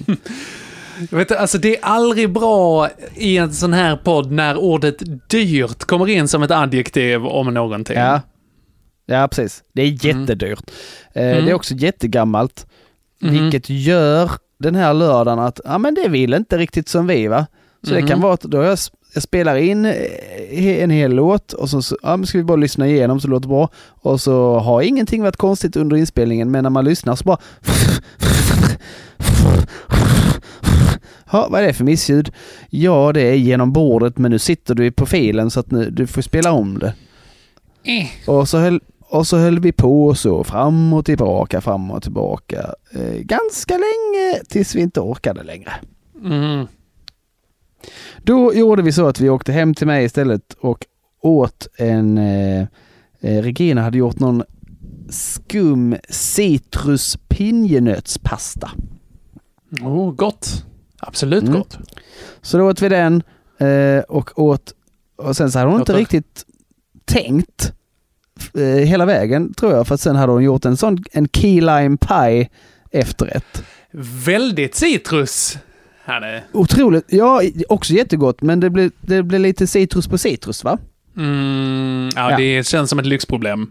Jag 1.12 1.18
vet, 1.18 1.32
alltså 1.32 1.58
det 1.58 1.78
är 1.78 1.84
aldrig 1.86 2.34
bra 2.34 2.90
i 3.16 3.38
en 3.38 3.54
sån 3.54 3.74
här 3.74 3.96
podd 3.96 4.32
när 4.32 4.58
ordet 4.58 5.30
dyrt 5.30 5.84
kommer 5.84 6.08
in 6.10 6.28
som 6.28 6.44
ett 6.44 6.52
adjektiv 6.52 7.26
om 7.26 7.54
någonting. 7.54 7.98
Ja, 7.98 8.22
ja 9.06 9.28
precis. 9.28 9.64
Det 9.74 9.82
är 9.82 10.06
jättedyrt. 10.06 10.72
Eh, 11.14 11.24
Mm. 11.32 11.46
Det 11.46 11.52
är 11.52 11.56
också 11.56 11.74
jättegammalt. 11.76 12.66
Mhm. 13.22 13.32
Vilket 13.34 13.70
gör 13.70 14.32
den 14.60 14.76
här 14.76 14.94
lördagen 14.94 15.40
att, 15.40 15.60
ja 15.66 15.78
men 15.78 15.94
det 15.96 16.08
vill 16.10 16.34
inte 16.34 16.58
riktigt 16.58 16.90
som 16.90 17.08
vi 17.08 17.28
va. 17.28 17.46
Så 17.84 17.94
det 17.94 18.00
Mhm. 18.00 18.08
kan 18.10 18.22
vara 18.22 18.34
att 18.34 18.42
då 18.42 18.58
jag, 18.64 18.74
s- 18.74 18.92
jag 19.14 19.24
spelar 19.24 19.56
in 19.56 19.86
eh, 19.86 20.84
en 20.84 20.90
hel 20.90 21.12
låt 21.12 21.54
och 21.54 21.70
så, 21.70 21.96
ja, 22.04 22.24
ska 22.24 22.38
vi 22.38 22.44
bara 22.44 22.58
lyssna 22.58 22.88
igenom 22.88 23.20
så 23.20 23.28
det 23.28 23.32
låter 23.32 23.48
bra. 23.48 23.70
Och 24.02 24.22
så 24.22 24.60
har 24.60 24.82
ingenting 24.82 25.24
varit 25.24 25.38
konstigt 25.38 25.76
under 25.76 25.98
inspelningen 25.98 26.52
men 26.52 26.64
när 26.64 26.70
man 26.70 26.86
lyssnar 26.86 27.16
så 27.16 27.24
bara 27.24 27.38
Ja, 31.32 31.48
vad 31.52 31.62
är 31.62 31.68
det 31.68 31.74
för 31.74 31.84
missljud? 31.84 32.32
Ja, 32.70 33.12
det 33.14 33.22
är 33.22 33.34
genom 33.34 33.74
bordet 33.74 34.18
men 34.18 34.32
nu 34.32 34.40
sitter 34.40 34.76
du 34.76 34.86
i 34.86 34.92
profilen 34.92 35.52
så 35.52 35.60
att 35.60 35.72
nu, 35.72 35.90
du 35.90 36.08
får 36.08 36.22
spela 36.22 36.52
om 36.52 36.80
det. 36.80 36.94
Eh. 37.84 38.30
Och 38.30 38.50
så 38.50 38.58
höll, 38.58 38.82
och 39.10 39.28
så 39.28 39.38
höll 39.38 39.60
vi 39.60 39.72
på 39.72 40.16
så 40.16 40.44
fram 40.44 40.94
och 40.94 41.06
tillbaka, 41.06 41.62
fram 41.62 41.92
och 41.92 42.04
tillbaka. 42.04 42.74
Eh, 42.94 43.20
ganska 43.20 43.74
länge 43.74 44.44
tills 44.50 44.76
vi 44.76 44.82
inte 44.82 45.00
orkade 45.00 45.44
längre. 45.44 45.72
Mhm. 46.22 46.68
Då 48.24 48.54
gjorde 48.54 48.82
vi 48.82 48.92
så 48.92 49.08
att 49.08 49.20
vi 49.20 49.30
åkte 49.30 49.52
hem 49.52 49.74
till 49.74 49.88
mig 49.88 50.06
istället 50.06 50.54
och 50.60 50.86
åt 51.22 51.68
en... 51.78 52.18
Eh, 52.18 52.62
eh, 53.22 53.42
Regina 53.42 53.82
hade 53.82 53.98
gjort 53.98 54.20
någon 54.20 54.44
skum 55.10 55.96
citrus 56.10 57.18
pinjenötspasta. 57.28 58.72
Oh, 59.82 60.12
gott. 60.12 60.66
Absolut 61.00 61.44
Mm. 61.44 61.54
gott. 61.54 61.78
Så 62.42 62.58
då 62.58 62.64
åt 62.70 62.82
vi 62.82 62.90
den 62.90 63.24
eh, 63.58 64.00
och 64.00 64.40
åt... 64.40 64.74
Och 65.16 65.36
sen 65.38 65.52
så 65.52 65.60
hade 65.60 65.72
hon 65.72 65.80
inte 65.80 65.92
Låter- 65.92 66.00
riktigt 66.00 66.46
tänkt 67.06 67.74
eh, 68.54 68.62
hela 68.64 69.06
vägen 69.06 69.54
tror 69.54 69.74
jag. 69.74 69.88
För 69.88 69.96
att 69.96 70.02
sen 70.02 70.16
hade 70.16 70.32
hon 70.32 70.44
gjort 70.44 70.66
en 70.66 70.78
sån 70.78 71.04
en 71.12 71.28
key 71.28 71.62
lime 71.62 71.98
pie 71.98 72.50
efterrätt. 72.92 73.64
Väldigt 74.26 74.76
citrus. 74.76 75.58
Här 76.10 76.22
är. 76.22 76.44
Otroligt, 76.52 77.06
ja 77.08 77.42
också 77.70 77.94
jättegott 77.94 78.42
men 78.42 78.60
det 78.60 78.70
blir, 78.70 78.92
det 79.02 79.24
blir 79.24 79.40
lite 79.40 79.68
citrus 79.68 80.08
på 80.08 80.18
citrus 80.18 80.64
va? 80.64 80.78
Mm, 81.18 82.10
ja, 82.16 82.32
Ja. 82.32 82.38
det 82.38 82.68
känns 82.68 82.90
som 82.90 83.00
ett 83.00 83.06
lyxproblem. 83.06 83.70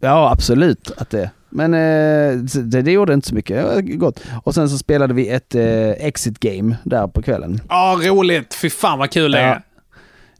Ja 0.00 0.30
absolut 0.32 0.90
att 0.96 1.10
det 1.10 1.30
Men 1.50 1.74
eh, 1.74 2.36
det, 2.62 2.82
det 2.82 2.92
gjorde 2.92 3.14
inte 3.14 3.28
så 3.28 3.34
mycket, 3.34 3.56
det 3.56 3.62
var 3.74 3.80
gott. 3.80 4.20
Och 4.44 4.54
sen 4.54 4.68
så 4.68 4.78
spelade 4.78 5.14
vi 5.14 5.28
ett 5.28 5.54
eh, 5.54 5.90
exit 5.90 6.40
game 6.40 6.76
där 6.84 7.06
på 7.06 7.22
kvällen. 7.22 7.60
Ja, 7.68 7.98
roligt. 8.02 8.54
Fy 8.54 8.70
fan 8.70 8.98
vad 8.98 9.10
kul 9.10 9.32
det 9.32 9.40
Ja. 9.40 9.46
är. 9.46 9.62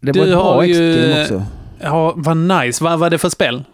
Det 0.01 0.13
Du 0.13 0.19
var 0.19 0.27
ett 0.27 0.33
bra 0.33 0.65
exit 0.65 1.01
game 1.03 1.23
också. 1.23 1.43
Ja, 1.81 2.13
vad 2.17 2.37
nice. 2.37 2.85
Vad 2.85 2.99
var 2.99 3.11
det 3.11 3.19
för 3.19 3.29
spel? 3.29 3.65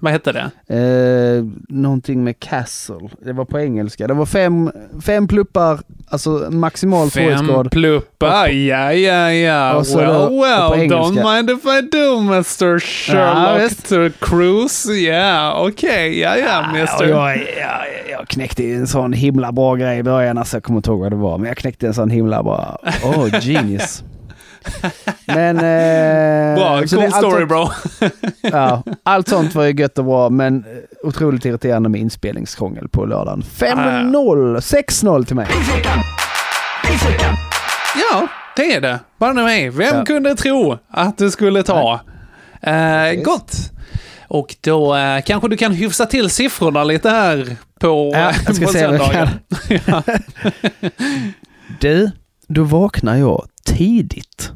Vad 0.00 0.12
hette 0.12 0.32
det? 0.32 0.50
Eh, 0.76 1.44
någonting 1.68 2.24
med 2.24 2.40
castle. 2.40 3.08
Det 3.24 3.32
var 3.32 3.44
på 3.44 3.58
engelska. 3.60 4.06
Det 4.06 4.14
var 4.14 4.26
fem, 4.26 4.70
fem 5.02 5.28
pluppar, 5.28 5.80
alltså 6.08 6.30
maximal 6.50 7.10
Fem 7.10 7.22
svårighetsgrad. 7.24 7.70
pluppar. 7.70 8.48
Ja, 8.48 8.92
ja, 8.92 9.32
ja. 9.32 9.72
Well, 9.96 10.06
då- 10.06 10.42
well. 10.42 10.90
Don't 10.90 11.34
mind 11.36 11.50
if 11.50 11.64
I 11.66 11.80
do, 11.96 12.18
Mr. 12.18 12.78
Sherlock 12.78 13.72
to 13.88 14.26
Cruise. 14.26 14.92
Ja, 14.92 15.64
okej. 15.68 16.18
Ja, 16.20 16.36
ja, 16.36 16.64
Mr. 16.70 17.08
jag, 17.08 17.36
jag, 17.36 17.40
jag 18.10 18.28
knäckte 18.28 18.64
en 18.72 18.86
sån 18.86 19.12
himla 19.12 19.52
bra 19.52 19.74
grej 19.74 19.98
i 19.98 20.02
början. 20.02 20.38
Alltså, 20.38 20.56
jag 20.56 20.62
kommer 20.64 20.76
inte 20.78 20.90
ihåg 20.90 21.00
vad 21.00 21.12
det 21.12 21.16
var, 21.16 21.38
men 21.38 21.48
jag 21.48 21.56
knäckte 21.56 21.86
en 21.86 21.94
sån 21.94 22.10
himla 22.10 22.42
bra... 22.42 22.78
Oh, 23.04 23.40
genius. 23.40 24.02
Men... 25.26 25.56
Eh, 25.56 26.54
Bra, 26.56 26.86
så 26.86 26.96
cool 26.96 27.12
story 27.12 27.46
sånt- 27.46 27.48
bro. 27.48 27.68
ja, 28.52 28.82
allt 29.02 29.28
sånt 29.28 29.54
var 29.54 29.64
ju 29.64 29.72
gött 29.72 29.98
och 29.98 30.04
bra, 30.04 30.30
men 30.30 30.56
eh, 30.58 31.06
otroligt 31.08 31.44
irriterande 31.44 31.88
med 31.88 32.00
inspelningskrångel 32.00 32.88
på 32.88 33.04
lördagen. 33.06 33.42
5-0, 33.58 34.56
6-0 34.60 35.24
till 35.24 35.36
mig. 35.36 35.46
Ja, 38.10 38.26
det 38.56 38.74
är 38.74 38.80
det. 38.80 38.98
Nu 39.34 39.40
är. 39.42 39.70
Vem 39.70 39.96
Ja. 39.96 40.04
kunde 40.04 40.34
tro 40.34 40.78
att 40.90 41.18
det 41.18 41.30
skulle 41.30 41.62
ta 41.62 42.00
Eh, 42.62 43.12
gott! 43.24 43.52
Och 44.28 44.56
då 44.60 44.96
eh, 44.96 45.22
kanske 45.22 45.48
du 45.48 45.56
kan 45.56 45.72
hyfsa 45.72 46.06
till 46.06 46.30
siffrorna 46.30 46.84
lite 46.84 47.10
här 47.10 47.56
på, 47.80 48.10
Ja, 48.14 48.32
jag 48.46 48.54
ska 48.56 48.66
på 48.66 48.72
se 48.72 48.78
söndagen. 48.78 49.28
ja. 49.86 50.02
Du, 51.80 52.10
då 52.48 52.62
vaknar 52.64 53.16
jag 53.16 53.46
tidigt. 53.64 54.52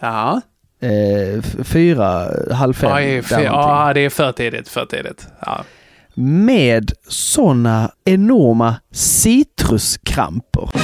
Ja. 0.00 0.40
Eh, 0.80 1.42
fyra, 1.64 2.28
halv 2.54 2.74
fem. 2.74 2.90
För, 3.22 3.36
någonting. 3.36 3.44
ja, 3.44 3.92
det 3.94 4.00
är 4.00 4.10
för 4.10 4.32
tidigt, 4.32 4.68
för 4.68 4.86
tidigt. 4.86 5.26
Ja. 5.40 5.64
Med 6.14 6.92
såna 7.08 7.90
enorma 8.04 8.76
citruskramper. 8.92 10.70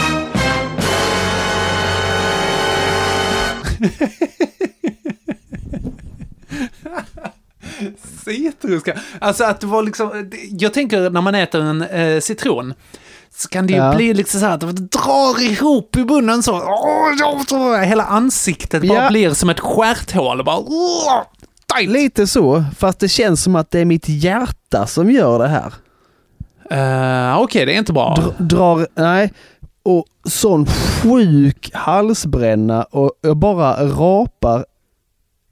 Citruska. 8.25 8.99
Alltså 9.19 9.45
att 9.45 9.61
det 9.61 9.67
var 9.67 9.83
liksom, 9.83 10.31
jag 10.51 10.75
tänker 10.75 11.11
när 11.11 11.21
man 11.21 11.35
äter 11.35 11.63
en 11.63 11.83
eh, 11.83 12.21
citron, 12.21 12.75
så 13.37 13.49
kan 13.49 13.67
det 13.67 13.73
ju 13.73 13.79
Ja. 13.79 13.95
bli 13.97 14.15
liksom 14.15 14.41
så 14.41 14.47
här 14.47 14.55
att 14.55 14.61
det 14.61 14.73
drar 14.73 15.43
ihop 15.43 15.97
i 15.97 16.05
munnen 16.05 16.43
så. 16.43 16.55
Hela 17.85 18.05
ansiktet 18.05 18.89
bara 18.89 19.03
Ja. 19.03 19.09
blir 19.11 19.31
som 19.31 19.51
ett 19.51 19.61
stjärthål. 19.61 20.45
Bara, 20.45 20.63
tight. 21.77 21.91
Lite 21.91 22.27
så, 22.27 22.65
fast 22.79 22.99
det 23.01 23.09
känns 23.09 23.43
som 23.43 23.57
att 23.57 23.71
det 23.71 23.81
är 23.81 23.85
mitt 23.85 24.09
hjärta 24.09 24.87
som 24.87 25.11
gör 25.11 25.39
det 25.39 25.49
här. 25.49 25.73
Eh, 26.71 27.39
Okej, 27.41 27.67
det 27.67 27.75
är 27.75 27.79
inte 27.79 27.93
bra. 27.93 28.15
Dr- 28.19 28.43
drar, 28.43 28.89
nej. 28.95 29.33
Och 29.83 30.05
sån 30.25 30.67
sjuk 30.67 31.71
halsbränna 31.75 32.83
och 32.83 33.13
jag 33.21 33.37
bara 33.37 33.87
rapar 33.87 34.67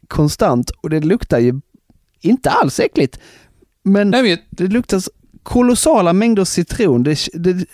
konstant 0.09 0.71
och 0.71 0.91
det 0.91 1.01
luktar 1.01 1.39
ju 1.39 1.61
inte 2.21 2.51
alls 2.51 2.81
äckligt. 2.81 3.19
Men 3.83 4.11
Nej, 4.11 4.23
men, 4.23 4.39
det 4.51 4.65
luktar 4.73 5.03
kolossala 5.43 6.13
mängder 6.13 6.45
citron. 6.45 7.03
Det, 7.03 7.19
det, 7.35 7.67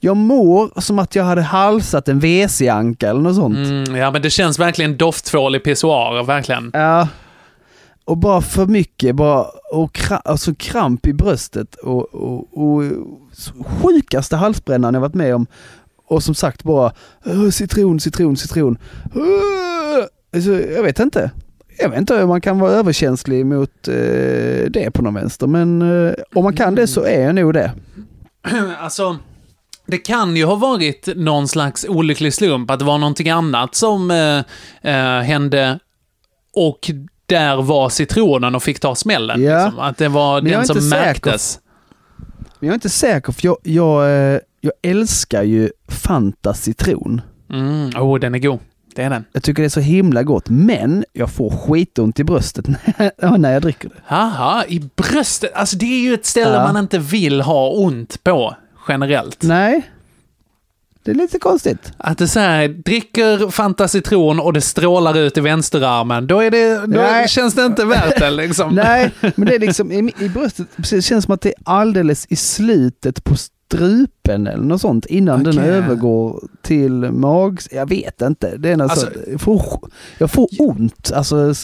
jag 0.00 0.16
mår 0.16 0.80
som 0.80 0.98
att 0.98 1.14
jag 1.14 1.24
hade 1.24 1.42
halsat 1.42 2.08
en 2.08 2.18
WC-anka 2.20 3.08
eller 3.08 3.20
något 3.20 3.36
sånt. 3.36 3.56
mm, 3.56 3.96
ja, 3.96 4.10
men 4.10 4.22
det 4.22 4.30
känns 4.30 4.58
verkligen 4.58 4.96
dofttvål 4.96 5.56
i 5.56 5.58
pissoar, 5.58 6.22
verkligen. 6.22 6.70
Ja. 6.74 7.08
Och 8.04 8.16
bara 8.18 8.40
för 8.40 8.66
mycket, 8.66 9.16
bara 9.16 9.46
och 9.72 9.92
kra, 9.94 10.16
alltså 10.16 10.54
kramp 10.54 11.06
i 11.06 11.12
bröstet 11.12 11.74
och, 11.74 12.14
och, 12.14 12.58
och 12.58 12.82
sjukaste 13.82 14.36
halsbrännan 14.36 14.94
jag 14.94 15.00
varit 15.00 15.14
med 15.14 15.34
om. 15.34 15.46
Och 16.06 16.22
som 16.22 16.34
sagt 16.34 16.62
bara 16.62 16.92
"Åh, 17.24 17.50
citron, 17.50 18.00
citron, 18.00 18.36
citron. 18.36 18.78
Alltså, 20.34 20.50
jag 20.50 20.82
vet 20.82 20.98
inte. 21.00 21.30
Jag 21.82 21.88
vet 21.88 21.98
inte 21.98 22.22
om 22.22 22.28
man 22.28 22.40
kan 22.40 22.58
vara 22.58 22.72
överkänslig 22.72 23.46
mot 23.46 23.88
eh, 23.88 23.94
det 24.70 24.90
på 24.94 25.02
någon 25.02 25.14
vänster, 25.14 25.46
men 25.46 25.82
eh, 25.82 26.14
om 26.34 26.44
man 26.44 26.56
kan 26.56 26.74
det 26.74 26.86
så 26.86 27.04
är 27.04 27.20
jag 27.20 27.34
nog 27.34 27.54
det. 27.54 27.72
alltså, 28.80 29.18
det 29.86 29.98
kan 29.98 30.36
ju 30.36 30.44
ha 30.44 30.54
varit 30.54 31.08
någon 31.16 31.48
slags 31.48 31.86
olycklig 31.88 32.34
slump, 32.34 32.70
att 32.70 32.78
det 32.78 32.84
var 32.84 32.98
någonting 32.98 33.30
annat 33.30 33.74
som 33.74 34.10
eh, 34.10 34.38
eh, 34.92 35.20
hände 35.22 35.78
och 36.56 36.90
där 37.26 37.62
var 37.62 37.88
citronen 37.88 38.54
och 38.54 38.62
fick 38.62 38.80
ta 38.80 38.94
smällen. 38.94 39.42
Ja. 39.42 39.64
Liksom. 39.64 39.80
Att 39.80 39.98
det 39.98 40.08
var 40.08 40.42
Men 40.42 40.52
den 40.52 40.66
som 40.66 40.80
säker. 40.80 41.04
märktes. 41.04 41.60
Men 42.58 42.66
jag 42.66 42.72
är 42.72 42.74
inte 42.74 42.88
säker, 42.88 43.32
för 43.32 43.46
jag, 43.46 43.56
jag, 43.62 44.04
eh, 44.04 44.38
jag 44.60 44.72
älskar 44.82 45.42
ju 45.42 45.70
Fanta 45.88 46.54
citron. 46.54 47.20
Mm, 47.52 47.90
oh, 47.96 48.18
den 48.18 48.34
är 48.34 48.38
god. 48.38 48.58
Det 48.94 49.02
är 49.02 49.10
den. 49.10 49.24
Jag 49.32 49.42
tycker 49.42 49.62
det 49.62 49.66
är 49.66 49.68
så 49.68 49.80
himla 49.80 50.22
gott, 50.22 50.48
men 50.48 51.04
jag 51.12 51.30
får 51.30 51.50
skitont 51.50 52.20
i 52.20 52.24
bröstet 52.24 52.64
när- 53.38 53.52
jag 53.52 53.62
dricker 53.62 53.88
det. 53.88 53.94
Haha, 54.06 54.64
i 54.68 54.80
bröstet. 54.96 55.50
Alltså 55.54 55.76
det 55.76 55.86
är 55.86 56.02
ju 56.02 56.14
ett 56.14 56.26
ställe 56.26 56.54
Ja. 56.54 56.72
man 56.72 56.76
inte 56.76 56.98
vill 56.98 57.40
ha 57.40 57.68
ont 57.70 58.24
på, 58.24 58.54
generellt. 58.88 59.42
Nej, 59.42 59.90
det 61.02 61.10
är 61.10 61.14
lite 61.14 61.38
konstigt. 61.38 61.92
Att 61.96 62.18
det 62.18 62.28
så 62.28 62.40
här, 62.40 62.68
dricker 62.68 63.50
Fanta 63.50 63.88
citron 63.88 64.40
och 64.40 64.52
det 64.52 64.60
strålar 64.60 65.16
ut 65.18 65.36
i 65.36 65.40
vänsterarmen, 65.40 66.26
då, 66.26 66.40
är 66.40 66.50
det, 66.50 66.74
då 66.78 66.86
Nej. 66.86 67.28
känns 67.28 67.54
det 67.54 67.66
inte 67.66 67.84
värt 67.84 68.18
det 68.18 68.30
liksom. 68.30 68.74
Nej, 68.74 69.10
men 69.20 69.48
det 69.48 69.54
är 69.54 69.58
liksom 69.58 69.92
i, 69.92 70.12
i 70.20 70.28
bröstet, 70.28 70.66
det 70.90 71.02
känns 71.02 71.24
som 71.24 71.34
att 71.34 71.40
det 71.40 71.48
är 71.48 71.54
alldeles 71.64 72.26
i 72.30 72.36
slutet 72.36 73.24
på 73.24 73.34
strupen 73.74 74.46
eller 74.46 74.64
något 74.64 74.80
sånt 74.80 75.06
innan 75.06 75.42
den 75.44 75.58
Okej. 75.58 75.70
övergår 75.70 76.44
till 76.62 76.92
mag... 76.92 77.60
Jag 77.70 77.88
vet 77.88 78.22
inte. 78.22 78.56
Det 78.56 78.70
är 78.70 78.76
något 78.76 78.90
Alltså- 78.90 79.06
så, 79.06 79.30
jag, 79.30 79.40
får, 79.40 79.62
jag 80.18 80.30
får 80.30 80.48
ont, 80.58 81.12
alltså 81.14 81.54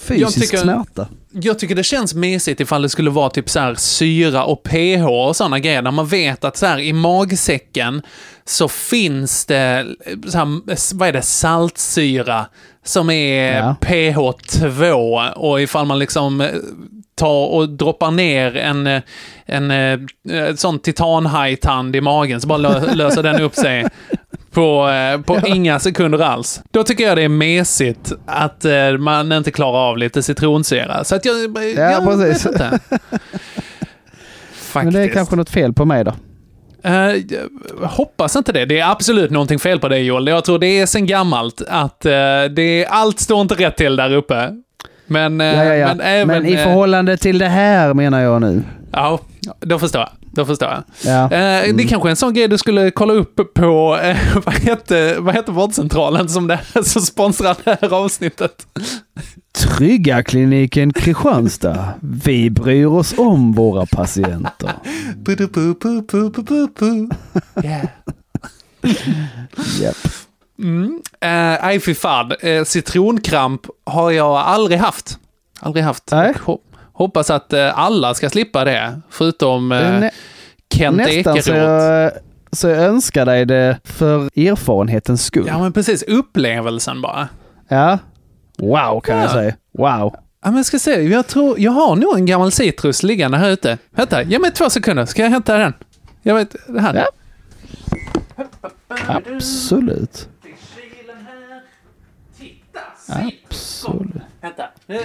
fysisk 0.00 0.40
tycker- 0.40 0.56
smärta. 0.62 1.08
Jag 1.34 1.58
tycker 1.58 1.74
det 1.74 1.82
känns 1.84 2.14
mesigt 2.14 2.60
ifall 2.60 2.82
det 2.82 2.88
skulle 2.88 3.10
vara 3.10 3.30
typ 3.30 3.50
så 3.50 3.60
här 3.60 3.74
syra 3.74 4.44
och 4.44 4.62
pH 4.62 5.06
och 5.06 5.36
sådana 5.36 5.58
grejer, 5.58 5.82
när 5.82 5.90
man 5.90 6.06
vet 6.06 6.44
att 6.44 6.56
så 6.56 6.66
här 6.66 6.78
i 6.78 6.92
magsäcken 6.92 8.02
så 8.44 8.68
finns 8.68 9.46
det, 9.46 9.86
så 10.26 10.38
här, 10.38 10.94
vad 10.94 11.08
är 11.08 11.12
det, 11.12 11.22
saltsyra 11.22 12.46
som 12.84 13.10
är 13.10 13.56
Ja. 13.56 13.76
pH 13.80 14.32
2 14.48 15.20
och 15.36 15.60
ifall 15.62 15.86
man 15.86 15.98
liksom 15.98 16.40
eh, 16.40 16.48
tar 17.22 17.46
och 17.46 17.68
droppar 17.68 18.10
ner 18.10 18.56
en, 18.56 18.86
eh, 18.86 19.02
en, 19.46 19.70
eh, 19.70 19.98
en 20.30 20.56
sån 20.56 20.78
titanhajtand 20.78 21.96
i 21.96 22.00
magen 22.00 22.40
så 22.40 22.48
bara 22.48 22.58
lö, 22.58 22.94
löser 22.94 23.22
den 23.22 23.40
upp 23.40 23.54
sig 23.54 23.86
på, 24.50 24.88
eh, 24.88 25.20
på 25.20 25.46
inga 25.46 25.78
sekunder 25.78 26.18
alls. 26.18 26.62
Då 26.70 26.84
tycker 26.84 27.04
jag 27.04 27.16
det 27.16 27.22
är 27.22 27.28
mesigt 27.28 28.12
att 28.26 28.64
eh, 28.64 28.90
man 28.98 29.32
inte 29.32 29.50
klarar 29.50 29.78
av 29.78 29.98
lite 29.98 30.22
citronsyra. 30.22 31.04
Så 31.04 31.14
att 31.14 31.24
jag, 31.24 31.36
jag 31.76 32.04
precis. 32.04 32.46
vet 32.46 32.52
inte. 32.52 32.78
Men 34.74 34.92
det 34.92 35.00
är 35.00 35.08
kanske 35.08 35.36
något 35.36 35.50
fel 35.50 35.72
på 35.72 35.84
mig 35.84 36.04
då. 36.04 36.14
Jag 37.80 37.88
hoppas 37.88 38.36
inte 38.36 38.52
det. 38.52 38.64
Det 38.64 38.78
är 38.78 38.90
absolut 38.90 39.30
någonting 39.30 39.58
fel 39.58 39.80
på 39.80 39.88
dig 39.88 40.02
Joel. 40.02 40.26
Jag 40.26 40.44
tror 40.44 40.58
det 40.58 40.66
är 40.66 40.86
sen 40.86 41.06
gammalt 41.06 41.62
att 41.68 42.06
eh, 42.06 42.44
det, 42.56 42.86
allt 42.86 43.20
står 43.20 43.40
inte 43.40 43.54
rätt 43.54 43.76
till 43.76 43.96
där 43.96 44.12
uppe. 44.12 44.50
Men, 45.12 45.40
eh, 45.40 45.46
Ja, 45.46 45.64
ja, 45.64 45.74
ja. 45.74 45.86
men 45.86 45.96
Men, 45.96 46.06
även... 46.06 46.46
i 46.46 46.52
eh, 46.52 46.64
förhållande 46.64 47.16
till 47.16 47.38
det 47.38 47.48
här 47.48 47.94
menar 47.94 48.20
jag 48.20 48.40
nu. 48.40 48.62
Ja, 48.92 49.20
då 49.60 49.78
förstår 49.78 50.00
jag. 50.00 50.10
Då 50.34 50.44
förstår 50.46 50.68
jag. 50.68 50.82
Ja. 51.04 51.36
Eh, 51.36 51.52
Mm. 51.64 51.76
Det 51.76 51.82
är 51.82 51.88
kanske 51.88 52.08
är 52.08 52.10
en 52.10 52.16
sån 52.16 52.34
grej 52.34 52.48
du 52.48 52.58
skulle 52.58 52.90
kolla 52.90 53.12
upp 53.12 53.54
på, 53.54 53.98
eh, 54.02 54.16
vad 54.44 54.54
heter, 54.54 55.20
vad 55.20 55.34
heter 55.34 55.52
vårdcentralen 55.52 56.28
som, 56.28 56.46
det, 56.46 56.60
som 56.84 57.02
sponsrar 57.02 57.56
det 57.64 57.78
här 57.80 57.94
avsnittet? 57.94 58.66
Trygga 59.58 60.22
kliniken 60.22 60.92
Kristianstad. 60.92 61.88
Vi 62.00 62.50
bryr 62.50 62.86
oss 62.86 63.14
om 63.18 63.52
våra 63.52 63.86
patienter. 63.86 64.70
Yeah. 67.64 67.84
Japp. 69.80 69.96
Mm. 70.58 71.02
Eh, 71.20 71.28
Nej, 71.62 71.80
fy 71.80 71.94
fan. 71.94 72.32
Eh, 72.40 72.64
citronkramp 72.64 73.66
har 73.84 74.10
jag 74.10 74.36
aldrig 74.36 74.78
haft. 74.78 75.18
Aldrig 75.60 75.84
haft. 75.84 76.10
Nej. 76.10 76.32
Ho- 76.44 76.58
hoppas 76.92 77.30
att 77.30 77.52
eh, 77.52 77.78
alla 77.78 78.14
ska 78.14 78.30
slippa 78.30 78.64
det, 78.64 79.00
förutom 79.10 79.68
Det 79.68 79.80
eh, 79.80 80.00
nä- 80.00 80.10
Kent 80.74 80.96
Nästan 80.96 81.42
så 81.42 81.50
Ekeroth. 81.50 81.84
jag, 81.84 82.12
så 82.52 82.68
jag 82.68 82.78
önskar 82.78 83.26
dig 83.26 83.44
det 83.46 83.78
för 83.84 84.16
erfarenhetens 84.38 85.24
skull. 85.24 85.44
Ja, 85.46 85.58
men 85.58 85.72
precis. 85.72 86.02
Upplevelsen 86.02 87.02
bara. 87.02 87.28
Ja. 87.68 87.98
Wow 88.58 89.00
kan 89.00 89.16
jag 89.16 89.24
Ja. 89.24 89.32
säga. 89.32 89.54
Wow. 89.78 90.14
Ja, 90.44 90.50
men 90.50 90.56
jag 90.56 90.66
ska 90.66 90.78
se. 90.78 91.02
Jag 91.02 91.26
tror, 91.26 91.60
jag 91.60 91.72
har 91.72 91.96
nog 91.96 92.16
en 92.16 92.26
gammal 92.26 92.52
citrus 92.52 93.02
liggande 93.02 93.38
här 93.38 93.50
ute. 93.50 93.78
Vänta, 93.90 94.22
ge 94.22 94.38
mig 94.38 94.50
två 94.52 94.70
sekunder. 94.70 95.06
Ska 95.06 95.22
jag 95.22 95.30
hämta 95.30 95.58
den? 95.58 95.72
Jag 96.22 96.34
vet, 96.34 96.56
det 96.66 96.80
här. 96.80 96.94
Ja. 96.94 97.06
Absolut. 99.36 100.28
Absolut. 103.48 104.22
Vänta. 104.40 104.62
Nu, 104.86 105.00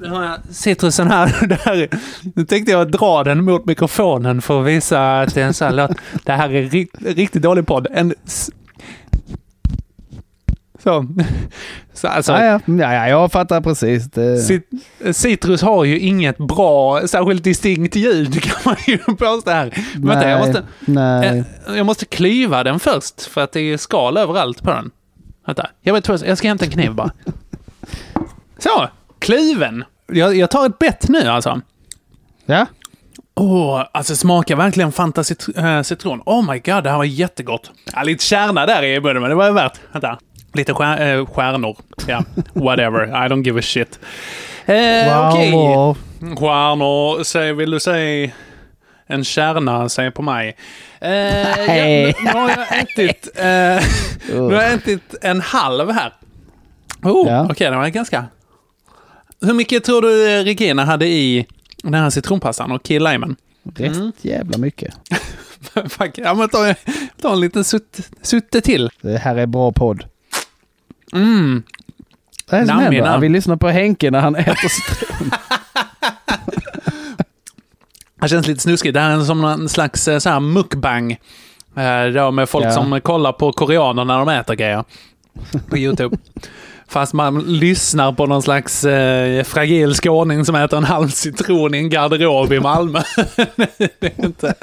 nu 0.00 0.08
har 0.08 0.24
jag 0.24 0.38
citrusen 0.50 1.10
här. 1.10 1.46
Där. 1.48 1.88
Nu 2.34 2.44
tänkte 2.44 2.72
jag 2.72 2.90
dra 2.90 3.24
den 3.24 3.44
mot 3.44 3.64
mikrofonen 3.64 4.42
för 4.42 4.60
att 4.60 4.66
visa 4.66 5.20
att 5.20 5.34
det 5.34 5.42
är 5.42 5.46
en 5.46 5.54
sån 5.54 5.66
här 5.68 5.74
låt. 5.74 5.96
Det 6.24 6.32
här 6.32 6.50
är 6.54 6.62
rikt, 6.62 6.96
riktigt 7.02 7.42
dålig 7.42 7.66
podd. 7.66 7.86
En... 7.90 8.14
Så. 10.78 11.06
Så 11.92 12.08
alltså, 12.08 12.32
Ja, 12.32 12.44
ja. 12.44 12.60
ja, 12.66 12.94
ja, 12.94 13.08
jag 13.08 13.32
fattar 13.32 13.60
precis. 13.60 14.04
Det. 14.10 14.36
Cit- 14.42 15.12
Citrus 15.12 15.62
har 15.62 15.84
ju 15.84 15.98
inget 15.98 16.38
bra, 16.38 17.06
särskilt 17.06 17.44
distinkt 17.44 17.96
ljud 17.96 18.42
kan 18.42 18.56
man 18.64 18.76
ju 18.86 18.98
påstå 18.98 19.50
här. 19.50 19.72
Vänta, 19.96 20.28
jag 20.28 20.46
måste, 20.46 20.62
Nej. 20.80 21.44
eh, 21.68 21.76
jag 21.76 21.86
måste 21.86 22.04
klyva 22.04 22.64
den 22.64 22.80
först 22.80 23.22
för 23.26 23.40
att 23.40 23.52
det 23.52 23.60
är 23.60 23.76
skal 23.76 24.16
överallt 24.16 24.62
på 24.62 24.70
den. 24.70 24.90
Vänta, 25.46 25.66
jag, 25.82 25.94
vet, 25.94 26.08
jag 26.08 26.38
ska 26.38 26.48
hämta 26.48 26.64
en 26.64 26.70
kniv 26.70 26.94
bara. 26.94 27.10
Så, 28.64 28.88
klyven. 29.18 29.84
Jag, 30.06 30.36
jag 30.36 30.50
tar 30.50 30.66
ett 30.66 30.78
bett 30.78 31.08
nu 31.08 31.28
alltså. 31.28 31.60
Ja. 32.46 32.66
Åh, 33.34 33.84
alltså 33.92 34.16
smakar 34.16 34.56
verkligen 34.56 34.92
Fanta 34.92 35.22
cit- 35.22 35.76
äh, 35.76 35.82
citron. 35.82 36.22
Oh 36.26 36.50
my 36.52 36.58
god, 36.58 36.84
det 36.84 36.90
här 36.90 36.96
var 36.96 37.04
jättegott. 37.04 37.70
Ja, 37.94 38.02
lite 38.02 38.24
kärna 38.24 38.66
där 38.66 38.82
i 38.82 39.00
munnen, 39.00 39.22
men 39.22 39.30
det 39.30 39.36
var 39.36 39.46
ju 39.46 39.52
värt. 39.52 39.80
Vänta. 39.92 40.18
Lite 40.52 40.74
stjär, 40.74 41.16
äh, 41.18 41.26
stjärnor. 41.26 41.76
Ja, 42.06 42.24
whatever. 42.52 43.04
I 43.26 43.28
don't 43.28 43.44
give 43.44 43.58
a 43.58 43.62
shit. 43.62 43.98
Eh, 44.66 45.28
Okej. 45.30 45.52
Wow. 45.52 45.96
Stjärnor, 46.20 47.22
säg, 47.24 47.52
vill 47.52 47.70
du 47.70 47.80
säga 47.80 48.30
en 49.06 49.24
kärna, 49.24 49.88
säg 49.88 50.10
på 50.10 50.22
mig. 50.22 50.48
Eh, 51.00 51.08
Nej. 51.10 52.14
ja, 52.24 52.32
nu, 52.32 52.32
nu 52.32 52.40
har 52.40 52.50
jag 52.50 52.78
ätit, 52.80 53.28
eh, 53.34 53.44
nu 54.40 54.54
har 54.54 54.62
jag 54.62 54.72
ätit 54.72 55.14
en 55.22 55.40
halv 55.40 55.90
här. 55.90 56.12
Oh, 57.02 57.28
Ja. 57.28 57.46
Okej, 57.50 57.70
det 57.70 57.76
var 57.76 57.88
ganska... 57.88 58.24
Hur 59.44 59.54
mycket 59.54 59.84
tror 59.84 60.02
du 60.02 60.42
Regina 60.44 60.84
hade 60.84 61.06
i 61.06 61.46
den 61.82 61.94
här 61.94 62.10
citronpastan 62.10 62.70
och 62.72 62.86
key 62.86 62.98
limen? 62.98 63.36
Rätt 63.76 64.14
jävla 64.24 64.58
mycket. 64.58 64.94
Fuck, 65.88 66.18
ja, 66.18 66.34
men 66.34 66.48
ta, 66.48 66.74
ta 67.20 67.32
en 67.32 67.40
liten 67.40 67.64
sutt, 67.64 68.10
sutte 68.22 68.60
till. 68.60 68.90
Det 69.00 69.18
här 69.18 69.36
är 69.36 69.46
bra 69.46 69.72
podd. 69.72 70.04
Mm. 71.12 71.62
Det 72.50 72.56
här 72.56 72.66
som 72.66 72.78
händer, 72.78 73.02
namn. 73.02 73.20
vi 73.20 73.28
lyssnar 73.28 73.56
på 73.56 73.68
Henke 73.68 74.10
när 74.10 74.20
han 74.20 74.36
äter 74.36 74.68
citron. 74.68 75.30
Det 78.20 78.28
känns 78.28 78.46
lite 78.46 78.60
snuskigt. 78.60 78.94
Det 78.94 79.00
här 79.00 79.18
är 79.20 79.24
som 79.24 79.44
en 79.44 79.68
slags 79.68 80.08
eh, 80.08 80.18
så 80.18 80.30
här 80.30 80.40
mukbang. 80.40 81.12
Eh, 81.76 82.04
då 82.14 82.30
med 82.30 82.48
folk 82.48 82.64
Ja. 82.64 82.70
som 82.70 83.00
kollar 83.00 83.32
på 83.32 83.52
koreaner 83.52 84.04
när 84.04 84.18
de 84.18 84.28
äter 84.28 84.54
grejer. 84.54 84.84
På 85.68 85.78
YouTube. 85.78 86.16
Fast 86.88 87.12
man 87.12 87.38
lyssnar 87.38 88.12
på 88.12 88.26
någon 88.26 88.42
slags 88.42 88.84
eh, 88.84 89.44
fragil 89.44 89.94
skåning 89.94 90.44
som 90.44 90.54
äter 90.54 90.76
en 90.78 90.84
halv 90.84 91.08
citron 91.08 91.74
i 91.74 91.78
en 91.78 91.88
garderob 91.90 92.52
i 92.52 92.60
Malmö. 92.60 93.02
det 93.76 94.18
är 94.18 94.24
inte... 94.24 94.54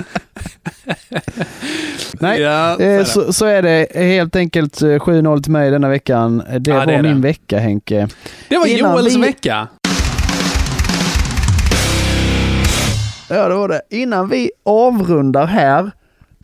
Nej, 2.14 2.42
Ja, 2.42 2.76
så 2.78 2.84
är 2.84 2.94
eh, 2.94 2.98
det. 3.00 3.06
så, 3.06 3.34
så 3.34 3.46
är 3.46 3.62
det 3.62 3.88
helt 3.96 4.36
enkelt 4.36 4.82
eh, 4.82 4.86
7-0 4.88 5.42
till 5.44 5.52
mig 5.52 5.72
denna 5.72 5.90
veckan. 5.90 6.44
Det 6.60 6.72
Ja, 6.72 6.78
var 6.78 6.86
det 6.86 7.02
min 7.02 7.22
det. 7.22 7.28
vecka 7.28 7.60
Henke. 7.60 8.08
Det 8.50 8.58
var 8.58 8.66
Innan 8.68 8.92
Joels 8.92 9.16
vi- 9.16 9.22
vecka. 9.22 9.68
Ja, 13.30 13.48
det 13.50 13.56
var 13.56 13.68
det. 13.68 13.82
Innan 13.90 14.30
vi 14.30 14.52
avrundar 14.66 15.46
här 15.46 15.92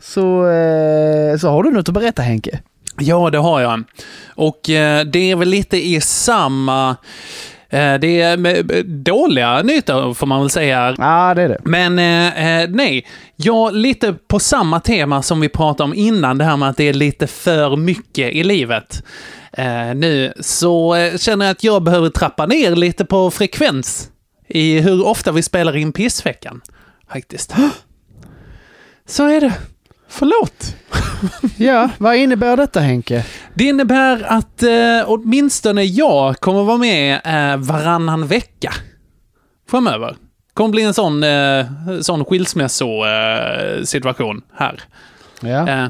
så, 0.02 0.46
eh, 0.48 1.36
så 1.38 1.48
har 1.50 1.62
du 1.62 1.70
något 1.70 1.88
att 1.88 1.94
berätta 1.94 2.22
Henke. 2.22 2.60
Ja, 3.00 3.30
det 3.30 3.38
har 3.38 3.60
jag. 3.60 3.84
Och 4.28 4.70
eh, 4.70 5.04
det 5.04 5.30
är 5.30 5.36
väl 5.36 5.48
lite 5.48 5.86
i 5.86 6.00
samma... 6.00 6.96
Eh, 7.70 7.94
det 7.94 8.20
är 8.20 8.36
med, 8.36 8.70
eh, 8.70 8.84
dåliga 8.84 9.62
nyheter 9.62 10.14
får 10.14 10.26
man 10.26 10.40
väl 10.40 10.50
säga. 10.50 10.94
Ja, 10.98 11.34
det 11.34 11.42
är 11.42 11.48
det. 11.48 11.58
Men 11.64 11.98
eh, 11.98 12.60
eh, 12.60 12.68
nej, 12.70 13.06
jag 13.36 13.74
lite 13.74 14.12
på 14.12 14.38
samma 14.38 14.80
tema 14.80 15.22
som 15.22 15.40
vi 15.40 15.48
pratade 15.48 15.84
om 15.84 15.94
innan, 15.94 16.38
det 16.38 16.44
här 16.44 16.56
med 16.56 16.68
att 16.68 16.76
det 16.76 16.88
är 16.88 16.92
lite 16.92 17.26
för 17.26 17.76
mycket 17.76 18.32
i 18.32 18.42
livet. 18.42 19.02
Eh, 19.52 19.94
nu 19.94 20.32
så 20.40 20.96
känner 21.18 21.46
jag 21.46 21.52
att 21.52 21.64
jag 21.64 21.82
behöver 21.82 22.10
trappa 22.10 22.46
ner 22.46 22.76
lite 22.76 23.04
på 23.04 23.30
frekvens 23.30 24.10
i 24.48 24.80
hur 24.80 25.06
ofta 25.06 25.32
vi 25.32 25.42
spelar 25.42 25.76
in 25.76 25.92
pissveckan. 25.92 26.60
Faktiskt. 27.12 27.54
Så 29.06 29.26
är 29.26 29.40
det. 29.40 29.52
Förlåt. 30.08 30.74
Ja, 31.56 31.90
vad 31.98 32.16
innebär 32.16 32.56
detta 32.56 32.80
Henke? 32.80 33.24
Det 33.54 33.64
innebär 33.64 34.22
att 34.28 34.62
eh, 34.62 34.70
åtminstone 35.06 35.84
jag 35.84 36.40
kommer 36.40 36.62
vara 36.64 36.76
med 36.78 37.14
eh, 37.24 37.56
varannan 37.56 38.26
vecka 38.26 38.72
framöver. 39.70 40.16
kommer 40.54 40.70
bli 40.70 40.82
en 40.82 40.94
sån, 40.94 41.22
eh, 41.22 41.66
sån 42.00 42.24
skilsmässosituation 42.24 44.42
här. 44.54 44.80
Ja. 45.40 45.68
Eh, 45.68 45.86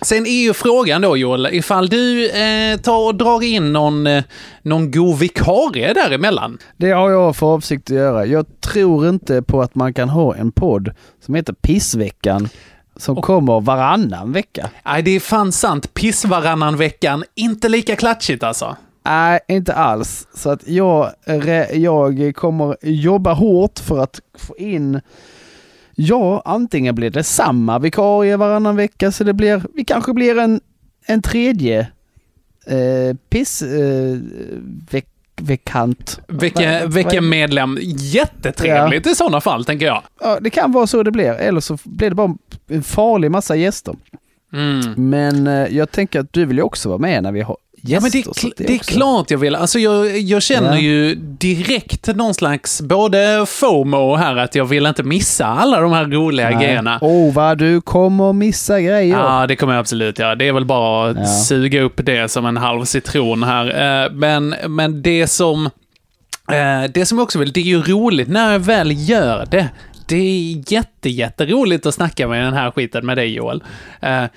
sen 0.00 0.26
är 0.26 0.42
ju 0.42 0.54
frågan 0.54 1.02
då 1.02 1.16
Joel, 1.16 1.48
ifall 1.52 1.88
du 1.88 2.30
eh, 2.30 2.76
tar 2.76 3.06
och 3.06 3.14
drar 3.14 3.42
in 3.42 3.72
någon, 3.72 4.06
eh, 4.06 4.24
någon 4.62 4.90
god 4.90 5.18
vikarie 5.18 5.92
däremellan. 5.94 6.58
Det 6.76 6.90
har 6.90 7.10
jag 7.10 7.36
för 7.36 7.46
avsikt 7.46 7.90
att 7.90 7.96
göra. 7.96 8.26
Jag 8.26 8.60
tror 8.60 9.08
inte 9.08 9.42
på 9.42 9.62
att 9.62 9.74
man 9.74 9.94
kan 9.94 10.08
ha 10.08 10.36
en 10.36 10.52
podd 10.52 10.90
som 11.24 11.34
heter 11.34 11.52
Pissveckan 11.52 12.48
som 12.96 13.22
kommer 13.22 13.60
varannan 13.60 14.32
vecka. 14.32 14.70
Nej, 14.84 15.02
det 15.02 15.10
är 15.10 15.20
fan 15.20 15.52
sant. 15.52 15.94
Piss 15.94 16.24
varannan 16.24 16.76
veckan, 16.76 17.24
inte 17.34 17.68
lika 17.68 17.96
klatschigt 17.96 18.42
alltså. 18.42 18.76
Nej, 19.04 19.40
inte 19.48 19.74
alls. 19.74 20.26
Så 20.34 20.50
att 20.50 20.68
jag, 20.68 21.10
jag 21.72 22.36
kommer 22.36 22.76
jobba 22.82 23.32
hårt 23.32 23.78
för 23.78 23.98
att 23.98 24.20
få 24.38 24.56
in 24.56 25.00
Ja, 25.98 26.42
antingen 26.44 26.94
blir 26.94 27.10
det 27.10 27.24
samma 27.24 27.78
vikarie 27.78 28.36
varannan 28.36 28.76
vecka 28.76 29.12
så 29.12 29.24
det 29.24 29.32
blir, 29.32 29.62
vi 29.74 29.84
kanske 29.84 30.12
blir 30.12 30.38
en, 30.38 30.60
en 31.06 31.22
tredje 31.22 31.80
eh, 32.66 33.16
piss 33.28 33.62
eh, 33.62 34.18
veck, 35.36 35.48
veckant. 35.48 36.20
Vilken, 36.28 36.90
vilken 36.90 37.28
medlem. 37.28 37.78
Jättetrevligt 37.82 39.06
i 39.06 39.14
sådana 39.14 39.40
fall, 39.40 39.64
tänker 39.64 39.86
jag. 39.86 40.02
Ja, 40.20 40.38
det 40.40 40.50
kan 40.50 40.72
vara 40.72 40.86
så 40.86 41.02
det 41.02 41.10
blir. 41.10 41.32
Eller 41.32 41.60
så 41.60 41.78
blir 41.84 42.08
det 42.08 42.16
bara 42.16 42.36
en 42.68 42.82
farlig 42.82 43.30
massa 43.30 43.56
gäster. 43.56 43.94
Mm. 44.52 45.10
Men 45.10 45.46
eh, 45.46 45.76
jag 45.76 45.90
tänker 45.90 46.20
att 46.20 46.32
du 46.32 46.44
vill 46.44 46.56
ju 46.56 46.62
också 46.62 46.88
vara 46.88 46.98
med 46.98 47.22
när 47.22 47.32
vi 47.32 47.42
gäster. 47.86 47.94
Ja, 47.94 48.00
men 48.00 48.10
det 48.10 48.18
är, 48.44 48.50
att 48.50 48.56
det 48.68 48.74
är 48.74 48.78
klart 48.78 49.30
jag 49.30 49.38
vill. 49.38 49.54
Alltså 49.54 49.78
jag, 49.78 50.18
jag 50.18 50.42
känner 50.42 50.72
Ja. 50.72 50.78
ju 50.78 51.14
direkt 51.14 52.06
någon 52.16 52.34
slags 52.34 52.80
både 52.82 53.46
FOMO 53.48 54.16
här, 54.16 54.36
att 54.36 54.54
jag 54.54 54.64
vill 54.64 54.86
inte 54.86 55.02
missa 55.02 55.46
alla 55.46 55.80
de 55.80 55.92
här 55.92 56.04
roliga 56.04 56.50
Nej. 56.50 56.58
grejerna. 56.66 56.98
Åh, 57.00 57.32
vad 57.34 57.58
du 57.58 57.80
kommer 57.80 58.32
missa 58.32 58.80
grejer. 58.80 59.18
Ja, 59.18 59.46
det 59.46 59.56
kommer 59.56 59.72
jag 59.72 59.80
absolut 59.80 60.18
göra. 60.18 60.34
Det 60.34 60.48
är 60.48 60.52
väl 60.52 60.64
bara 60.64 61.10
att 61.10 61.16
Ja. 61.16 61.26
suga 61.26 61.82
upp 61.82 62.00
det 62.04 62.30
som 62.30 62.46
en 62.46 62.56
halv 62.56 62.84
citron 62.84 63.42
här. 63.42 64.04
Eh, 64.04 64.10
Men, 64.12 64.54
men 64.68 65.02
det 65.02 65.26
som... 65.26 65.66
eh, 66.52 66.90
Det 66.94 67.06
som 67.06 67.18
jag 67.18 67.22
också 67.24 67.38
vill, 67.38 67.52
det 67.52 67.60
är 67.60 67.64
ju 67.64 67.82
roligt 67.82 68.28
när 68.28 68.52
jag 68.52 68.58
väl 68.58 69.08
gör 69.08 69.46
det. 69.50 69.68
Det 70.08 70.16
är 70.16 70.72
jätte, 70.72 71.08
jätteroligt 71.10 71.86
att 71.86 71.94
snacka 71.94 72.28
med 72.28 72.44
den 72.44 72.52
här 72.52 72.70
skiten 72.70 73.06
med 73.06 73.16
dig 73.16 73.34
Joel. 73.34 73.62
Eh, 74.00 74.08
Nej, 74.10 74.30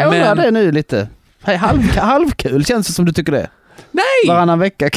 jag 0.00 0.06
undrar 0.14 0.34
men- 0.34 0.44
det 0.44 0.50
nu 0.50 0.72
lite. 0.72 1.08
Hej, 1.46 1.56
Halv, 1.56 1.82
halvkul 1.82 2.64
känns 2.64 2.86
det 2.86 2.92
som 2.92 3.04
du 3.04 3.12
tycker 3.12 3.32
det. 3.32 3.50
Nej! 3.90 4.28
Varannan 4.28 4.58
vecka. 4.58 4.90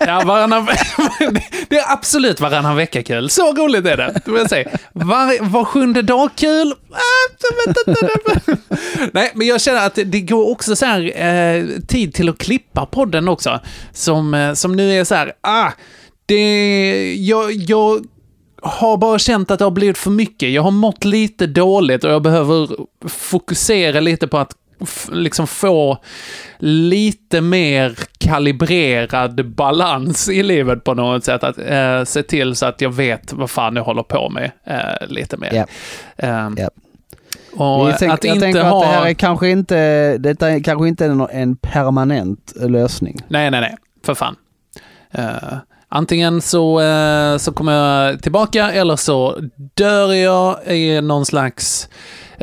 Ja, 0.00 0.22
varannan, 0.26 0.66
det 1.68 1.78
är 1.78 1.92
absolut 1.92 2.40
varannan 2.40 2.76
vecka 2.76 3.02
kul. 3.02 3.30
Så 3.30 3.52
roligt 3.52 3.86
är 3.86 3.96
det. 3.96 4.20
Det 4.24 4.30
vill 4.30 4.48
säga. 4.48 4.70
Var, 4.92 5.50
var 5.50 5.64
sjunde 5.64 6.02
dag 6.02 6.30
kul? 6.36 6.74
Nej, 9.12 9.32
men 9.34 9.46
jag 9.46 9.60
känner 9.60 9.86
att 9.86 9.98
det 10.04 10.20
går 10.20 10.50
också 10.50 10.76
så 10.76 10.86
här 10.86 11.22
eh, 11.24 11.64
tid 11.88 12.14
till 12.14 12.28
att 12.28 12.38
klippa 12.38 12.86
podden 12.86 13.28
också. 13.28 13.60
Som, 13.92 14.34
eh, 14.34 14.52
som 14.52 14.76
nu 14.76 14.92
är 15.00 15.04
så 15.04 15.14
här, 15.14 15.32
ah, 15.40 15.70
det, 16.26 17.14
jag, 17.14 17.52
jag 17.52 18.06
har 18.62 18.96
bara 18.96 19.18
känt 19.18 19.50
att 19.50 19.58
det 19.58 19.64
har 19.64 19.70
blivit 19.70 19.98
för 19.98 20.10
mycket. 20.10 20.50
Jag 20.50 20.62
har 20.62 20.70
mått 20.70 21.04
lite 21.04 21.46
dåligt 21.46 22.04
och 22.04 22.10
jag 22.10 22.22
behöver 22.22 22.68
fokusera 23.08 24.00
lite 24.00 24.28
på 24.28 24.38
att 24.38 24.52
liksom 25.12 25.46
få 25.46 25.98
lite 26.58 27.40
mer 27.40 27.94
kalibrerad 28.18 29.46
balans 29.50 30.28
i 30.28 30.42
livet 30.42 30.84
på 30.84 30.94
något 30.94 31.24
sätt. 31.24 31.44
Att 31.44 31.58
eh, 31.58 32.04
se 32.04 32.22
till 32.22 32.56
så 32.56 32.66
att 32.66 32.80
jag 32.80 32.90
vet 32.94 33.32
vad 33.32 33.50
fan 33.50 33.76
jag 33.76 33.84
håller 33.84 34.02
på 34.02 34.30
med 34.30 34.50
eh, 34.64 35.08
lite 35.08 35.36
mer. 35.36 35.52
Ja. 35.52 35.66
Ehm, 36.16 36.56
Ja. 36.58 36.70
Och 37.56 37.90
jag 37.90 37.98
tänk, 37.98 38.12
att 38.12 38.24
jag 38.24 38.34
inte 38.34 38.46
tänker 38.46 38.62
ha... 38.62 38.84
att 38.84 38.90
det 38.90 38.96
här 38.96 39.06
är 39.06 39.14
kanske 39.14 39.48
inte, 39.48 40.18
detta 40.18 40.50
är 40.50 40.62
kanske 40.62 40.88
inte 40.88 41.06
en, 41.06 41.20
en 41.20 41.56
permanent 41.56 42.52
lösning. 42.56 43.16
Nej, 43.28 43.50
nej, 43.50 43.60
nej. 43.60 43.76
För 44.04 44.14
fan. 44.14 44.36
Eh, 45.10 45.58
antingen 45.88 46.40
så, 46.40 46.80
eh, 46.80 47.36
så 47.36 47.52
kommer 47.52 47.72
jag 47.72 48.22
tillbaka 48.22 48.72
eller 48.72 48.96
så 48.96 49.38
dör 49.74 50.12
jag 50.12 50.66
i 50.66 51.00
någon 51.00 51.26
slags 51.26 51.88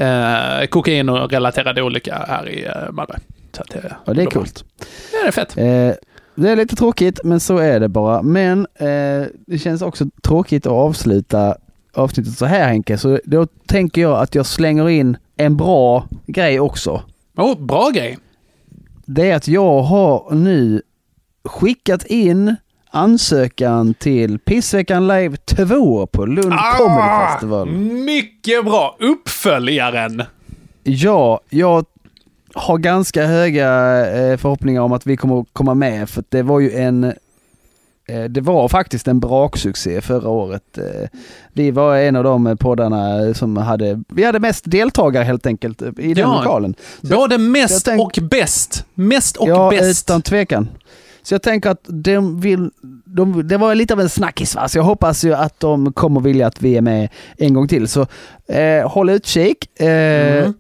uh, 0.01 0.65
kokainrelaterad 0.67 1.79
olycka 1.79 2.25
här 2.27 2.49
i 2.49 2.65
uh, 2.65 2.91
Malmö. 2.91 3.15
Så 3.55 3.61
att, 3.61 3.75
eh, 3.75 3.91
Och 4.05 4.15
det 4.15 4.21
är 4.21 4.25
coolt. 4.25 4.65
Ja, 5.13 5.21
det 5.21 5.27
är 5.27 5.31
fett. 5.31 5.57
Eh, 5.57 5.93
det 6.35 6.49
är 6.49 6.55
lite 6.55 6.75
tråkigt, 6.75 7.19
men 7.23 7.39
så 7.39 7.57
är 7.57 7.79
det 7.79 7.87
bara. 7.87 8.21
Men 8.21 8.67
eh, 8.75 9.27
det 9.47 9.57
känns 9.61 9.81
också 9.81 10.05
tråkigt 10.23 10.65
att 10.65 10.71
avsluta 10.71 11.55
avsnittet 11.93 12.37
så 12.37 12.45
här 12.45 12.67
Henke. 12.67 12.97
Så 12.97 13.19
då 13.25 13.45
tänker 13.45 14.01
jag 14.01 14.19
att 14.19 14.35
jag 14.35 14.45
slänger 14.45 14.89
in 14.89 15.17
en 15.37 15.57
bra 15.57 16.07
grej 16.25 16.59
också. 16.59 17.01
Oh, 17.37 17.59
bra 17.59 17.89
grej. 17.89 18.17
Det 19.05 19.31
är 19.31 19.35
att 19.35 19.47
jag 19.47 19.81
har 19.81 20.35
nu 20.35 20.81
skickat 21.45 22.05
in 22.05 22.55
ansökan 22.93 23.93
till 23.93 24.39
Pissveckan 24.39 25.07
Live 25.07 25.37
2 25.37 26.07
på 26.07 26.25
Lund 26.25 26.53
Comedy 26.77 27.27
Festival. 27.31 27.69
Mycket 28.05 28.65
bra. 28.65 28.95
Uppföljaren. 28.99 30.23
Ja, 30.83 31.39
jag 31.49 31.85
har 32.53 32.77
ganska 32.77 33.25
höga 33.25 33.67
eh, 34.15 34.37
förhoppningar 34.37 34.81
om 34.81 34.91
att 34.93 35.05
vi 35.07 35.17
kommer 35.17 35.39
att 35.41 35.47
komma 35.53 35.73
med 35.73 36.09
för 36.09 36.23
det 36.29 36.41
var 36.41 36.59
ju 36.59 36.71
en 36.71 37.03
eh, 38.07 38.23
det 38.29 38.41
var 38.41 38.67
faktiskt 38.67 39.07
en 39.07 39.19
braksuccé 39.19 40.01
förra 40.01 40.29
året. 40.29 40.77
Eh, 40.77 41.09
Vi 41.53 41.71
var 41.71 41.97
en 41.97 42.15
av 42.15 42.23
de 42.23 42.57
poddarna 42.57 43.33
som 43.33 43.57
hade, 43.57 44.03
vi 44.07 44.23
hade 44.23 44.39
mest 44.39 44.63
deltagare 44.71 45.23
helt 45.23 45.45
enkelt 45.45 45.81
i 45.81 46.13
den 46.13 46.17
Ja, 46.17 46.37
lokalen. 46.39 46.75
Så 47.01 47.07
Både 47.15 47.37
mest 47.37 47.87
och 47.99 48.19
bäst. 48.21 48.85
Mest 48.93 49.37
och 49.37 49.49
ja, 49.49 49.69
bäst. 49.69 50.09
utan 50.09 50.21
tvekan. 50.21 50.69
Så 51.23 51.33
jag 51.33 51.41
tänker 51.41 51.69
att 51.69 51.81
de 51.87 52.39
vill, 52.41 52.71
de, 53.05 53.47
det 53.47 53.57
var 53.57 53.75
lite 53.75 53.93
av 53.93 54.01
en 54.01 54.09
snackis 54.09 54.55
va? 54.55 54.67
Så 54.67 54.77
jag 54.77 54.83
hoppas 54.83 55.23
ju 55.23 55.33
att 55.33 55.59
de 55.59 55.93
kommer 55.93 56.21
vilja 56.21 56.47
att 56.47 56.61
vi 56.61 56.77
är 56.77 56.81
med 56.81 57.09
en 57.37 57.53
gång 57.53 57.67
till. 57.67 57.87
Så 57.87 58.05
eh, 58.47 58.89
håll 58.91 59.09
utkik. 59.09 59.79
Eh, 59.81 60.43
Mm. 60.43 60.53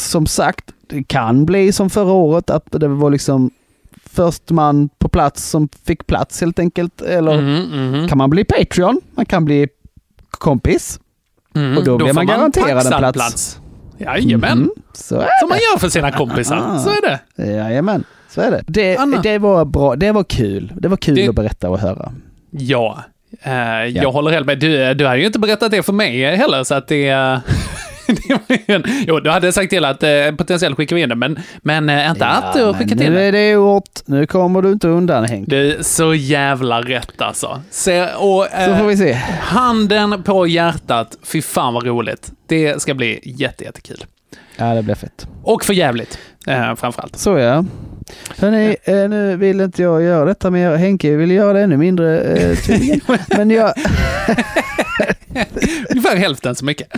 Som 0.00 0.26
sagt, 0.26 0.64
det 0.86 1.02
kan 1.04 1.44
bli 1.46 1.72
som 1.72 1.90
förra 1.90 2.12
året 2.12 2.50
att 2.50 2.64
det 2.70 2.88
var 2.88 3.10
liksom 3.10 3.50
först 4.06 4.50
man 4.50 4.88
på 4.98 5.08
plats 5.08 5.44
som 5.48 5.68
fick 5.84 6.06
plats 6.06 6.40
helt 6.40 6.58
enkelt. 6.58 7.02
Eller 7.02 7.38
Mm, 7.38 7.90
mhm. 7.92 8.08
kan 8.08 8.18
man 8.18 8.30
bli 8.30 8.44
Patreon, 8.44 9.00
man 9.14 9.26
kan 9.26 9.44
bli 9.44 9.68
kompis. 10.30 11.00
Mm, 11.54 11.78
Och 11.78 11.84
då 11.84 11.96
blir 11.96 12.06
får 12.06 12.14
man 12.14 12.26
garanterad 12.26 12.86
en 12.86 12.98
plats. 12.98 13.12
plats. 13.16 13.58
Jajamän. 13.98 14.58
Mhm, 14.58 14.70
så 14.92 15.14
är 15.16 15.28
Som 15.40 15.48
man 15.48 15.58
det. 15.58 15.64
gör 15.72 15.78
för 15.78 15.88
sina 15.88 16.12
kompisar. 16.12 16.56
Ah. 16.56 16.78
Så 16.78 16.88
är 16.90 17.00
det. 17.36 17.46
Jajamän, 17.52 18.04
så 18.28 18.40
är 18.40 18.50
det. 18.50 18.62
Det, 18.66 18.98
det 19.22 19.38
var 19.38 19.64
bra, 19.64 19.96
det 19.96 20.12
var 20.12 20.24
kul. 20.24 20.72
Det 20.76 20.88
var 20.88 20.96
kul 20.96 21.14
Det- 21.14 21.28
att 21.28 21.34
berätta 21.34 21.70
och 21.70 21.78
höra. 21.78 22.12
Ja. 22.50 22.98
Eh, 23.42 23.52
Jag 23.84 24.12
håller 24.12 24.30
helt 24.30 24.46
med. 24.46 24.58
Du, 24.58 24.94
du 24.94 25.06
hade 25.06 25.20
ju 25.20 25.26
inte 25.26 25.38
berättat 25.38 25.70
det 25.70 25.82
för 25.82 25.92
mig 25.92 26.36
heller, 26.36 26.64
så 26.64 26.74
att 26.74 26.88
det... 26.88 27.40
ju 28.48 28.74
en, 28.74 28.84
jo, 29.06 29.20
du 29.20 29.30
hade 29.30 29.52
sagt 29.52 29.70
till 29.70 29.84
att 29.84 30.02
eh, 30.02 30.10
potentiellt 30.38 30.76
skicka 30.76 30.98
in 30.98 31.08
det, 31.08 31.14
men, 31.14 31.38
men 31.62 31.88
eh, 31.88 32.10
inte 32.10 32.26
att 32.26 32.54
du 32.54 32.64
men 32.64 32.74
skicka 32.74 32.96
till 32.96 33.10
nu 33.10 33.14
det. 33.16 33.22
är 33.22 33.32
det 33.32 33.50
gjort. 33.50 33.84
Nu 34.06 34.26
kommer 34.26 34.62
du 34.62 34.72
inte 34.72 34.88
undan 34.88 35.24
Henk. 35.24 35.48
Du, 35.48 35.78
så 35.80 36.14
jävla 36.14 36.80
rätt 36.82 37.22
alltså. 37.22 37.60
Se, 37.70 38.06
och, 38.16 38.52
eh, 38.52 38.68
Så 38.70 38.76
får 38.76 38.86
vi 38.86 38.96
se. 38.96 39.12
Handen 39.40 40.22
på 40.22 40.46
hjärtat, 40.46 41.18
fy 41.22 41.42
fan 41.42 41.74
vad 41.74 41.86
roligt. 41.86 42.32
Det 42.46 42.82
ska 42.82 42.94
bli 42.94 43.20
jätte, 43.24 43.64
jättekul. 43.64 44.04
Ja, 44.56 44.74
det 44.74 44.82
blir 44.82 44.94
fett. 44.94 45.26
Och 45.42 45.64
för 45.64 45.72
jävligt 45.74 46.18
eh, 46.46 46.74
framförallt. 46.74 47.16
Så 47.16 47.38
ja. 47.38 47.64
Hörni, 48.38 48.76
eh, 48.84 49.08
nu 49.08 49.36
vill 49.36 49.60
inte 49.60 49.82
jag 49.82 50.02
göra 50.02 50.24
detta 50.24 50.50
mer. 50.50 50.76
Henke 50.76 51.16
vill 51.16 51.30
göra 51.30 51.52
det 51.52 51.60
ännu 51.60 51.76
mindre 51.76 52.20
eh, 52.20 52.56
tydligen. 52.56 53.00
Men 53.36 53.50
jag... 53.50 53.74
Ungefär 55.90 56.16
hälften 56.16 56.54
så 56.54 56.64
mycket. 56.64 56.88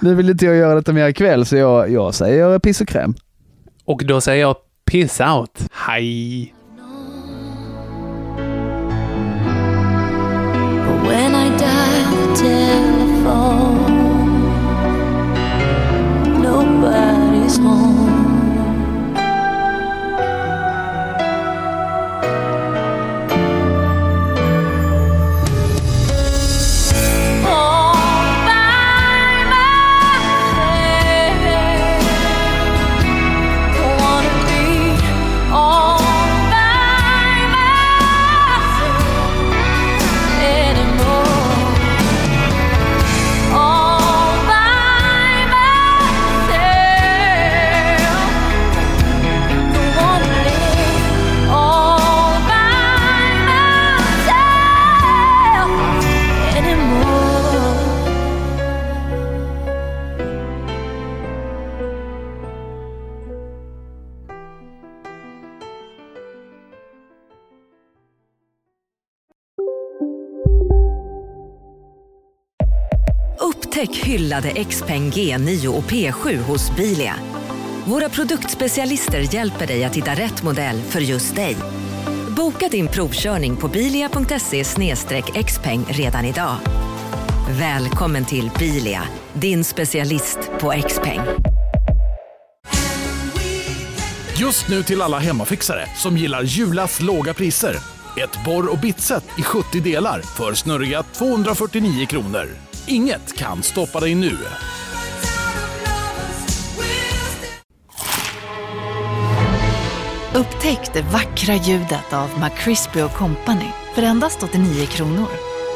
nu 0.00 0.14
vill 0.14 0.30
inte 0.30 0.46
jag 0.46 0.56
göra 0.56 0.74
detta 0.74 0.92
mer 0.92 1.08
ikväll 1.08 1.46
så 1.46 1.56
jag, 1.56 1.90
jag 1.90 2.14
säger 2.14 2.58
piss 2.58 2.80
och 2.80 2.88
kräm. 2.88 3.14
Och 3.84 4.02
då 4.04 4.20
säger 4.20 4.40
jag 4.40 4.56
piss 4.84 5.20
out. 5.20 5.58
Hej. 5.72 6.54
When 11.08 11.34
I 11.34 11.56
dial 11.56 12.10
the 12.10 12.34
telephone, 12.42 13.92
nobody's 16.42 17.58
home. 17.58 17.97
Upptäck 74.28 74.44
hyllade 74.44 74.64
XPeng 74.64 75.10
G9 75.10 75.66
och 75.66 75.84
P7 75.84 76.36
hos 76.36 76.76
Bilia. 76.76 77.14
Våra 77.84 78.08
produktspecialister 78.08 79.34
hjälper 79.34 79.66
dig 79.66 79.84
att 79.84 79.96
hitta 79.96 80.10
rätt 80.10 80.42
modell 80.42 80.80
för 80.82 81.00
just 81.00 81.36
dig. 81.36 81.56
Boka 82.36 82.68
din 82.68 82.88
provkörning 82.88 83.56
på 83.56 83.68
bilia.se 83.68 84.64
xpeng 85.44 85.84
redan 85.88 86.24
idag. 86.24 86.56
Välkommen 87.50 88.24
till 88.24 88.50
Bilia, 88.58 89.02
din 89.32 89.64
specialist 89.64 90.38
på 90.60 90.72
XPeng. 90.88 91.20
Just 94.36 94.68
nu 94.68 94.82
till 94.82 95.02
alla 95.02 95.18
hemmafixare 95.18 95.86
som 95.96 96.16
gillar 96.16 96.42
Julas 96.42 97.00
låga 97.00 97.34
priser. 97.34 97.76
Ett 98.16 98.44
borr 98.44 98.72
och 98.72 98.78
bitset 98.78 99.24
i 99.38 99.42
70 99.42 99.80
delar 99.80 100.20
för 100.22 100.54
snurriga 100.54 101.02
249 101.02 102.06
kronor. 102.06 102.67
Inget 102.88 103.36
kan 103.36 103.62
stoppa 103.62 104.00
dig 104.00 104.14
nu. 104.14 104.36
Upptäck 110.34 110.92
det 110.92 111.02
vackra 111.02 111.54
ljudet 111.54 112.12
av 112.12 112.30
McCrispy 112.40 113.00
Company 113.08 113.70
för 113.94 114.02
endast 114.02 114.42
89 114.42 114.86
kronor. 114.86 115.28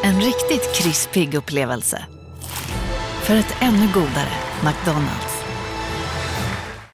En 0.03 0.21
riktigt 0.21 0.75
krispig 0.75 1.35
upplevelse. 1.35 2.05
För 3.23 3.37
ett 3.37 3.57
ännu 3.61 3.89
godare 3.95 4.33
McDonalds. 4.65 5.32